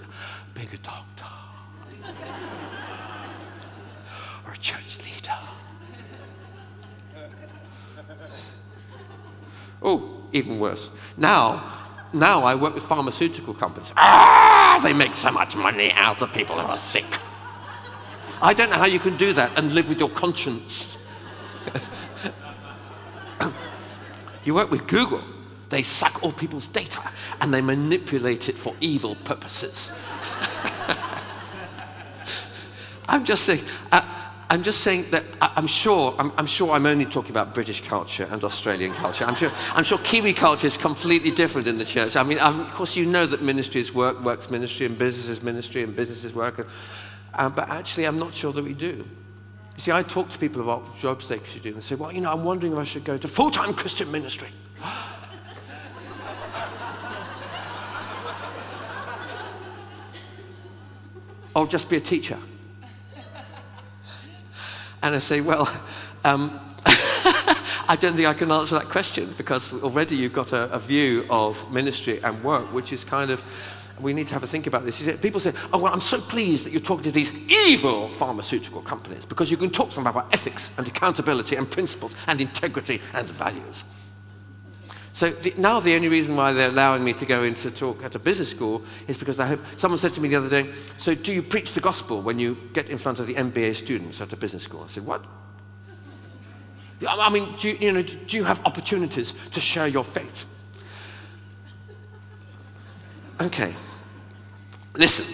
being 0.54 0.68
a 0.72 0.78
doctor 0.78 1.26
or 4.46 4.52
a 4.52 4.56
church 4.56 4.98
leader. 5.04 5.34
Oh, 9.82 10.24
even 10.32 10.58
worse. 10.58 10.90
Now, 11.16 11.98
now 12.12 12.42
I 12.44 12.54
work 12.54 12.74
with 12.74 12.84
pharmaceutical 12.84 13.52
companies. 13.54 13.92
Ah, 13.96 14.80
they 14.82 14.92
make 14.92 15.14
so 15.14 15.30
much 15.30 15.56
money 15.56 15.90
out 15.92 16.22
of 16.22 16.32
people 16.32 16.54
who 16.56 16.66
are 16.66 16.78
sick. 16.78 17.04
I 18.40 18.54
don't 18.54 18.70
know 18.70 18.76
how 18.76 18.86
you 18.86 19.00
can 19.00 19.16
do 19.16 19.32
that 19.32 19.58
and 19.58 19.72
live 19.72 19.88
with 19.88 19.98
your 19.98 20.10
conscience. 20.10 20.98
you 24.44 24.54
work 24.54 24.70
with 24.70 24.86
Google. 24.86 25.22
They 25.68 25.82
suck 25.82 26.22
all 26.22 26.32
people's 26.32 26.66
data 26.68 27.02
and 27.40 27.52
they 27.52 27.60
manipulate 27.60 28.48
it 28.48 28.56
for 28.56 28.74
evil 28.80 29.16
purposes. 29.16 29.92
I'm 33.08 33.24
just 33.24 33.44
saying, 33.44 33.62
uh, 33.92 34.02
I'm 34.48 34.62
just 34.62 34.82
saying 34.82 35.06
that 35.10 35.24
I, 35.40 35.52
am 35.56 35.66
sure, 35.66 36.14
I'm, 36.18 36.32
I'm, 36.36 36.46
sure 36.46 36.70
I'm 36.70 36.86
only 36.86 37.04
talking 37.04 37.32
about 37.32 37.52
British 37.52 37.80
culture 37.82 38.28
and 38.30 38.44
Australian 38.44 38.92
culture. 38.94 39.24
I'm 39.24 39.34
sure, 39.34 39.50
I'm 39.72 39.82
sure 39.82 39.98
Kiwi 39.98 40.34
culture 40.34 40.68
is 40.68 40.76
completely 40.76 41.32
different 41.32 41.66
in 41.66 41.78
the 41.78 41.84
church. 41.84 42.14
I 42.14 42.22
mean, 42.22 42.38
um, 42.38 42.60
of 42.60 42.72
course, 42.72 42.96
you 42.96 43.06
know 43.06 43.26
that 43.26 43.42
ministry 43.42 43.80
is 43.80 43.92
work, 43.92 44.22
work's 44.22 44.48
ministry, 44.48 44.86
and 44.86 44.96
business 44.96 45.28
is 45.28 45.42
ministry, 45.42 45.82
and 45.82 45.96
business 45.96 46.24
is 46.24 46.32
work. 46.32 46.66
Uh, 47.34 47.48
but 47.48 47.68
actually, 47.70 48.04
I'm 48.04 48.18
not 48.18 48.32
sure 48.32 48.52
that 48.52 48.62
we 48.62 48.72
do. 48.72 49.04
You 49.76 49.82
see, 49.82 49.92
I 49.92 50.02
talk 50.04 50.30
to 50.30 50.38
people 50.38 50.62
about 50.62 50.96
jobs 50.96 51.26
they 51.28 51.40
should 51.44 51.62
do, 51.62 51.70
and 51.70 51.78
they 51.78 51.82
say, 51.82 51.96
well, 51.96 52.12
you 52.12 52.20
know, 52.20 52.32
I'm 52.32 52.44
wondering 52.44 52.72
if 52.72 52.78
I 52.78 52.84
should 52.84 53.04
go 53.04 53.18
to 53.18 53.28
full 53.28 53.50
time 53.50 53.74
Christian 53.74 54.10
ministry. 54.12 54.48
Or 61.56 61.66
just 61.66 61.88
be 61.88 61.96
a 61.96 62.00
teacher? 62.00 62.38
And 65.02 65.14
I 65.14 65.18
say, 65.18 65.40
well, 65.40 65.68
um, 66.24 66.60
I 67.88 67.96
don't 67.98 68.14
think 68.14 68.28
I 68.28 68.34
can 68.34 68.52
answer 68.52 68.78
that 68.78 68.88
question 68.88 69.34
because 69.38 69.72
already 69.72 70.16
you've 70.16 70.32
got 70.32 70.52
a, 70.52 70.70
a, 70.72 70.78
view 70.78 71.24
of 71.30 71.70
ministry 71.72 72.20
and 72.22 72.42
work, 72.44 72.72
which 72.72 72.92
is 72.92 73.04
kind 73.04 73.30
of, 73.30 73.42
we 74.00 74.12
need 74.12 74.26
to 74.26 74.34
have 74.34 74.42
a 74.42 74.46
think 74.46 74.66
about 74.66 74.84
this. 74.84 75.00
People 75.18 75.40
say, 75.40 75.52
oh, 75.72 75.78
well, 75.78 75.92
I'm 75.92 76.00
so 76.00 76.20
pleased 76.20 76.64
that 76.64 76.72
you're 76.72 76.80
talking 76.80 77.04
to 77.04 77.12
these 77.12 77.32
evil 77.50 78.08
pharmaceutical 78.08 78.82
companies 78.82 79.24
because 79.24 79.50
you 79.50 79.56
can 79.56 79.70
talk 79.70 79.90
to 79.90 79.96
them 79.96 80.06
about 80.06 80.32
ethics 80.34 80.70
and 80.76 80.86
accountability 80.86 81.56
and 81.56 81.70
principles 81.70 82.14
and 82.26 82.40
integrity 82.40 83.00
and 83.14 83.30
values. 83.30 83.84
So 85.16 85.30
the, 85.30 85.54
now 85.56 85.80
the 85.80 85.94
only 85.94 86.08
reason 86.08 86.36
why 86.36 86.52
they're 86.52 86.68
allowing 86.68 87.02
me 87.02 87.14
to 87.14 87.24
go 87.24 87.42
into 87.42 87.70
talk 87.70 88.04
at 88.04 88.14
a 88.14 88.18
business 88.18 88.50
school 88.50 88.82
is 89.08 89.16
because 89.16 89.40
I 89.40 89.46
hope 89.46 89.60
someone 89.78 89.98
said 89.98 90.12
to 90.12 90.20
me 90.20 90.28
the 90.28 90.36
other 90.36 90.50
day, 90.50 90.70
"So 90.98 91.14
do 91.14 91.32
you 91.32 91.42
preach 91.42 91.72
the 91.72 91.80
gospel 91.80 92.20
when 92.20 92.38
you 92.38 92.58
get 92.74 92.90
in 92.90 92.98
front 92.98 93.18
of 93.18 93.26
the 93.26 93.32
MBA 93.32 93.76
students 93.76 94.20
at 94.20 94.34
a 94.34 94.36
business 94.36 94.64
school?" 94.64 94.84
I 94.84 94.88
said, 94.88 95.06
"What?" 95.06 95.24
I 97.08 97.30
mean, 97.30 97.48
do 97.56 97.70
you, 97.70 97.78
you 97.80 97.92
know, 97.92 98.02
do 98.02 98.36
you 98.36 98.44
have 98.44 98.60
opportunities 98.66 99.32
to 99.52 99.58
share 99.58 99.86
your 99.86 100.04
faith? 100.04 100.44
Okay. 103.40 103.72
Listen, 104.96 105.24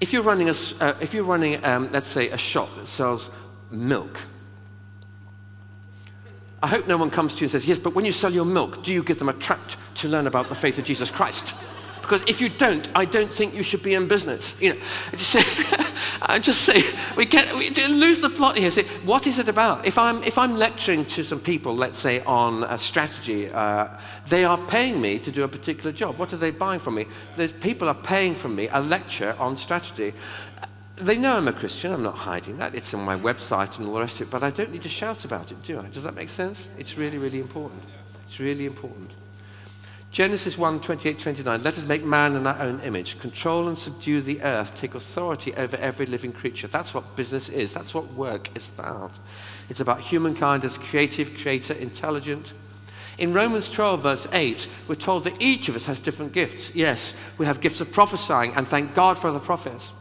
if 0.00 0.12
you're 0.12 0.24
running 0.24 0.48
a, 0.48 0.54
uh, 0.80 0.94
if 1.00 1.14
you're 1.14 1.22
running, 1.22 1.64
um, 1.64 1.88
let's 1.92 2.08
say, 2.08 2.30
a 2.30 2.36
shop 2.36 2.68
that 2.74 2.88
sells 2.88 3.30
milk 3.70 4.18
I 6.62 6.66
hope 6.66 6.88
no 6.88 6.96
one 6.96 7.10
comes 7.10 7.34
to 7.34 7.40
you 7.40 7.44
and 7.44 7.52
says, 7.52 7.66
Yes, 7.68 7.78
but 7.78 7.94
when 7.94 8.04
you 8.04 8.12
sell 8.12 8.32
your 8.32 8.44
milk, 8.44 8.82
do 8.82 8.92
you 8.92 9.02
give 9.02 9.18
them 9.18 9.28
a 9.28 9.34
tract 9.34 9.76
to 9.96 10.08
learn 10.08 10.26
about 10.26 10.48
the 10.48 10.54
faith 10.54 10.78
of 10.78 10.84
Jesus 10.84 11.10
Christ? 11.10 11.54
Because 12.08 12.22
if 12.26 12.40
you 12.40 12.48
don't, 12.48 12.88
I 12.94 13.04
don't 13.04 13.30
think 13.30 13.54
you 13.54 13.62
should 13.62 13.82
be 13.82 13.92
in 13.92 14.08
business. 14.08 14.56
You 14.58 14.72
know, 14.72 14.80
I 16.22 16.38
just 16.40 16.62
say, 16.62 16.82
we 17.16 17.26
get 17.26 17.52
we 17.52 17.68
lose 17.86 18.22
the 18.22 18.30
plot 18.30 18.56
here. 18.56 18.70
Say, 18.70 18.84
what 19.04 19.26
is 19.26 19.38
it 19.38 19.48
about? 19.48 19.86
If 19.86 19.98
I'm 19.98 20.22
if 20.22 20.38
I'm 20.38 20.56
lecturing 20.56 21.04
to 21.04 21.22
some 21.22 21.38
people, 21.38 21.76
let's 21.76 21.98
say 21.98 22.20
on 22.22 22.64
a 22.64 22.78
strategy, 22.78 23.50
uh, 23.50 23.88
they 24.26 24.46
are 24.46 24.56
paying 24.56 25.02
me 25.02 25.18
to 25.18 25.30
do 25.30 25.44
a 25.44 25.48
particular 25.48 25.92
job. 25.92 26.18
What 26.18 26.32
are 26.32 26.38
they 26.38 26.50
buying 26.50 26.80
from 26.80 26.94
me? 26.94 27.04
There's 27.36 27.52
people 27.52 27.88
are 27.88 27.94
paying 27.94 28.34
from 28.34 28.56
me 28.56 28.68
a 28.72 28.80
lecture 28.80 29.36
on 29.38 29.58
strategy. 29.58 30.14
They 31.00 31.16
know 31.16 31.36
I'm 31.36 31.46
a 31.46 31.52
Christian. 31.52 31.92
I'm 31.92 32.02
not 32.02 32.16
hiding 32.16 32.58
that. 32.58 32.74
It's 32.74 32.92
on 32.92 33.04
my 33.04 33.16
website 33.16 33.78
and 33.78 33.86
all 33.86 33.94
the 33.94 34.00
rest 34.00 34.20
of 34.20 34.28
it, 34.28 34.30
but 34.30 34.42
I 34.42 34.50
don't 34.50 34.72
need 34.72 34.82
to 34.82 34.88
shout 34.88 35.24
about 35.24 35.52
it, 35.52 35.62
do 35.62 35.78
I? 35.78 35.86
Does 35.86 36.02
that 36.02 36.14
make 36.14 36.28
sense? 36.28 36.66
It's 36.76 36.98
really, 36.98 37.18
really 37.18 37.38
important. 37.38 37.82
It's 38.24 38.40
really 38.40 38.66
important. 38.66 39.12
Genesis 40.10 40.56
1 40.56 40.80
28 40.80 41.18
29. 41.18 41.62
Let 41.62 41.78
us 41.78 41.86
make 41.86 42.02
man 42.02 42.34
in 42.34 42.46
our 42.46 42.58
own 42.60 42.80
image, 42.80 43.20
control 43.20 43.68
and 43.68 43.78
subdue 43.78 44.22
the 44.22 44.42
earth, 44.42 44.74
take 44.74 44.94
authority 44.94 45.54
over 45.54 45.76
every 45.76 46.06
living 46.06 46.32
creature. 46.32 46.66
That's 46.66 46.94
what 46.94 47.14
business 47.14 47.48
is. 47.48 47.72
That's 47.72 47.94
what 47.94 48.12
work 48.14 48.56
is 48.56 48.68
about. 48.68 49.18
It's 49.68 49.80
about 49.80 50.00
humankind 50.00 50.64
as 50.64 50.78
creative, 50.78 51.36
creator, 51.36 51.74
intelligent. 51.74 52.54
In 53.18 53.32
Romans 53.32 53.68
12, 53.68 54.02
verse 54.02 54.26
8, 54.32 54.68
we're 54.86 54.94
told 54.94 55.24
that 55.24 55.42
each 55.42 55.68
of 55.68 55.76
us 55.76 55.86
has 55.86 56.00
different 56.00 56.32
gifts. 56.32 56.74
Yes, 56.74 57.14
we 57.36 57.46
have 57.46 57.60
gifts 57.60 57.80
of 57.80 57.92
prophesying, 57.92 58.54
and 58.54 58.66
thank 58.66 58.94
God 58.94 59.18
for 59.18 59.30
the 59.32 59.40
prophets. 59.40 59.92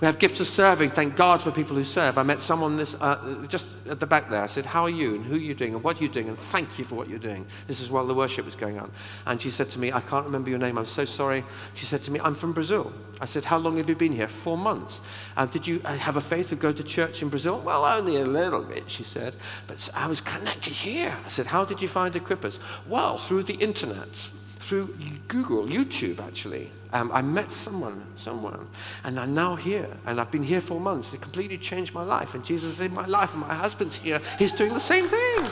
We 0.00 0.06
have 0.06 0.20
gifts 0.20 0.38
of 0.38 0.46
serving. 0.46 0.90
Thank 0.90 1.16
God 1.16 1.42
for 1.42 1.50
people 1.50 1.74
who 1.74 1.82
serve. 1.82 2.18
I 2.18 2.22
met 2.22 2.40
someone 2.40 2.76
this, 2.76 2.94
uh, 3.00 3.44
just 3.48 3.74
at 3.88 3.98
the 3.98 4.06
back 4.06 4.30
there. 4.30 4.40
I 4.40 4.46
said, 4.46 4.64
How 4.64 4.84
are 4.84 4.90
you? 4.90 5.16
And 5.16 5.24
who 5.24 5.34
are 5.34 5.38
you 5.38 5.54
doing? 5.54 5.74
And 5.74 5.82
what 5.82 6.00
are 6.00 6.04
you 6.04 6.08
doing? 6.08 6.28
And 6.28 6.38
thank 6.38 6.78
you 6.78 6.84
for 6.84 6.94
what 6.94 7.08
you're 7.08 7.18
doing. 7.18 7.44
This 7.66 7.80
is 7.80 7.90
while 7.90 8.06
the 8.06 8.14
worship 8.14 8.44
was 8.44 8.54
going 8.54 8.78
on. 8.78 8.92
And 9.26 9.40
she 9.40 9.50
said 9.50 9.70
to 9.70 9.80
me, 9.80 9.90
I 9.92 10.00
can't 10.00 10.24
remember 10.24 10.50
your 10.50 10.60
name. 10.60 10.78
I'm 10.78 10.86
so 10.86 11.04
sorry. 11.04 11.42
She 11.74 11.84
said 11.84 12.04
to 12.04 12.12
me, 12.12 12.20
I'm 12.20 12.36
from 12.36 12.52
Brazil. 12.52 12.92
I 13.20 13.24
said, 13.24 13.44
How 13.44 13.58
long 13.58 13.76
have 13.78 13.88
you 13.88 13.96
been 13.96 14.12
here? 14.12 14.28
Four 14.28 14.56
months. 14.56 15.00
Uh, 15.36 15.46
did 15.46 15.66
you 15.66 15.80
uh, 15.84 15.96
have 15.96 16.16
a 16.16 16.20
faith 16.20 16.50
to 16.50 16.56
go 16.56 16.70
to 16.70 16.84
church 16.84 17.20
in 17.20 17.28
Brazil? 17.28 17.58
Well, 17.58 17.84
only 17.84 18.18
a 18.18 18.24
little 18.24 18.62
bit, 18.62 18.88
she 18.88 19.02
said. 19.02 19.34
But 19.66 19.88
I 19.96 20.06
was 20.06 20.20
connected 20.20 20.74
here. 20.74 21.16
I 21.26 21.28
said, 21.28 21.46
How 21.46 21.64
did 21.64 21.82
you 21.82 21.88
find 21.88 22.14
Equippers? 22.14 22.60
Well, 22.86 23.18
through 23.18 23.42
the 23.44 23.54
internet 23.54 24.30
through 24.60 24.94
Google, 25.28 25.66
YouTube 25.66 26.20
actually. 26.20 26.70
Um, 26.92 27.10
I 27.12 27.20
met 27.20 27.52
someone, 27.52 28.02
someone, 28.16 28.66
and 29.04 29.20
I'm 29.20 29.34
now 29.34 29.56
here, 29.56 29.88
and 30.06 30.18
I've 30.18 30.30
been 30.30 30.42
here 30.42 30.62
for 30.62 30.80
months. 30.80 31.12
It 31.12 31.20
completely 31.20 31.58
changed 31.58 31.92
my 31.92 32.02
life, 32.02 32.34
and 32.34 32.42
Jesus 32.42 32.72
is 32.72 32.80
in 32.80 32.94
my 32.94 33.06
life, 33.06 33.32
and 33.32 33.42
my 33.42 33.52
husband's 33.52 33.96
here. 33.96 34.20
He's 34.38 34.52
doing 34.52 34.72
the 34.72 34.80
same 34.80 35.06
thing. 35.06 35.38
and 35.40 35.50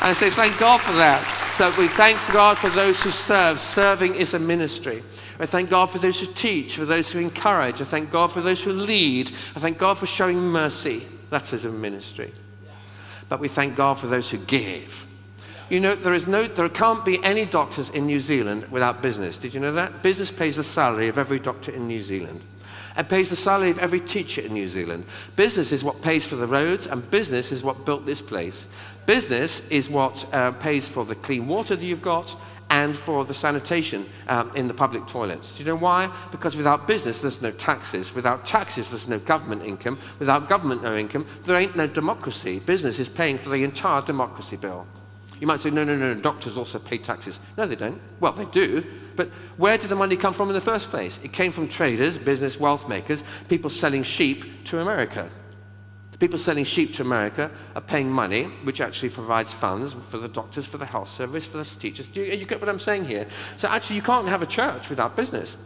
I 0.00 0.12
say, 0.12 0.30
thank 0.30 0.56
God 0.58 0.80
for 0.80 0.92
that. 0.92 1.24
So 1.54 1.68
we 1.76 1.88
thank 1.88 2.18
God 2.32 2.58
for 2.58 2.70
those 2.70 3.02
who 3.02 3.10
serve. 3.10 3.58
Serving 3.58 4.14
is 4.14 4.34
a 4.34 4.38
ministry. 4.38 5.02
I 5.40 5.46
thank 5.46 5.68
God 5.68 5.86
for 5.86 5.98
those 5.98 6.20
who 6.20 6.32
teach, 6.32 6.76
for 6.76 6.84
those 6.84 7.10
who 7.10 7.18
encourage. 7.18 7.80
I 7.80 7.84
thank 7.84 8.10
God 8.12 8.30
for 8.30 8.40
those 8.40 8.62
who 8.62 8.72
lead. 8.72 9.32
I 9.56 9.58
thank 9.58 9.78
God 9.78 9.98
for 9.98 10.06
showing 10.06 10.38
mercy. 10.38 11.06
That's 11.30 11.52
as 11.52 11.64
a 11.64 11.70
ministry. 11.70 12.32
But 13.28 13.40
we 13.40 13.48
thank 13.48 13.74
God 13.74 13.94
for 13.94 14.06
those 14.06 14.30
who 14.30 14.38
give. 14.38 15.06
You 15.70 15.78
know, 15.78 15.94
there, 15.94 16.14
is 16.14 16.26
no, 16.26 16.48
there 16.48 16.68
can't 16.68 17.04
be 17.04 17.22
any 17.22 17.46
doctors 17.46 17.90
in 17.90 18.04
New 18.04 18.18
Zealand 18.18 18.66
without 18.72 19.02
business. 19.02 19.36
Did 19.36 19.54
you 19.54 19.60
know 19.60 19.72
that? 19.74 20.02
Business 20.02 20.32
pays 20.32 20.56
the 20.56 20.64
salary 20.64 21.06
of 21.06 21.16
every 21.16 21.38
doctor 21.38 21.70
in 21.70 21.86
New 21.86 22.02
Zealand. 22.02 22.40
It 22.98 23.08
pays 23.08 23.30
the 23.30 23.36
salary 23.36 23.70
of 23.70 23.78
every 23.78 24.00
teacher 24.00 24.40
in 24.40 24.52
New 24.52 24.66
Zealand. 24.66 25.04
Business 25.36 25.70
is 25.70 25.84
what 25.84 26.02
pays 26.02 26.26
for 26.26 26.34
the 26.34 26.46
roads, 26.48 26.88
and 26.88 27.08
business 27.12 27.52
is 27.52 27.62
what 27.62 27.86
built 27.86 28.04
this 28.04 28.20
place. 28.20 28.66
Business 29.06 29.62
is 29.70 29.88
what 29.88 30.26
uh, 30.34 30.50
pays 30.50 30.88
for 30.88 31.04
the 31.04 31.14
clean 31.14 31.46
water 31.46 31.76
that 31.76 31.84
you've 31.84 32.02
got, 32.02 32.36
and 32.70 32.96
for 32.96 33.24
the 33.24 33.34
sanitation 33.34 34.06
um, 34.26 34.50
in 34.56 34.66
the 34.66 34.74
public 34.74 35.06
toilets. 35.06 35.52
Do 35.52 35.60
you 35.60 35.66
know 35.66 35.76
why? 35.76 36.12
Because 36.32 36.56
without 36.56 36.88
business, 36.88 37.20
there's 37.20 37.42
no 37.42 37.52
taxes. 37.52 38.12
Without 38.12 38.44
taxes, 38.44 38.90
there's 38.90 39.08
no 39.08 39.20
government 39.20 39.64
income. 39.64 39.98
Without 40.18 40.48
government, 40.48 40.82
no 40.82 40.96
income. 40.96 41.26
There 41.46 41.56
ain't 41.56 41.76
no 41.76 41.86
democracy. 41.86 42.58
Business 42.58 42.98
is 42.98 43.08
paying 43.08 43.38
for 43.38 43.50
the 43.50 43.62
entire 43.62 44.02
democracy 44.02 44.56
bill. 44.56 44.84
You 45.40 45.46
might 45.46 45.60
say, 45.60 45.70
no, 45.70 45.84
no, 45.84 45.96
no, 45.96 46.12
no, 46.12 46.20
doctors 46.20 46.58
also 46.58 46.78
pay 46.78 46.98
taxes. 46.98 47.40
No, 47.56 47.66
they 47.66 47.74
don't. 47.74 48.00
Well, 48.20 48.32
they 48.32 48.44
do. 48.44 48.84
But 49.16 49.28
where 49.56 49.78
did 49.78 49.88
the 49.88 49.96
money 49.96 50.16
come 50.16 50.34
from 50.34 50.48
in 50.48 50.54
the 50.54 50.60
first 50.60 50.90
place? 50.90 51.18
It 51.24 51.32
came 51.32 51.50
from 51.50 51.66
traders, 51.66 52.18
business 52.18 52.60
wealth 52.60 52.88
makers, 52.88 53.24
people 53.48 53.70
selling 53.70 54.02
sheep 54.02 54.64
to 54.66 54.80
America. 54.80 55.30
The 56.12 56.18
people 56.18 56.38
selling 56.38 56.64
sheep 56.64 56.94
to 56.96 57.02
America 57.02 57.50
are 57.74 57.80
paying 57.80 58.10
money, 58.10 58.44
which 58.64 58.82
actually 58.82 59.08
provides 59.08 59.54
funds 59.54 59.94
for 60.08 60.18
the 60.18 60.28
doctors, 60.28 60.66
for 60.66 60.76
the 60.76 60.84
health 60.84 61.08
service, 61.08 61.46
for 61.46 61.56
the 61.56 61.64
teachers. 61.64 62.06
Do 62.08 62.20
you, 62.20 62.32
you 62.34 62.44
get 62.44 62.60
what 62.60 62.68
I'm 62.68 62.78
saying 62.78 63.06
here? 63.06 63.26
So 63.56 63.68
actually, 63.68 63.96
you 63.96 64.02
can't 64.02 64.28
have 64.28 64.42
a 64.42 64.46
church 64.46 64.90
without 64.90 65.16
business. 65.16 65.56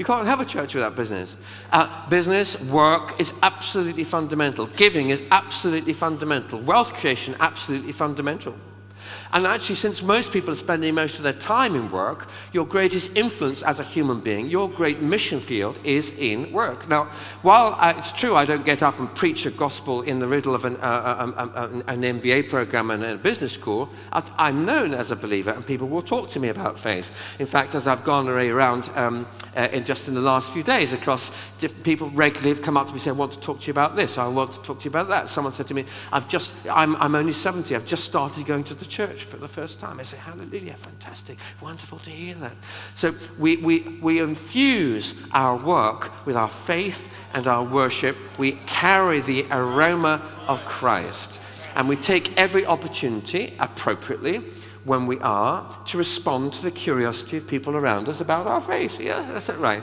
You 0.00 0.06
can't 0.06 0.26
have 0.26 0.40
a 0.40 0.46
church 0.46 0.74
without 0.74 0.96
business. 0.96 1.36
Uh, 1.70 2.08
business, 2.08 2.58
work 2.58 3.20
is 3.20 3.34
absolutely 3.42 4.04
fundamental. 4.04 4.64
Giving 4.68 5.10
is 5.10 5.22
absolutely 5.30 5.92
fundamental. 5.92 6.58
Wealth 6.58 6.94
creation, 6.94 7.36
absolutely 7.38 7.92
fundamental. 7.92 8.54
And 9.32 9.46
actually, 9.46 9.76
since 9.76 10.02
most 10.02 10.32
people 10.32 10.50
are 10.50 10.56
spending 10.56 10.94
most 10.94 11.18
of 11.18 11.22
their 11.22 11.32
time 11.32 11.76
in 11.76 11.90
work, 11.90 12.28
your 12.52 12.66
greatest 12.66 13.16
influence 13.16 13.62
as 13.62 13.78
a 13.78 13.84
human 13.84 14.20
being, 14.20 14.48
your 14.48 14.68
great 14.68 15.00
mission 15.00 15.38
field 15.38 15.78
is 15.84 16.10
in 16.18 16.50
work. 16.50 16.88
Now, 16.88 17.04
while 17.42 17.76
uh, 17.78 17.94
it's 17.96 18.10
true 18.10 18.34
I 18.34 18.44
don't 18.44 18.64
get 18.64 18.82
up 18.82 18.98
and 18.98 19.14
preach 19.14 19.46
a 19.46 19.50
gospel 19.50 20.02
in 20.02 20.18
the 20.18 20.26
riddle 20.26 20.54
of 20.54 20.64
an, 20.64 20.76
uh, 20.76 20.80
uh 20.80 21.16
um, 21.20 21.52
um, 21.54 21.84
an 21.86 22.02
MBA 22.02 22.48
program 22.48 22.90
and 22.90 23.04
a 23.04 23.16
business 23.16 23.52
school, 23.52 23.88
I'm 24.12 24.64
known 24.64 24.94
as 24.94 25.12
a 25.12 25.16
believer 25.16 25.50
and 25.50 25.64
people 25.64 25.88
will 25.88 26.02
talk 26.02 26.30
to 26.30 26.40
me 26.40 26.48
about 26.48 26.78
faith. 26.78 27.12
In 27.38 27.46
fact, 27.46 27.76
as 27.76 27.86
I've 27.86 28.04
gone 28.04 28.28
around 28.28 28.90
um, 28.96 29.28
uh, 29.56 29.68
in 29.72 29.84
just 29.84 30.08
in 30.08 30.14
the 30.14 30.20
last 30.20 30.52
few 30.52 30.64
days 30.64 30.92
across 30.92 31.30
different 31.58 31.84
people 31.84 32.10
regularly 32.10 32.50
have 32.50 32.62
come 32.62 32.76
up 32.76 32.88
to 32.88 32.94
me 32.94 33.00
and 33.00 33.08
I 33.08 33.12
want 33.12 33.32
to 33.32 33.40
talk 33.40 33.60
to 33.60 33.66
you 33.68 33.70
about 33.70 33.94
this, 33.94 34.18
I 34.18 34.26
want 34.26 34.52
to 34.52 34.62
talk 34.62 34.80
to 34.80 34.84
you 34.84 34.90
about 34.90 35.08
that. 35.08 35.28
Someone 35.28 35.52
said 35.52 35.68
to 35.68 35.74
me, 35.74 35.84
I've 36.10 36.28
just, 36.28 36.52
I'm, 36.68 36.96
I'm 36.96 37.14
only 37.14 37.32
70, 37.32 37.76
I've 37.76 37.86
just 37.86 38.04
started 38.04 38.44
going 38.44 38.64
to 38.64 38.74
the 38.74 38.84
church 38.84 39.19
church 39.20 39.28
for 39.28 39.36
the 39.36 39.48
first 39.48 39.80
time. 39.80 40.00
I 40.00 40.02
say, 40.02 40.16
Hallelujah, 40.16 40.74
fantastic, 40.74 41.38
wonderful 41.60 41.98
to 42.00 42.10
hear 42.10 42.34
that. 42.36 42.56
So 42.94 43.14
we, 43.38 43.56
we, 43.56 43.80
we 44.00 44.20
infuse 44.20 45.14
our 45.32 45.56
work 45.56 46.26
with 46.26 46.36
our 46.36 46.48
faith 46.48 47.08
and 47.34 47.46
our 47.46 47.64
worship. 47.64 48.16
We 48.38 48.52
carry 48.66 49.20
the 49.20 49.46
aroma 49.50 50.22
of 50.46 50.64
Christ. 50.64 51.40
And 51.74 51.88
we 51.88 51.96
take 51.96 52.36
every 52.36 52.66
opportunity 52.66 53.54
appropriately 53.60 54.40
when 54.84 55.06
we 55.06 55.18
are 55.20 55.78
to 55.86 55.98
respond 55.98 56.52
to 56.54 56.62
the 56.62 56.70
curiosity 56.70 57.36
of 57.36 57.46
people 57.46 57.76
around 57.76 58.08
us 58.08 58.20
about 58.20 58.46
our 58.46 58.60
faith. 58.60 59.00
Yeah, 59.00 59.22
that's 59.32 59.48
it, 59.48 59.58
right. 59.58 59.82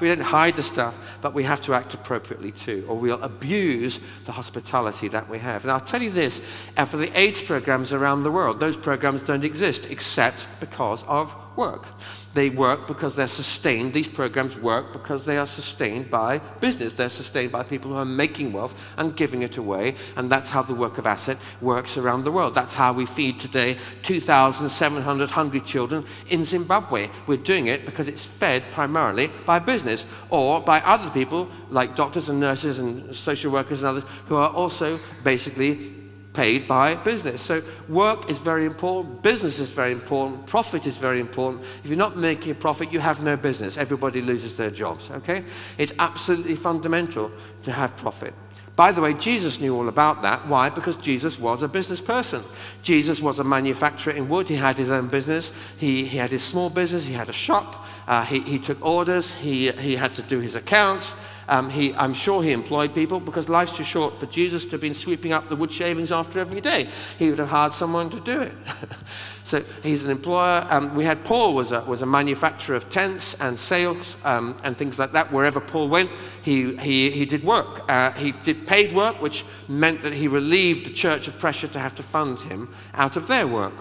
We 0.00 0.08
don't 0.08 0.20
hide 0.20 0.56
the 0.56 0.62
stuff, 0.62 0.96
but 1.20 1.34
we 1.34 1.44
have 1.44 1.60
to 1.62 1.74
act 1.74 1.94
appropriately 1.94 2.52
too, 2.52 2.84
or 2.88 2.96
we'll 2.96 3.22
abuse 3.22 4.00
the 4.24 4.32
hospitality 4.32 5.08
that 5.08 5.28
we 5.28 5.38
have. 5.38 5.64
And 5.64 5.70
I'll 5.70 5.80
tell 5.80 6.02
you 6.02 6.10
this 6.10 6.40
for 6.86 6.96
the 6.96 7.18
AIDS 7.18 7.42
programs 7.42 7.92
around 7.92 8.22
the 8.22 8.30
world, 8.30 8.60
those 8.60 8.76
programs 8.76 9.22
don't 9.22 9.44
exist 9.44 9.86
except 9.86 10.46
because 10.60 11.04
of 11.04 11.34
work. 11.56 11.86
They 12.34 12.50
work 12.50 12.86
because 12.88 13.14
they're 13.14 13.28
sustained. 13.28 13.92
These 13.92 14.08
programs 14.08 14.56
work 14.56 14.92
because 14.92 15.24
they 15.24 15.38
are 15.38 15.46
sustained 15.46 16.10
by 16.10 16.38
business. 16.60 16.92
They're 16.92 17.08
sustained 17.08 17.52
by 17.52 17.62
people 17.62 17.92
who 17.92 17.96
are 17.98 18.04
making 18.04 18.52
wealth 18.52 18.80
and 18.96 19.14
giving 19.16 19.42
it 19.42 19.56
away. 19.56 19.94
And 20.16 20.30
that's 20.30 20.50
how 20.50 20.62
the 20.62 20.74
work 20.74 20.98
of 20.98 21.06
ACET 21.06 21.38
works 21.60 21.96
around 21.96 22.24
the 22.24 22.32
world. 22.32 22.54
That's 22.54 22.74
how 22.74 22.92
we 22.92 23.06
feed 23.06 23.38
today 23.38 23.76
2,700 24.02 25.30
hungry 25.30 25.60
children 25.60 26.04
in 26.28 26.44
Zimbabwe. 26.44 27.08
We're 27.26 27.38
doing 27.38 27.68
it 27.68 27.86
because 27.86 28.08
it's 28.08 28.24
fed 28.24 28.64
primarily 28.72 29.30
by 29.46 29.60
business 29.60 30.06
or 30.30 30.60
by 30.60 30.80
other 30.80 31.10
people 31.10 31.48
like 31.70 31.94
doctors 31.94 32.28
and 32.28 32.40
nurses 32.40 32.78
and 32.78 33.14
social 33.14 33.52
workers 33.52 33.82
and 33.82 33.90
others 33.90 34.04
who 34.26 34.36
are 34.36 34.50
also 34.50 34.98
basically 35.22 36.03
paid 36.34 36.68
by 36.68 36.96
business. 36.96 37.40
So 37.40 37.62
work 37.88 38.28
is 38.28 38.38
very 38.38 38.66
important, 38.66 39.22
business 39.22 39.58
is 39.60 39.70
very 39.70 39.92
important, 39.92 40.46
profit 40.46 40.86
is 40.86 40.98
very 40.98 41.20
important. 41.20 41.62
If 41.82 41.86
you're 41.88 41.96
not 41.96 42.18
making 42.18 42.52
a 42.52 42.54
profit, 42.56 42.92
you 42.92 43.00
have 43.00 43.22
no 43.22 43.36
business. 43.36 43.78
Everybody 43.78 44.20
loses 44.20 44.56
their 44.56 44.70
jobs, 44.70 45.10
okay? 45.10 45.44
It's 45.78 45.92
absolutely 45.98 46.56
fundamental 46.56 47.30
to 47.62 47.72
have 47.72 47.96
profit. 47.96 48.34
By 48.76 48.90
the 48.90 49.00
way, 49.00 49.14
Jesus 49.14 49.60
knew 49.60 49.76
all 49.76 49.88
about 49.88 50.22
that. 50.22 50.48
Why? 50.48 50.68
Because 50.68 50.96
Jesus 50.96 51.38
was 51.38 51.62
a 51.62 51.68
business 51.68 52.00
person. 52.00 52.42
Jesus 52.82 53.20
was 53.20 53.38
a 53.38 53.44
manufacturer 53.44 54.12
in 54.12 54.28
wood. 54.28 54.48
He 54.48 54.56
had 54.56 54.76
his 54.76 54.90
own 54.90 55.06
business. 55.06 55.52
He, 55.76 56.04
he 56.04 56.18
had 56.18 56.32
his 56.32 56.42
small 56.42 56.70
business. 56.70 57.06
He 57.06 57.14
had 57.14 57.28
a 57.28 57.32
shop. 57.32 57.86
Uh, 58.08 58.24
he, 58.24 58.40
he 58.40 58.58
took 58.58 58.84
orders. 58.84 59.32
He, 59.34 59.70
he 59.70 59.94
had 59.94 60.12
to 60.14 60.22
do 60.22 60.40
his 60.40 60.56
accounts. 60.56 61.14
Um, 61.48 61.70
he, 61.70 61.94
I'm 61.94 62.14
sure 62.14 62.42
he 62.42 62.52
employed 62.52 62.94
people 62.94 63.20
because 63.20 63.48
life's 63.48 63.76
too 63.76 63.84
short 63.84 64.18
for 64.18 64.26
Jesus 64.26 64.64
to 64.66 64.72
have 64.72 64.80
been 64.80 64.94
sweeping 64.94 65.32
up 65.32 65.48
the 65.48 65.56
wood 65.56 65.72
shavings 65.72 66.12
after 66.12 66.38
every 66.38 66.60
day. 66.60 66.88
He 67.18 67.30
would 67.30 67.38
have 67.38 67.48
hired 67.48 67.72
someone 67.72 68.10
to 68.10 68.20
do 68.20 68.40
it. 68.40 68.52
so 69.44 69.62
he's 69.82 70.04
an 70.04 70.10
employer. 70.10 70.66
Um, 70.70 70.94
we 70.94 71.04
had 71.04 71.24
Paul 71.24 71.54
was 71.54 71.72
a, 71.72 71.80
was 71.82 72.02
a 72.02 72.06
manufacturer 72.06 72.76
of 72.76 72.88
tents 72.88 73.34
and 73.40 73.58
sails 73.58 74.16
um, 74.24 74.58
and 74.62 74.76
things 74.76 74.98
like 74.98 75.12
that. 75.12 75.32
Wherever 75.32 75.60
Paul 75.60 75.88
went, 75.88 76.10
he, 76.42 76.76
he, 76.76 77.10
he 77.10 77.24
did 77.24 77.44
work. 77.44 77.88
Uh, 77.88 78.12
he 78.12 78.32
did 78.32 78.66
paid 78.66 78.94
work, 78.94 79.20
which 79.20 79.44
meant 79.68 80.02
that 80.02 80.12
he 80.12 80.28
relieved 80.28 80.86
the 80.86 80.92
church 80.92 81.28
of 81.28 81.38
pressure 81.38 81.68
to 81.68 81.78
have 81.78 81.94
to 81.96 82.02
fund 82.02 82.40
him 82.40 82.74
out 82.94 83.16
of 83.16 83.28
their 83.28 83.46
work. 83.46 83.74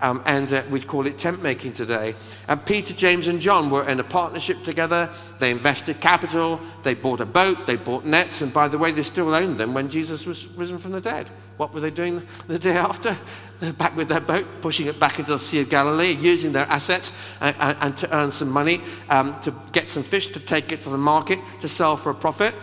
Um, 0.00 0.22
and 0.26 0.52
uh, 0.52 0.62
we'd 0.68 0.86
call 0.86 1.06
it 1.06 1.18
tent 1.18 1.42
making 1.42 1.72
today. 1.72 2.14
And 2.48 2.64
Peter, 2.66 2.92
James, 2.92 3.28
and 3.28 3.40
John 3.40 3.70
were 3.70 3.88
in 3.88 3.98
a 3.98 4.04
partnership 4.04 4.62
together. 4.62 5.08
They 5.38 5.50
invested 5.50 6.00
capital, 6.00 6.60
they 6.82 6.92
bought 6.94 7.20
a 7.20 7.26
boat, 7.26 7.66
they 7.66 7.76
bought 7.76 8.04
nets, 8.04 8.42
and 8.42 8.52
by 8.52 8.68
the 8.68 8.76
way, 8.76 8.92
they 8.92 9.02
still 9.02 9.34
owned 9.34 9.56
them 9.56 9.72
when 9.72 9.88
Jesus 9.88 10.26
was 10.26 10.46
risen 10.48 10.76
from 10.78 10.92
the 10.92 11.00
dead. 11.00 11.28
What 11.56 11.72
were 11.72 11.80
they 11.80 11.90
doing 11.90 12.26
the 12.46 12.58
day 12.58 12.76
after? 12.76 13.16
They're 13.60 13.72
back 13.84 13.96
with 13.96 14.08
their 14.08 14.20
boat, 14.20 14.46
pushing 14.60 14.86
it 14.86 15.00
back 15.00 15.18
into 15.18 15.32
the 15.32 15.38
Sea 15.38 15.60
of 15.60 15.70
Galilee, 15.70 16.12
using 16.12 16.52
their 16.52 16.66
assets 16.66 17.12
and, 17.40 17.56
and, 17.58 17.78
and 17.80 17.96
to 17.96 18.14
earn 18.14 18.30
some 18.30 18.50
money, 18.50 18.82
um, 19.08 19.40
to 19.40 19.54
get 19.72 19.88
some 19.88 20.02
fish, 20.02 20.28
to 20.28 20.40
take 20.40 20.72
it 20.72 20.82
to 20.82 20.90
the 20.90 20.98
market, 20.98 21.38
to 21.60 21.68
sell 21.68 21.96
for 21.96 22.10
a 22.10 22.14
profit. 22.14 22.54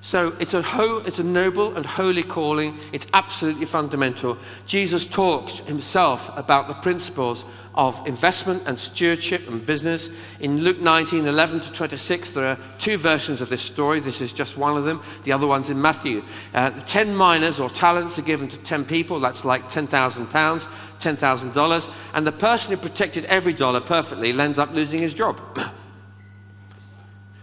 So 0.00 0.36
it's 0.38 0.54
a, 0.54 0.62
ho- 0.62 1.02
it's 1.04 1.18
a 1.18 1.24
noble 1.24 1.76
and 1.76 1.84
holy 1.84 2.22
calling. 2.22 2.78
It's 2.92 3.06
absolutely 3.14 3.66
fundamental. 3.66 4.38
Jesus 4.64 5.04
talks 5.04 5.58
himself 5.58 6.30
about 6.36 6.68
the 6.68 6.74
principles 6.74 7.44
of 7.74 8.00
investment 8.06 8.62
and 8.66 8.78
stewardship 8.78 9.48
and 9.48 9.64
business. 9.64 10.08
In 10.38 10.60
Luke 10.60 10.80
19 10.80 11.26
11 11.26 11.60
to 11.60 11.72
26, 11.72 12.30
there 12.30 12.44
are 12.44 12.58
two 12.78 12.96
versions 12.96 13.40
of 13.40 13.48
this 13.48 13.60
story. 13.60 13.98
This 13.98 14.20
is 14.20 14.32
just 14.32 14.56
one 14.56 14.76
of 14.76 14.84
them. 14.84 15.02
The 15.24 15.32
other 15.32 15.48
one's 15.48 15.70
in 15.70 15.80
Matthew. 15.80 16.22
Uh, 16.54 16.70
10 16.86 17.16
minas 17.16 17.58
or 17.58 17.68
talents 17.68 18.18
are 18.18 18.22
given 18.22 18.48
to 18.48 18.58
10 18.58 18.84
people. 18.84 19.18
That's 19.18 19.44
like 19.44 19.68
10,000 19.68 20.28
pounds, 20.28 20.66
$10,000. 21.00 21.92
And 22.14 22.26
the 22.26 22.32
person 22.32 22.74
who 22.74 22.80
protected 22.80 23.24
every 23.26 23.52
dollar 23.52 23.80
perfectly 23.80 24.30
ends 24.30 24.58
up 24.60 24.72
losing 24.72 25.00
his 25.00 25.12
job. 25.12 25.40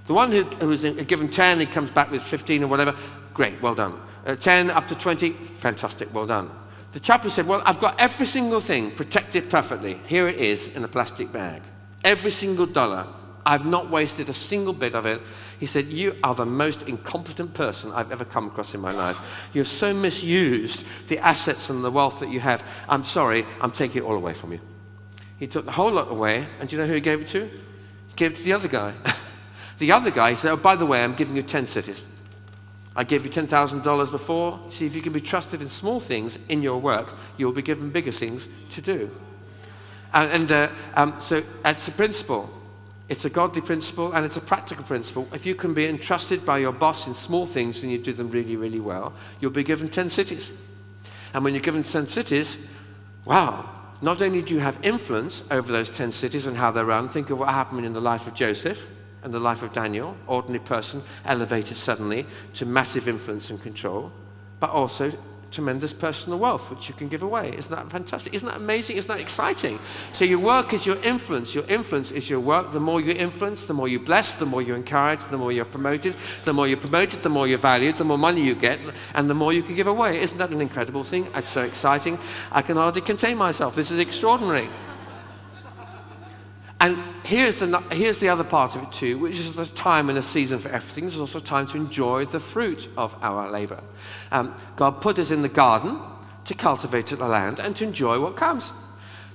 The 0.07 0.13
one 0.13 0.31
who, 0.31 0.43
who 0.43 0.67
was 0.67 0.83
given 0.83 1.29
10, 1.29 1.59
he 1.59 1.65
comes 1.65 1.89
back 1.89 2.11
with 2.11 2.21
15 2.21 2.63
or 2.63 2.67
whatever, 2.67 2.95
great, 3.33 3.61
well 3.61 3.75
done. 3.75 3.99
Uh, 4.25 4.35
10 4.35 4.69
up 4.71 4.87
to 4.87 4.95
20, 4.95 5.31
fantastic, 5.31 6.13
well 6.13 6.25
done. 6.25 6.49
The 6.93 6.99
chap 6.99 7.23
who 7.23 7.29
said, 7.29 7.47
Well, 7.47 7.61
I've 7.65 7.79
got 7.79 7.99
every 7.99 8.25
single 8.25 8.61
thing 8.61 8.91
protected 8.91 9.49
perfectly. 9.49 9.95
Here 10.07 10.27
it 10.27 10.37
is 10.37 10.67
in 10.67 10.83
a 10.83 10.87
plastic 10.87 11.31
bag. 11.31 11.61
Every 12.03 12.31
single 12.31 12.65
dollar. 12.65 13.07
I've 13.47 13.65
not 13.65 13.91
wasted 13.91 14.27
a 14.29 14.33
single 14.33 14.73
bit 14.73 14.95
of 14.95 15.05
it. 15.05 15.21
He 15.59 15.67
said, 15.67 15.87
You 15.87 16.15
are 16.23 16.33
the 16.33 16.45
most 16.45 16.83
incompetent 16.83 17.53
person 17.53 17.91
I've 17.91 18.11
ever 18.11 18.25
come 18.25 18.47
across 18.47 18.73
in 18.73 18.79
my 18.79 18.91
life. 18.91 19.19
You've 19.53 19.67
so 19.67 19.93
misused 19.93 20.85
the 21.07 21.19
assets 21.19 21.69
and 21.69 21.83
the 21.83 21.91
wealth 21.91 22.21
that 22.21 22.29
you 22.29 22.39
have. 22.39 22.63
I'm 22.89 23.03
sorry, 23.03 23.45
I'm 23.61 23.71
taking 23.71 24.01
it 24.01 24.05
all 24.05 24.15
away 24.15 24.33
from 24.33 24.53
you. 24.53 24.59
He 25.37 25.47
took 25.47 25.65
the 25.65 25.71
whole 25.71 25.91
lot 25.91 26.09
away, 26.09 26.47
and 26.59 26.69
do 26.69 26.75
you 26.75 26.81
know 26.81 26.87
who 26.87 26.95
he 26.95 27.01
gave 27.01 27.21
it 27.21 27.27
to? 27.27 27.45
He 27.45 28.15
gave 28.15 28.31
it 28.31 28.37
to 28.37 28.43
the 28.43 28.53
other 28.53 28.67
guy. 28.67 28.93
The 29.77 29.91
other 29.91 30.11
guy 30.11 30.35
said, 30.35 30.51
Oh, 30.51 30.57
by 30.57 30.75
the 30.75 30.85
way, 30.85 31.03
I'm 31.03 31.15
giving 31.15 31.35
you 31.35 31.43
10 31.43 31.67
cities. 31.67 32.03
I 32.95 33.03
gave 33.03 33.25
you 33.25 33.31
$10,000 33.31 34.11
before. 34.11 34.59
See, 34.69 34.85
if 34.85 34.95
you 34.95 35.01
can 35.01 35.11
be 35.11 35.19
trusted 35.19 35.61
in 35.61 35.67
small 35.67 35.99
things 35.99 36.39
in 36.47 36.61
your 36.61 36.79
work, 36.79 37.13
you'll 37.37 37.51
be 37.51 37.61
given 37.61 37.89
bigger 37.89 38.11
things 38.11 38.47
to 38.69 38.81
do. 38.81 39.11
And, 40.13 40.31
and 40.31 40.51
uh, 40.51 40.69
um, 40.93 41.15
so 41.19 41.43
that's 41.61 41.87
a 41.89 41.91
principle. 41.91 42.49
It's 43.09 43.25
a 43.25 43.29
godly 43.29 43.61
principle 43.61 44.13
and 44.13 44.25
it's 44.25 44.37
a 44.37 44.41
practical 44.41 44.83
principle. 44.85 45.27
If 45.33 45.45
you 45.45 45.55
can 45.55 45.73
be 45.73 45.87
entrusted 45.87 46.45
by 46.45 46.59
your 46.59 46.71
boss 46.71 47.05
in 47.05 47.13
small 47.13 47.45
things 47.45 47.83
and 47.83 47.91
you 47.91 47.97
do 47.97 48.13
them 48.13 48.31
really, 48.31 48.55
really 48.55 48.79
well, 48.79 49.13
you'll 49.41 49.51
be 49.51 49.63
given 49.63 49.89
10 49.89 50.09
cities. 50.09 50.53
And 51.33 51.43
when 51.43 51.53
you're 51.53 51.61
given 51.61 51.83
10 51.83 52.07
cities, 52.07 52.57
wow, 53.25 53.69
not 54.01 54.21
only 54.21 54.41
do 54.41 54.53
you 54.53 54.61
have 54.61 54.77
influence 54.83 55.43
over 55.51 55.69
those 55.69 55.91
10 55.91 56.13
cities 56.13 56.45
and 56.45 56.55
how 56.55 56.71
they're 56.71 56.85
run, 56.85 57.09
think 57.09 57.29
of 57.29 57.37
what 57.37 57.49
happened 57.49 57.85
in 57.85 57.91
the 57.91 58.01
life 58.01 58.25
of 58.25 58.33
Joseph 58.33 58.81
and 59.25 59.33
the 59.33 59.39
life 59.39 59.63
of 59.63 59.73
Daniel, 59.73 60.15
ordinary 60.27 60.63
person, 60.63 61.01
elevated 61.25 61.75
suddenly 61.75 62.25
to 62.53 62.65
massive 62.65 63.09
influence 63.09 63.49
and 63.49 63.61
control, 63.61 64.11
but 64.59 64.69
also 64.69 65.11
tremendous 65.51 65.93
personal 65.93 66.37
wealth 66.37 66.69
which 66.69 66.89
you 66.89 66.93
can 66.93 67.07
give 67.07 67.23
away. 67.23 67.55
Isn't 67.57 67.73
that 67.73 67.89
fantastic? 67.89 68.35
Isn't 68.35 68.47
that 68.47 68.57
amazing? 68.57 68.97
Isn't 68.97 69.07
that 69.07 69.21
exciting? 69.21 69.79
So 70.13 70.25
your 70.25 70.39
work 70.39 70.73
is 70.73 70.85
your 70.85 70.97
influence. 71.03 71.55
Your 71.55 71.63
influence 71.65 72.11
is 72.11 72.29
your 72.29 72.39
work. 72.39 72.71
The 72.71 72.79
more 72.79 73.01
you 73.01 73.13
influence, 73.13 73.63
the 73.63 73.73
more 73.73 73.87
you 73.87 73.99
bless, 73.99 74.33
the 74.33 74.45
more 74.45 74.61
you 74.61 74.75
encourage, 74.75 75.23
the 75.31 75.37
more 75.37 75.51
you're 75.51 75.65
promoted. 75.65 76.15
The 76.43 76.53
more 76.53 76.67
you're 76.67 76.77
promoted, 76.77 77.23
the 77.23 77.29
more 77.29 77.47
you're 77.47 77.57
valued, 77.57 77.97
the 77.97 78.03
more 78.03 78.17
money 78.17 78.41
you 78.41 78.53
get, 78.53 78.79
and 79.15 79.29
the 79.29 79.33
more 79.33 79.53
you 79.53 79.63
can 79.63 79.75
give 79.75 79.87
away. 79.87 80.21
Isn't 80.21 80.37
that 80.37 80.51
an 80.51 80.61
incredible 80.61 81.03
thing? 81.03 81.27
It's 81.33 81.49
so 81.49 81.63
exciting. 81.63 82.19
I 82.51 82.61
can 82.61 82.77
hardly 82.77 83.01
contain 83.01 83.37
myself. 83.37 83.75
This 83.75 83.91
is 83.91 83.99
extraordinary. 83.99 84.69
And 86.85 86.99
here's 87.23 87.57
the, 87.57 87.79
here's 87.91 88.19
the 88.19 88.29
other 88.29 88.43
part 88.43 88.75
of 88.75 88.83
it 88.83 88.91
too, 88.91 89.17
which 89.17 89.39
is 89.39 89.55
the 89.55 89.65
time 89.65 90.07
and 90.09 90.19
a 90.19 90.21
season 90.21 90.59
for 90.59 90.69
everything. 90.69 91.05
There's 91.05 91.19
also 91.19 91.39
time 91.39 91.65
to 91.69 91.77
enjoy 91.77 92.25
the 92.25 92.39
fruit 92.39 92.87
of 92.95 93.15
our 93.23 93.49
labor. 93.49 93.81
Um, 94.31 94.53
God 94.75 95.01
put 95.01 95.17
us 95.17 95.31
in 95.31 95.41
the 95.41 95.49
garden 95.49 95.99
to 96.43 96.53
cultivate 96.53 97.07
the 97.07 97.27
land 97.27 97.57
and 97.59 97.75
to 97.77 97.85
enjoy 97.85 98.19
what 98.19 98.37
comes. 98.37 98.71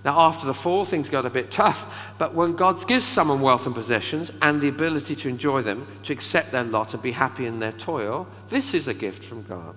Now, 0.05 0.21
after 0.21 0.47
the 0.47 0.55
fall, 0.55 0.85
things 0.85 1.09
got 1.09 1.27
a 1.27 1.31
bit 1.31 1.51
tough, 1.51 2.15
but 2.19 2.37
when 2.37 2.55
God 2.55 2.87
gives 2.87 3.05
someone 3.05 3.41
wealth 3.41 3.67
and 3.67 3.75
possessions 3.75 4.31
and 4.41 4.61
the 4.61 4.69
ability 4.69 5.17
to 5.17 5.29
enjoy 5.29 5.63
them, 5.63 5.89
to 6.05 6.13
accept 6.13 6.53
their 6.53 6.63
lot 6.63 6.95
and 6.95 7.03
be 7.03 7.11
happy 7.11 7.47
in 7.47 7.59
their 7.59 7.73
toil, 7.73 8.29
this 8.49 8.75
is 8.75 8.87
a 8.87 8.95
gift 8.95 9.25
from 9.25 9.43
God. 9.43 9.75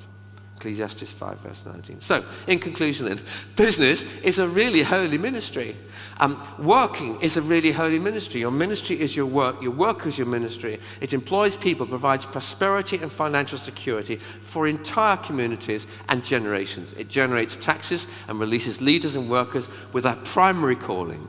Ecclesiastes 0.64 1.12
5, 1.12 1.40
verse 1.40 1.66
19. 1.66 2.00
So, 2.00 2.24
in 2.48 2.58
conclusion, 2.58 3.06
then, 3.08 3.20
business 3.58 4.04
is 4.24 4.40
a 4.40 4.48
really 4.48 4.82
holy 4.82 5.18
ministry. 5.18 5.76
Um, 6.22 6.42
working 6.58 7.20
is 7.20 7.36
a 7.36 7.42
really 7.42 7.74
holy 7.74 8.00
ministry. 8.00 8.40
Your 8.40 8.52
ministry 8.52 8.98
is 8.98 9.14
your 9.14 9.26
work, 9.26 9.62
your 9.62 9.72
work 9.72 10.06
is 10.06 10.18
your 10.18 10.28
ministry. 10.28 10.80
It 11.02 11.12
employs 11.12 11.58
people, 11.58 11.86
provides 11.86 12.24
prosperity 12.24 12.98
and 12.98 13.12
financial 13.12 13.58
security 13.58 14.22
for 14.40 14.66
entire 14.66 15.18
communities 15.18 15.86
and 16.08 16.24
generations. 16.24 16.94
It 16.94 17.10
generates 17.10 17.58
taxes 17.58 18.08
and 18.30 18.40
releases 18.40 18.80
leaders 18.80 19.18
and 19.18 19.30
workers 19.30 19.68
with 19.92 20.06
a 20.06 20.16
primary 20.24 20.78
calling. 20.78 21.28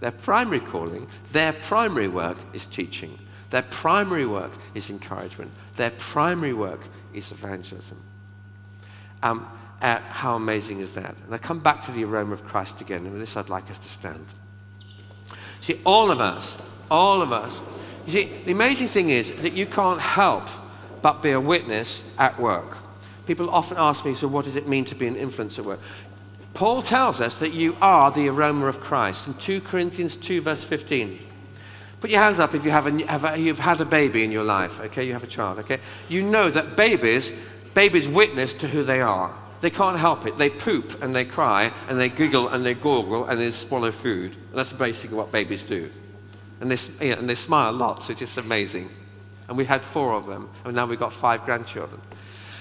Their 0.00 0.12
primary 0.12 0.60
calling, 0.60 1.06
their 1.32 1.54
primary 1.54 2.08
work 2.08 2.36
is 2.52 2.66
teaching. 2.66 3.18
Their 3.48 3.62
primary 3.62 4.26
work 4.26 4.52
is 4.74 4.90
encouragement. 4.90 5.52
Their 5.76 5.92
primary 5.92 6.52
work 6.52 6.86
is 7.14 7.32
evangelism. 7.32 7.96
Um, 9.24 9.48
how 9.80 10.36
amazing 10.36 10.80
is 10.80 10.94
that? 10.94 11.16
And 11.24 11.34
I 11.34 11.38
come 11.38 11.58
back 11.58 11.82
to 11.86 11.92
the 11.92 12.04
aroma 12.04 12.34
of 12.34 12.44
Christ 12.46 12.80
again, 12.80 13.04
and 13.04 13.12
with 13.12 13.20
this 13.20 13.36
I'd 13.36 13.48
like 13.48 13.70
us 13.70 13.78
to 13.80 13.88
stand. 13.88 14.26
See, 15.60 15.80
all 15.84 16.10
of 16.10 16.20
us, 16.20 16.56
all 16.90 17.22
of 17.22 17.32
us, 17.32 17.60
you 18.06 18.12
see, 18.12 18.30
the 18.44 18.52
amazing 18.52 18.88
thing 18.88 19.10
is 19.10 19.32
that 19.36 19.54
you 19.54 19.66
can't 19.66 20.00
help 20.00 20.48
but 21.00 21.22
be 21.22 21.30
a 21.30 21.40
witness 21.40 22.04
at 22.18 22.38
work. 22.38 22.76
People 23.26 23.48
often 23.48 23.78
ask 23.78 24.04
me, 24.04 24.14
so 24.14 24.28
what 24.28 24.44
does 24.44 24.56
it 24.56 24.68
mean 24.68 24.84
to 24.84 24.94
be 24.94 25.06
an 25.06 25.16
influencer 25.16 25.60
at 25.60 25.64
work? 25.64 25.80
Paul 26.52 26.82
tells 26.82 27.20
us 27.20 27.38
that 27.40 27.54
you 27.54 27.76
are 27.80 28.10
the 28.10 28.28
aroma 28.28 28.66
of 28.66 28.80
Christ 28.80 29.26
in 29.26 29.34
2 29.34 29.62
Corinthians 29.62 30.16
2, 30.16 30.42
verse 30.42 30.62
15. 30.62 31.18
Put 32.00 32.10
your 32.10 32.20
hands 32.20 32.38
up 32.38 32.54
if 32.54 32.66
you 32.66 32.70
have, 32.70 32.86
a, 32.86 33.06
have 33.06 33.24
a, 33.24 33.38
you've 33.38 33.58
had 33.58 33.80
a 33.80 33.86
baby 33.86 34.22
in 34.22 34.30
your 34.30 34.44
life, 34.44 34.78
okay? 34.80 35.06
You 35.06 35.14
have 35.14 35.24
a 35.24 35.26
child, 35.26 35.58
okay? 35.60 35.80
You 36.10 36.22
know 36.22 36.50
that 36.50 36.76
babies 36.76 37.32
Babies 37.74 38.08
witness 38.08 38.54
to 38.54 38.68
who 38.68 38.84
they 38.84 39.00
are. 39.00 39.34
They 39.60 39.70
can't 39.70 39.98
help 39.98 40.26
it. 40.26 40.36
They 40.36 40.50
poop 40.50 41.02
and 41.02 41.14
they 41.14 41.24
cry 41.24 41.72
and 41.88 41.98
they 41.98 42.08
giggle 42.08 42.48
and 42.48 42.64
they 42.64 42.74
gurgle 42.74 43.26
and 43.26 43.40
they 43.40 43.50
swallow 43.50 43.90
food. 43.90 44.36
That's 44.54 44.72
basically 44.72 45.16
what 45.16 45.32
babies 45.32 45.62
do. 45.62 45.90
And 46.60 46.70
they, 46.70 47.06
yeah, 47.06 47.18
and 47.18 47.28
they 47.28 47.34
smile 47.34 47.72
lots, 47.72 48.08
which 48.08 48.22
is 48.22 48.36
amazing. 48.36 48.90
And 49.48 49.58
we 49.58 49.64
had 49.64 49.82
four 49.82 50.14
of 50.14 50.26
them, 50.26 50.48
and 50.64 50.74
now 50.74 50.86
we've 50.86 50.98
got 50.98 51.12
five 51.12 51.44
grandchildren. 51.44 52.00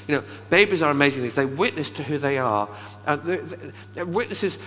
You 0.08 0.16
know, 0.16 0.24
babies 0.50 0.82
are 0.82 0.92
amazing 0.92 1.22
things. 1.22 1.36
They 1.36 1.46
witness 1.46 1.90
to 1.92 2.04
who 2.04 2.18
they 2.18 2.38
are. 2.38 2.68
Uh, 3.06 3.18
the, 3.18 3.74
the, 3.96 4.06
witnesses, 4.06 4.58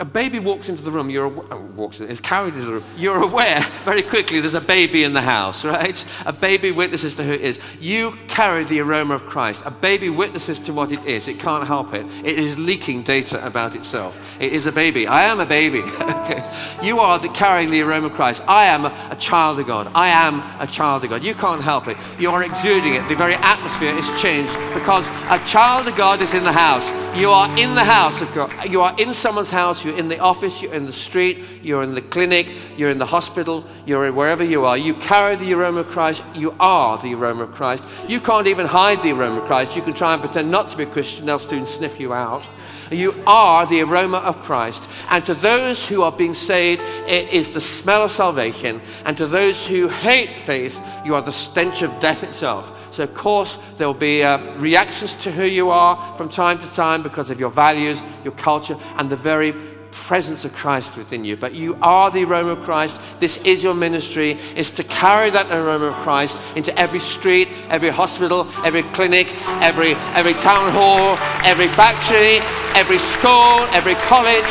a 0.00 0.04
baby 0.04 0.40
walks 0.40 0.68
into 0.68 0.82
the 0.82 0.90
room, 0.90 1.08
you're, 1.08 1.28
uh, 1.52 1.56
walks 1.56 2.00
in, 2.00 2.08
is 2.08 2.18
carried 2.18 2.52
into 2.54 2.66
the 2.66 2.72
room, 2.72 2.84
you're 2.96 3.22
aware 3.22 3.60
very 3.84 4.02
quickly 4.02 4.40
there's 4.40 4.54
a 4.54 4.60
baby 4.60 5.04
in 5.04 5.12
the 5.12 5.20
house, 5.20 5.64
right? 5.64 6.04
A 6.26 6.32
baby 6.32 6.72
witnesses 6.72 7.14
to 7.14 7.24
who 7.24 7.32
it 7.32 7.40
is. 7.40 7.60
You 7.80 8.18
carry 8.26 8.64
the 8.64 8.80
aroma 8.80 9.14
of 9.14 9.26
Christ. 9.26 9.62
A 9.64 9.70
baby 9.70 10.10
witnesses 10.10 10.58
to 10.60 10.72
what 10.72 10.90
it 10.90 11.04
is. 11.04 11.28
It 11.28 11.38
can't 11.38 11.66
help 11.66 11.94
it. 11.94 12.04
It 12.24 12.38
is 12.38 12.58
leaking 12.58 13.04
data 13.04 13.44
about 13.46 13.76
itself. 13.76 14.18
It 14.40 14.52
is 14.52 14.66
a 14.66 14.72
baby. 14.72 15.06
I 15.06 15.24
am 15.24 15.38
a 15.38 15.46
baby. 15.46 15.82
okay. 15.82 16.52
you 16.82 16.98
are 16.98 17.18
the, 17.18 17.28
carrying 17.28 17.70
the 17.70 17.82
aroma 17.82 18.08
of 18.08 18.14
Christ. 18.14 18.42
I 18.48 18.64
am 18.64 18.86
a, 18.86 19.08
a 19.12 19.16
child 19.16 19.60
of 19.60 19.66
God. 19.66 19.90
I 19.94 20.08
am 20.08 20.42
a 20.60 20.66
child 20.66 21.04
of 21.04 21.10
God. 21.10 21.22
You 21.22 21.34
can't 21.34 21.62
help 21.62 21.86
it. 21.86 21.96
You 22.18 22.30
are 22.30 22.42
exuding 22.42 22.94
it. 22.94 23.08
The 23.08 23.14
very 23.14 23.34
atmosphere 23.34 23.94
is 23.94 24.10
changed 24.20 24.52
because 24.74 25.06
a 25.30 25.40
child 25.46 25.86
of 25.86 25.96
God 25.96 26.20
is 26.22 26.34
in 26.34 26.42
the 26.42 26.52
house. 26.52 27.03
You 27.16 27.30
are 27.30 27.48
in 27.60 27.76
the 27.76 27.84
house 27.84 28.20
of 28.22 28.34
God. 28.34 28.52
You 28.68 28.80
are 28.80 28.92
in 28.98 29.14
someone's 29.14 29.50
house. 29.50 29.84
You're 29.84 29.96
in 29.96 30.08
the 30.08 30.18
office. 30.18 30.60
You're 30.60 30.74
in 30.74 30.84
the 30.84 30.92
street. 30.92 31.38
You're 31.62 31.84
in 31.84 31.94
the 31.94 32.02
clinic. 32.02 32.48
You're 32.76 32.90
in 32.90 32.98
the 32.98 33.06
hospital. 33.06 33.64
You're 33.86 34.10
wherever 34.10 34.42
you 34.42 34.64
are. 34.64 34.76
You 34.76 34.94
carry 34.94 35.36
the 35.36 35.54
aroma 35.54 35.82
of 35.82 35.86
Christ. 35.90 36.24
You 36.34 36.56
are 36.58 36.98
the 36.98 37.14
aroma 37.14 37.44
of 37.44 37.54
Christ. 37.54 37.86
You 38.08 38.18
can't 38.18 38.48
even 38.48 38.66
hide 38.66 39.00
the 39.00 39.12
aroma 39.12 39.42
of 39.42 39.46
Christ. 39.46 39.76
You 39.76 39.82
can 39.82 39.94
try 39.94 40.12
and 40.12 40.20
pretend 40.20 40.50
not 40.50 40.70
to 40.70 40.76
be 40.76 40.82
a 40.82 40.86
Christian, 40.86 41.26
they'll 41.26 41.38
soon 41.38 41.66
sniff 41.66 42.00
you 42.00 42.12
out. 42.12 42.48
You 42.90 43.22
are 43.28 43.64
the 43.64 43.82
aroma 43.82 44.18
of 44.18 44.42
Christ. 44.42 44.88
And 45.08 45.24
to 45.26 45.34
those 45.34 45.86
who 45.86 46.02
are 46.02 46.12
being 46.12 46.34
saved, 46.34 46.82
it 47.06 47.32
is 47.32 47.52
the 47.52 47.60
smell 47.60 48.02
of 48.02 48.10
salvation. 48.10 48.80
And 49.04 49.16
to 49.18 49.28
those 49.28 49.64
who 49.64 49.88
hate 49.88 50.42
faith, 50.42 50.80
you 51.04 51.14
are 51.14 51.22
the 51.22 51.30
stench 51.30 51.82
of 51.82 52.00
death 52.00 52.24
itself. 52.24 52.83
So, 52.94 53.02
of 53.02 53.12
course, 53.12 53.58
there 53.76 53.88
will 53.88 53.94
be 53.94 54.22
uh, 54.22 54.38
reactions 54.54 55.14
to 55.14 55.32
who 55.32 55.44
you 55.44 55.70
are 55.70 56.16
from 56.16 56.28
time 56.28 56.60
to 56.60 56.72
time 56.72 57.02
because 57.02 57.28
of 57.28 57.40
your 57.40 57.50
values, 57.50 58.00
your 58.22 58.34
culture, 58.34 58.76
and 58.98 59.10
the 59.10 59.16
very 59.16 59.52
presence 59.90 60.44
of 60.44 60.52
Christ 60.54 60.96
within 60.96 61.24
you. 61.24 61.36
But 61.36 61.54
you 61.54 61.76
are 61.82 62.08
the 62.12 62.22
aroma 62.22 62.50
of 62.50 62.62
Christ. 62.62 63.00
This 63.18 63.38
is 63.38 63.64
your 63.64 63.74
ministry, 63.74 64.38
is 64.54 64.70
to 64.70 64.84
carry 64.84 65.30
that 65.30 65.50
aroma 65.50 65.86
of 65.86 66.02
Christ 66.04 66.40
into 66.54 66.76
every 66.78 67.00
street, 67.00 67.48
every 67.68 67.90
hospital, 67.90 68.46
every 68.64 68.84
clinic, 68.94 69.26
every, 69.60 69.94
every 70.14 70.34
town 70.34 70.70
hall, 70.70 71.16
every 71.44 71.66
factory, 71.66 72.38
every 72.78 72.98
school, 72.98 73.66
every 73.74 73.96
college, 74.06 74.46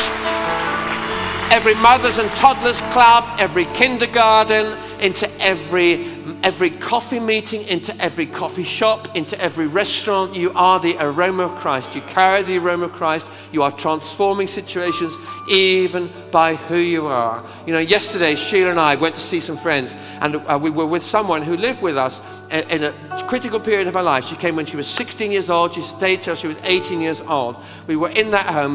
every 1.50 1.76
mothers 1.76 2.18
and 2.18 2.28
toddlers 2.32 2.80
club, 2.92 3.24
every 3.40 3.64
kindergarten, 3.72 4.76
into 5.00 5.30
every 5.40 6.13
every 6.44 6.68
coffee 6.68 7.18
meeting, 7.18 7.62
into 7.62 7.96
every 8.02 8.26
coffee 8.26 8.62
shop, 8.62 9.16
into 9.16 9.40
every 9.40 9.66
restaurant. 9.66 10.34
You 10.34 10.52
are 10.54 10.78
the 10.78 10.94
aroma 11.00 11.44
of 11.44 11.58
Christ. 11.58 11.94
You 11.94 12.02
carry 12.02 12.42
the 12.42 12.58
aroma 12.58 12.84
of 12.84 12.92
Christ. 12.92 13.30
You 13.50 13.62
are 13.62 13.72
transforming 13.72 14.46
situations 14.46 15.16
even 15.50 16.12
by 16.30 16.56
who 16.56 16.76
you 16.76 17.06
are. 17.06 17.42
You 17.66 17.72
know, 17.72 17.78
yesterday, 17.78 18.34
Sheila 18.36 18.70
and 18.70 18.78
I 18.78 18.94
went 18.94 19.14
to 19.14 19.22
see 19.22 19.40
some 19.40 19.56
friends, 19.56 19.96
and 20.20 20.36
uh, 20.36 20.58
we 20.60 20.68
were 20.68 20.86
with 20.86 21.02
someone 21.02 21.42
who 21.42 21.56
lived 21.56 21.80
with 21.80 21.96
us 21.96 22.20
in 22.50 22.84
a 22.84 22.92
critical 23.26 23.58
period 23.58 23.86
of 23.86 23.94
her 23.94 24.02
life. 24.02 24.24
She 24.24 24.36
came 24.36 24.56
when 24.56 24.66
she 24.66 24.76
was 24.76 24.86
16 24.86 25.32
years 25.32 25.50
old. 25.50 25.74
She 25.74 25.82
stayed 25.82 26.22
till 26.22 26.34
she 26.34 26.46
was 26.46 26.56
18 26.64 27.00
years 27.00 27.20
old. 27.22 27.56
We 27.86 27.96
were 27.96 28.10
in 28.10 28.30
that 28.32 28.46
home 28.46 28.74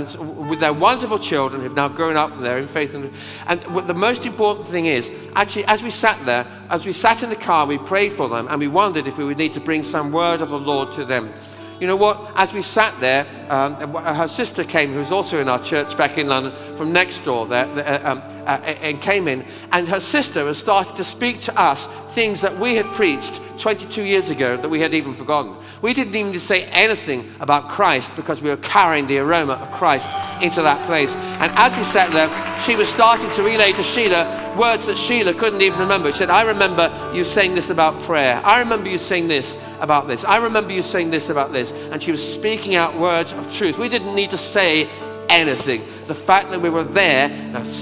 with 0.50 0.60
their 0.60 0.74
wonderful 0.74 1.20
children 1.20 1.62
who've 1.62 1.76
now 1.76 1.88
grown 1.88 2.18
up 2.18 2.32
and 2.32 2.46
they're 2.46 2.58
in 2.58 2.68
faith. 2.68 2.94
And, 2.94 3.12
and 3.48 3.62
the 3.88 3.94
most 3.94 4.26
important 4.26 4.68
thing 4.68 4.86
is, 4.86 5.12
actually, 5.36 5.66
as 5.66 5.84
we 5.84 5.90
sat 5.90 6.24
there, 6.26 6.46
as 6.70 6.86
we 6.86 6.92
sat 6.92 7.24
in 7.24 7.30
the 7.30 7.36
car, 7.36 7.66
we 7.66 7.78
prayed 7.78 8.14
for 8.14 8.28
them 8.30 8.48
and 8.50 8.60
we 8.60 8.68
wondered 8.68 9.08
if 9.08 9.18
we 9.18 9.24
would 9.24 9.38
need 9.38 9.54
to 9.54 9.62
bring 9.62 9.84
some 9.84 10.12
word 10.12 10.42
of 10.42 10.50
the 10.50 10.60
Lord 10.60 10.92
to 10.94 11.06
them. 11.06 11.34
You 11.80 11.88
know 11.88 11.96
what? 11.96 12.32
As 12.36 12.54
we 12.54 12.62
sat 12.62 13.00
there, 13.00 13.26
um, 13.50 13.76
her 13.96 14.28
sister 14.28 14.66
came, 14.66 14.92
who 14.92 15.00
was 15.00 15.12
also 15.12 15.40
in 15.40 15.48
our 15.48 15.64
church 15.64 15.96
back 15.98 16.18
in 16.18 16.28
London, 16.28 16.54
from 16.76 16.92
next 16.92 17.24
door 17.24 17.46
there, 17.46 17.66
uh, 17.66 18.12
um, 18.12 18.22
uh, 18.46 18.60
and 18.82 19.02
came 19.02 19.28
in. 19.30 19.46
And 19.72 19.88
her 19.88 20.02
sister 20.02 20.46
has 20.46 20.58
started 20.58 20.98
to 20.98 21.04
speak 21.06 21.40
to 21.42 21.58
us 21.58 21.88
things 22.14 22.42
that 22.42 22.58
we 22.60 22.76
had 22.76 22.86
preached 22.94 23.40
22 23.60 24.04
years 24.04 24.30
ago 24.30 24.58
that 24.58 24.70
we 24.70 24.82
had 24.82 24.94
even 24.94 25.14
forgotten. 25.14 25.56
We 25.82 25.94
didn't 25.94 26.16
even 26.16 26.38
say 26.40 26.64
anything 26.66 27.34
about 27.40 27.70
Christ 27.70 28.16
because 28.16 28.42
we 28.42 28.50
were 28.50 28.58
carrying 28.58 29.08
the 29.08 29.20
aroma 29.20 29.54
of 29.54 29.72
Christ 29.72 30.10
into 30.42 30.62
that 30.62 30.86
place. 30.86 31.16
And 31.16 31.52
as 31.56 31.78
we 31.78 31.84
sat 31.84 32.12
there, 32.12 32.30
she 32.66 32.76
was 32.76 32.90
starting 32.90 33.30
to 33.32 33.44
relay 33.44 33.72
to 33.74 33.84
Sheila 33.84 34.39
words 34.60 34.86
that 34.88 34.98
Sheila 34.98 35.34
couldn't 35.34 35.62
even 35.62 35.80
remember. 35.80 36.12
She 36.12 36.20
said, 36.20 36.30
I 36.30 36.44
remember 36.44 37.12
you 37.14 37.24
saying 37.24 37.56
this 37.56 37.70
about 37.70 38.00
prayer. 38.04 38.42
I 38.44 38.60
remember 38.60 38.90
you 38.90 38.98
saying 38.98 39.30
this 39.30 39.58
about 39.80 40.08
this. 40.08 40.26
I 40.26 40.38
remember 40.38 40.74
you 40.74 40.82
saying 40.82 41.10
this 41.10 41.30
about 41.30 41.54
this. 41.54 41.72
And 41.72 42.04
she 42.04 42.12
was 42.12 42.22
speaking 42.22 42.76
out 42.76 43.00
words 43.00 43.32
of 43.34 43.52
truth. 43.54 43.80
We 43.80 43.90
didn't 43.90 44.14
need 44.14 44.30
to 44.32 44.38
say 44.38 44.90
anything. 45.30 45.86
The 46.06 46.16
fact 46.16 46.52
that 46.52 46.62
we 46.62 46.70
were 46.70 46.84
there, 46.84 47.30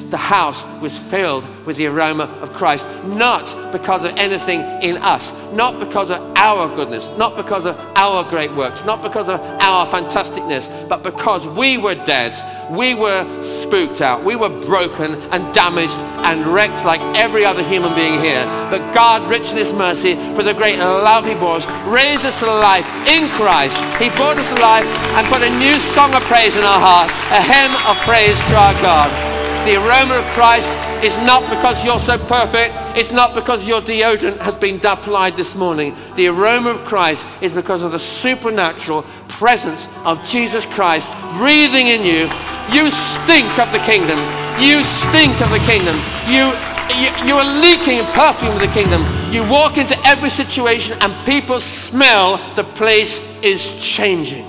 the 0.09 0.17
house 0.17 0.63
was 0.79 0.97
filled 0.97 1.45
with 1.67 1.75
the 1.75 1.85
aroma 1.85 2.23
of 2.41 2.53
Christ, 2.53 2.89
not 3.03 3.53
because 3.73 4.05
of 4.05 4.15
anything 4.15 4.61
in 4.81 4.95
us, 4.97 5.33
not 5.51 5.79
because 5.79 6.09
of 6.09 6.19
our 6.37 6.73
goodness, 6.73 7.11
not 7.17 7.35
because 7.35 7.65
of 7.65 7.77
our 7.97 8.23
great 8.29 8.51
works, 8.53 8.85
not 8.85 9.03
because 9.03 9.27
of 9.27 9.39
our 9.41 9.85
fantasticness, 9.85 10.87
but 10.87 11.03
because 11.03 11.45
we 11.45 11.77
were 11.77 11.93
dead, 11.93 12.33
we 12.71 12.95
were 12.95 13.43
spooked 13.43 13.99
out, 13.99 14.23
we 14.23 14.37
were 14.37 14.49
broken 14.49 15.15
and 15.33 15.53
damaged 15.53 15.97
and 16.25 16.47
wrecked 16.47 16.85
like 16.85 17.01
every 17.17 17.43
other 17.43 17.63
human 17.63 17.93
being 17.93 18.19
here. 18.21 18.45
But 18.71 18.93
God, 18.93 19.29
rich 19.29 19.51
in 19.51 19.57
His 19.57 19.73
mercy, 19.73 20.15
for 20.35 20.43
the 20.43 20.53
great 20.53 20.79
love 20.79 21.25
He 21.25 21.33
bore 21.33 21.59
raised 21.91 22.25
us 22.25 22.39
to 22.39 22.45
life 22.45 22.87
in 23.07 23.29
Christ. 23.31 23.77
He 24.01 24.09
brought 24.15 24.37
us 24.37 24.47
to 24.53 24.61
life 24.61 24.85
and 24.85 25.27
put 25.27 25.41
a 25.43 25.49
new 25.59 25.77
song 25.79 26.15
of 26.15 26.23
praise 26.23 26.55
in 26.55 26.63
our 26.63 26.79
heart, 26.79 27.11
a 27.31 27.41
hymn 27.41 27.75
of 27.91 27.97
praise 28.05 28.39
to 28.47 28.55
our 28.55 28.73
God. 28.81 29.36
The 29.67 29.75
aroma 29.75 30.19
of 30.19 30.23
Christ 30.27 30.69
is 31.03 31.17
not 31.27 31.41
because 31.49 31.83
you're 31.83 31.99
so 31.99 32.17
perfect. 32.17 32.73
It's 32.97 33.11
not 33.11 33.35
because 33.35 33.67
your 33.67 33.81
deodorant 33.81 34.39
has 34.39 34.55
been 34.55 34.79
applied 34.81 35.35
this 35.35 35.55
morning. 35.55 35.93
The 36.15 36.27
aroma 36.27 36.69
of 36.69 36.85
Christ 36.85 37.27
is 37.41 37.51
because 37.51 37.83
of 37.83 37.91
the 37.91 37.99
supernatural 37.99 39.03
presence 39.27 39.89
of 40.05 40.23
Jesus 40.23 40.65
Christ 40.65 41.11
breathing 41.35 41.87
in 41.87 42.05
you. 42.05 42.29
You 42.71 42.89
stink 42.89 43.59
of 43.59 43.69
the 43.73 43.83
kingdom. 43.83 44.17
You 44.57 44.85
stink 44.85 45.41
of 45.41 45.49
the 45.49 45.59
kingdom. 45.67 45.99
You, 46.31 46.55
you, 46.95 47.27
you 47.27 47.35
are 47.35 47.59
leaking 47.59 48.05
perfume 48.13 48.53
of 48.53 48.61
the 48.61 48.67
kingdom. 48.67 49.03
You 49.33 49.43
walk 49.49 49.77
into 49.77 49.99
every 50.07 50.29
situation 50.29 50.97
and 51.01 51.13
people 51.25 51.59
smell 51.59 52.37
the 52.53 52.63
place 52.63 53.21
is 53.41 53.77
changing. 53.81 54.47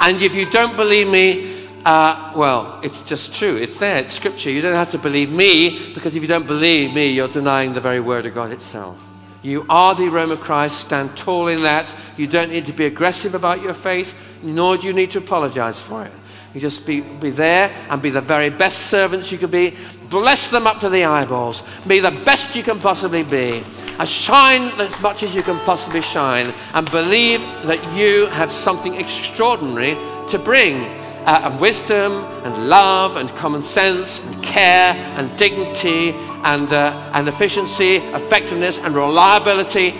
And 0.00 0.20
if 0.20 0.34
you 0.34 0.50
don't 0.50 0.76
believe 0.76 1.08
me, 1.08 1.53
uh, 1.84 2.32
well, 2.34 2.80
it's 2.82 3.02
just 3.02 3.34
true. 3.34 3.56
It's 3.56 3.78
there. 3.78 3.98
It's 3.98 4.12
scripture. 4.12 4.50
You 4.50 4.62
don't 4.62 4.74
have 4.74 4.88
to 4.90 4.98
believe 4.98 5.30
me 5.30 5.92
because 5.92 6.16
if 6.16 6.22
you 6.22 6.28
don't 6.28 6.46
believe 6.46 6.94
me, 6.94 7.08
you're 7.12 7.28
denying 7.28 7.74
the 7.74 7.80
very 7.80 8.00
word 8.00 8.24
of 8.24 8.34
God 8.34 8.52
itself. 8.52 8.98
You 9.42 9.66
are 9.68 9.94
the 9.94 10.08
aroma 10.08 10.34
of 10.34 10.40
Christ. 10.40 10.78
Stand 10.80 11.14
tall 11.16 11.48
in 11.48 11.62
that. 11.62 11.94
You 12.16 12.26
don't 12.26 12.50
need 12.50 12.64
to 12.66 12.72
be 12.72 12.86
aggressive 12.86 13.34
about 13.34 13.60
your 13.60 13.74
faith, 13.74 14.14
nor 14.42 14.78
do 14.78 14.86
you 14.86 14.94
need 14.94 15.10
to 15.10 15.18
apologize 15.18 15.78
for 15.78 16.04
it. 16.04 16.12
You 16.54 16.60
just 16.60 16.86
be, 16.86 17.02
be 17.02 17.28
there 17.30 17.70
and 17.90 18.00
be 18.00 18.10
the 18.10 18.20
very 18.22 18.48
best 18.48 18.86
servants 18.86 19.30
you 19.30 19.36
can 19.36 19.50
be. 19.50 19.76
Bless 20.08 20.50
them 20.50 20.66
up 20.66 20.80
to 20.80 20.88
the 20.88 21.04
eyeballs. 21.04 21.62
Be 21.86 22.00
the 22.00 22.12
best 22.12 22.56
you 22.56 22.62
can 22.62 22.78
possibly 22.78 23.24
be. 23.24 23.62
Uh, 23.98 24.06
shine 24.06 24.72
as 24.80 24.98
much 25.02 25.22
as 25.22 25.34
you 25.34 25.42
can 25.42 25.58
possibly 25.66 26.00
shine. 26.00 26.54
And 26.72 26.90
believe 26.90 27.40
that 27.66 27.82
you 27.94 28.26
have 28.26 28.50
something 28.50 28.94
extraordinary 28.94 29.96
to 30.28 30.38
bring 30.38 31.03
uh, 31.26 31.42
of 31.44 31.60
wisdom 31.60 32.12
and 32.44 32.68
love 32.68 33.16
and 33.16 33.30
common 33.36 33.62
sense 33.62 34.20
and 34.20 34.42
care 34.42 34.94
and 35.16 35.36
dignity 35.36 36.10
and, 36.44 36.72
uh, 36.72 37.10
and 37.14 37.28
efficiency, 37.28 37.96
effectiveness 37.96 38.78
and 38.78 38.94
reliability 38.94 39.90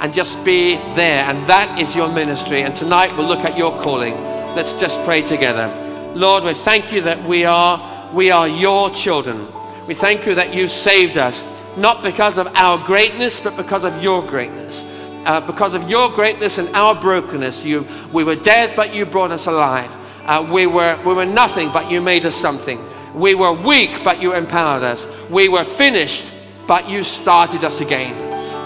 and 0.00 0.12
just 0.14 0.42
be 0.44 0.76
there. 0.94 1.24
And 1.24 1.46
that 1.46 1.80
is 1.80 1.94
your 1.94 2.10
ministry. 2.12 2.62
And 2.62 2.74
tonight 2.74 3.14
we'll 3.16 3.26
look 3.26 3.44
at 3.44 3.56
your 3.56 3.70
calling. 3.82 4.14
Let's 4.54 4.72
just 4.74 5.02
pray 5.04 5.22
together. 5.22 5.68
Lord, 6.14 6.44
we 6.44 6.54
thank 6.54 6.92
you 6.92 7.02
that 7.02 7.22
we 7.24 7.44
are, 7.44 8.10
we 8.12 8.30
are 8.30 8.48
your 8.48 8.90
children. 8.90 9.46
We 9.86 9.94
thank 9.94 10.26
you 10.26 10.34
that 10.34 10.54
you 10.54 10.68
saved 10.68 11.16
us, 11.16 11.44
not 11.76 12.02
because 12.02 12.38
of 12.38 12.48
our 12.54 12.84
greatness, 12.84 13.40
but 13.40 13.56
because 13.56 13.84
of 13.84 14.02
your 14.02 14.26
greatness. 14.26 14.84
Uh, 15.24 15.40
because 15.40 15.74
of 15.74 15.88
your 15.88 16.10
greatness 16.10 16.56
and 16.56 16.68
our 16.70 16.94
brokenness, 16.94 17.64
you, 17.64 17.86
we 18.10 18.24
were 18.24 18.34
dead, 18.34 18.74
but 18.74 18.94
you 18.94 19.04
brought 19.04 19.30
us 19.30 19.46
alive. 19.46 19.94
Uh, 20.30 20.48
we, 20.48 20.64
were, 20.64 20.96
we 21.04 21.12
were 21.12 21.26
nothing, 21.26 21.72
but 21.72 21.90
you 21.90 22.00
made 22.00 22.24
us 22.24 22.36
something. 22.36 22.78
We 23.14 23.34
were 23.34 23.52
weak, 23.52 24.04
but 24.04 24.22
you 24.22 24.32
empowered 24.32 24.84
us. 24.84 25.04
We 25.28 25.48
were 25.48 25.64
finished, 25.64 26.30
but 26.68 26.88
you 26.88 27.02
started 27.02 27.64
us 27.64 27.80
again. 27.80 28.14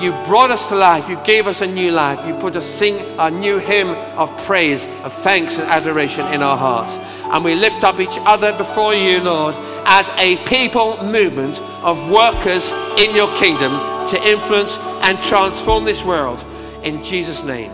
You 0.02 0.10
brought 0.26 0.50
us 0.50 0.68
to 0.68 0.76
life. 0.76 1.08
You 1.08 1.18
gave 1.24 1.46
us 1.46 1.62
a 1.62 1.66
new 1.66 1.90
life. 1.90 2.26
You 2.26 2.34
put 2.34 2.54
us 2.54 2.66
sing 2.66 3.00
a 3.18 3.30
new 3.30 3.56
hymn 3.56 3.88
of 4.18 4.36
praise, 4.44 4.84
of 5.04 5.14
thanks 5.22 5.58
and 5.58 5.66
adoration 5.70 6.26
in 6.34 6.42
our 6.42 6.58
hearts. 6.58 6.98
And 7.32 7.42
we 7.42 7.54
lift 7.54 7.82
up 7.82 7.98
each 7.98 8.18
other 8.26 8.54
before 8.58 8.94
you, 8.94 9.20
Lord, 9.22 9.54
as 9.86 10.10
a 10.18 10.36
people 10.44 11.02
movement 11.02 11.62
of 11.82 12.10
workers 12.10 12.72
in 12.98 13.16
your 13.16 13.34
kingdom 13.36 13.72
to 14.08 14.22
influence 14.28 14.76
and 15.00 15.18
transform 15.22 15.86
this 15.86 16.04
world. 16.04 16.44
In 16.82 17.02
Jesus' 17.02 17.42
name, 17.42 17.72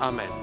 amen. 0.00 0.41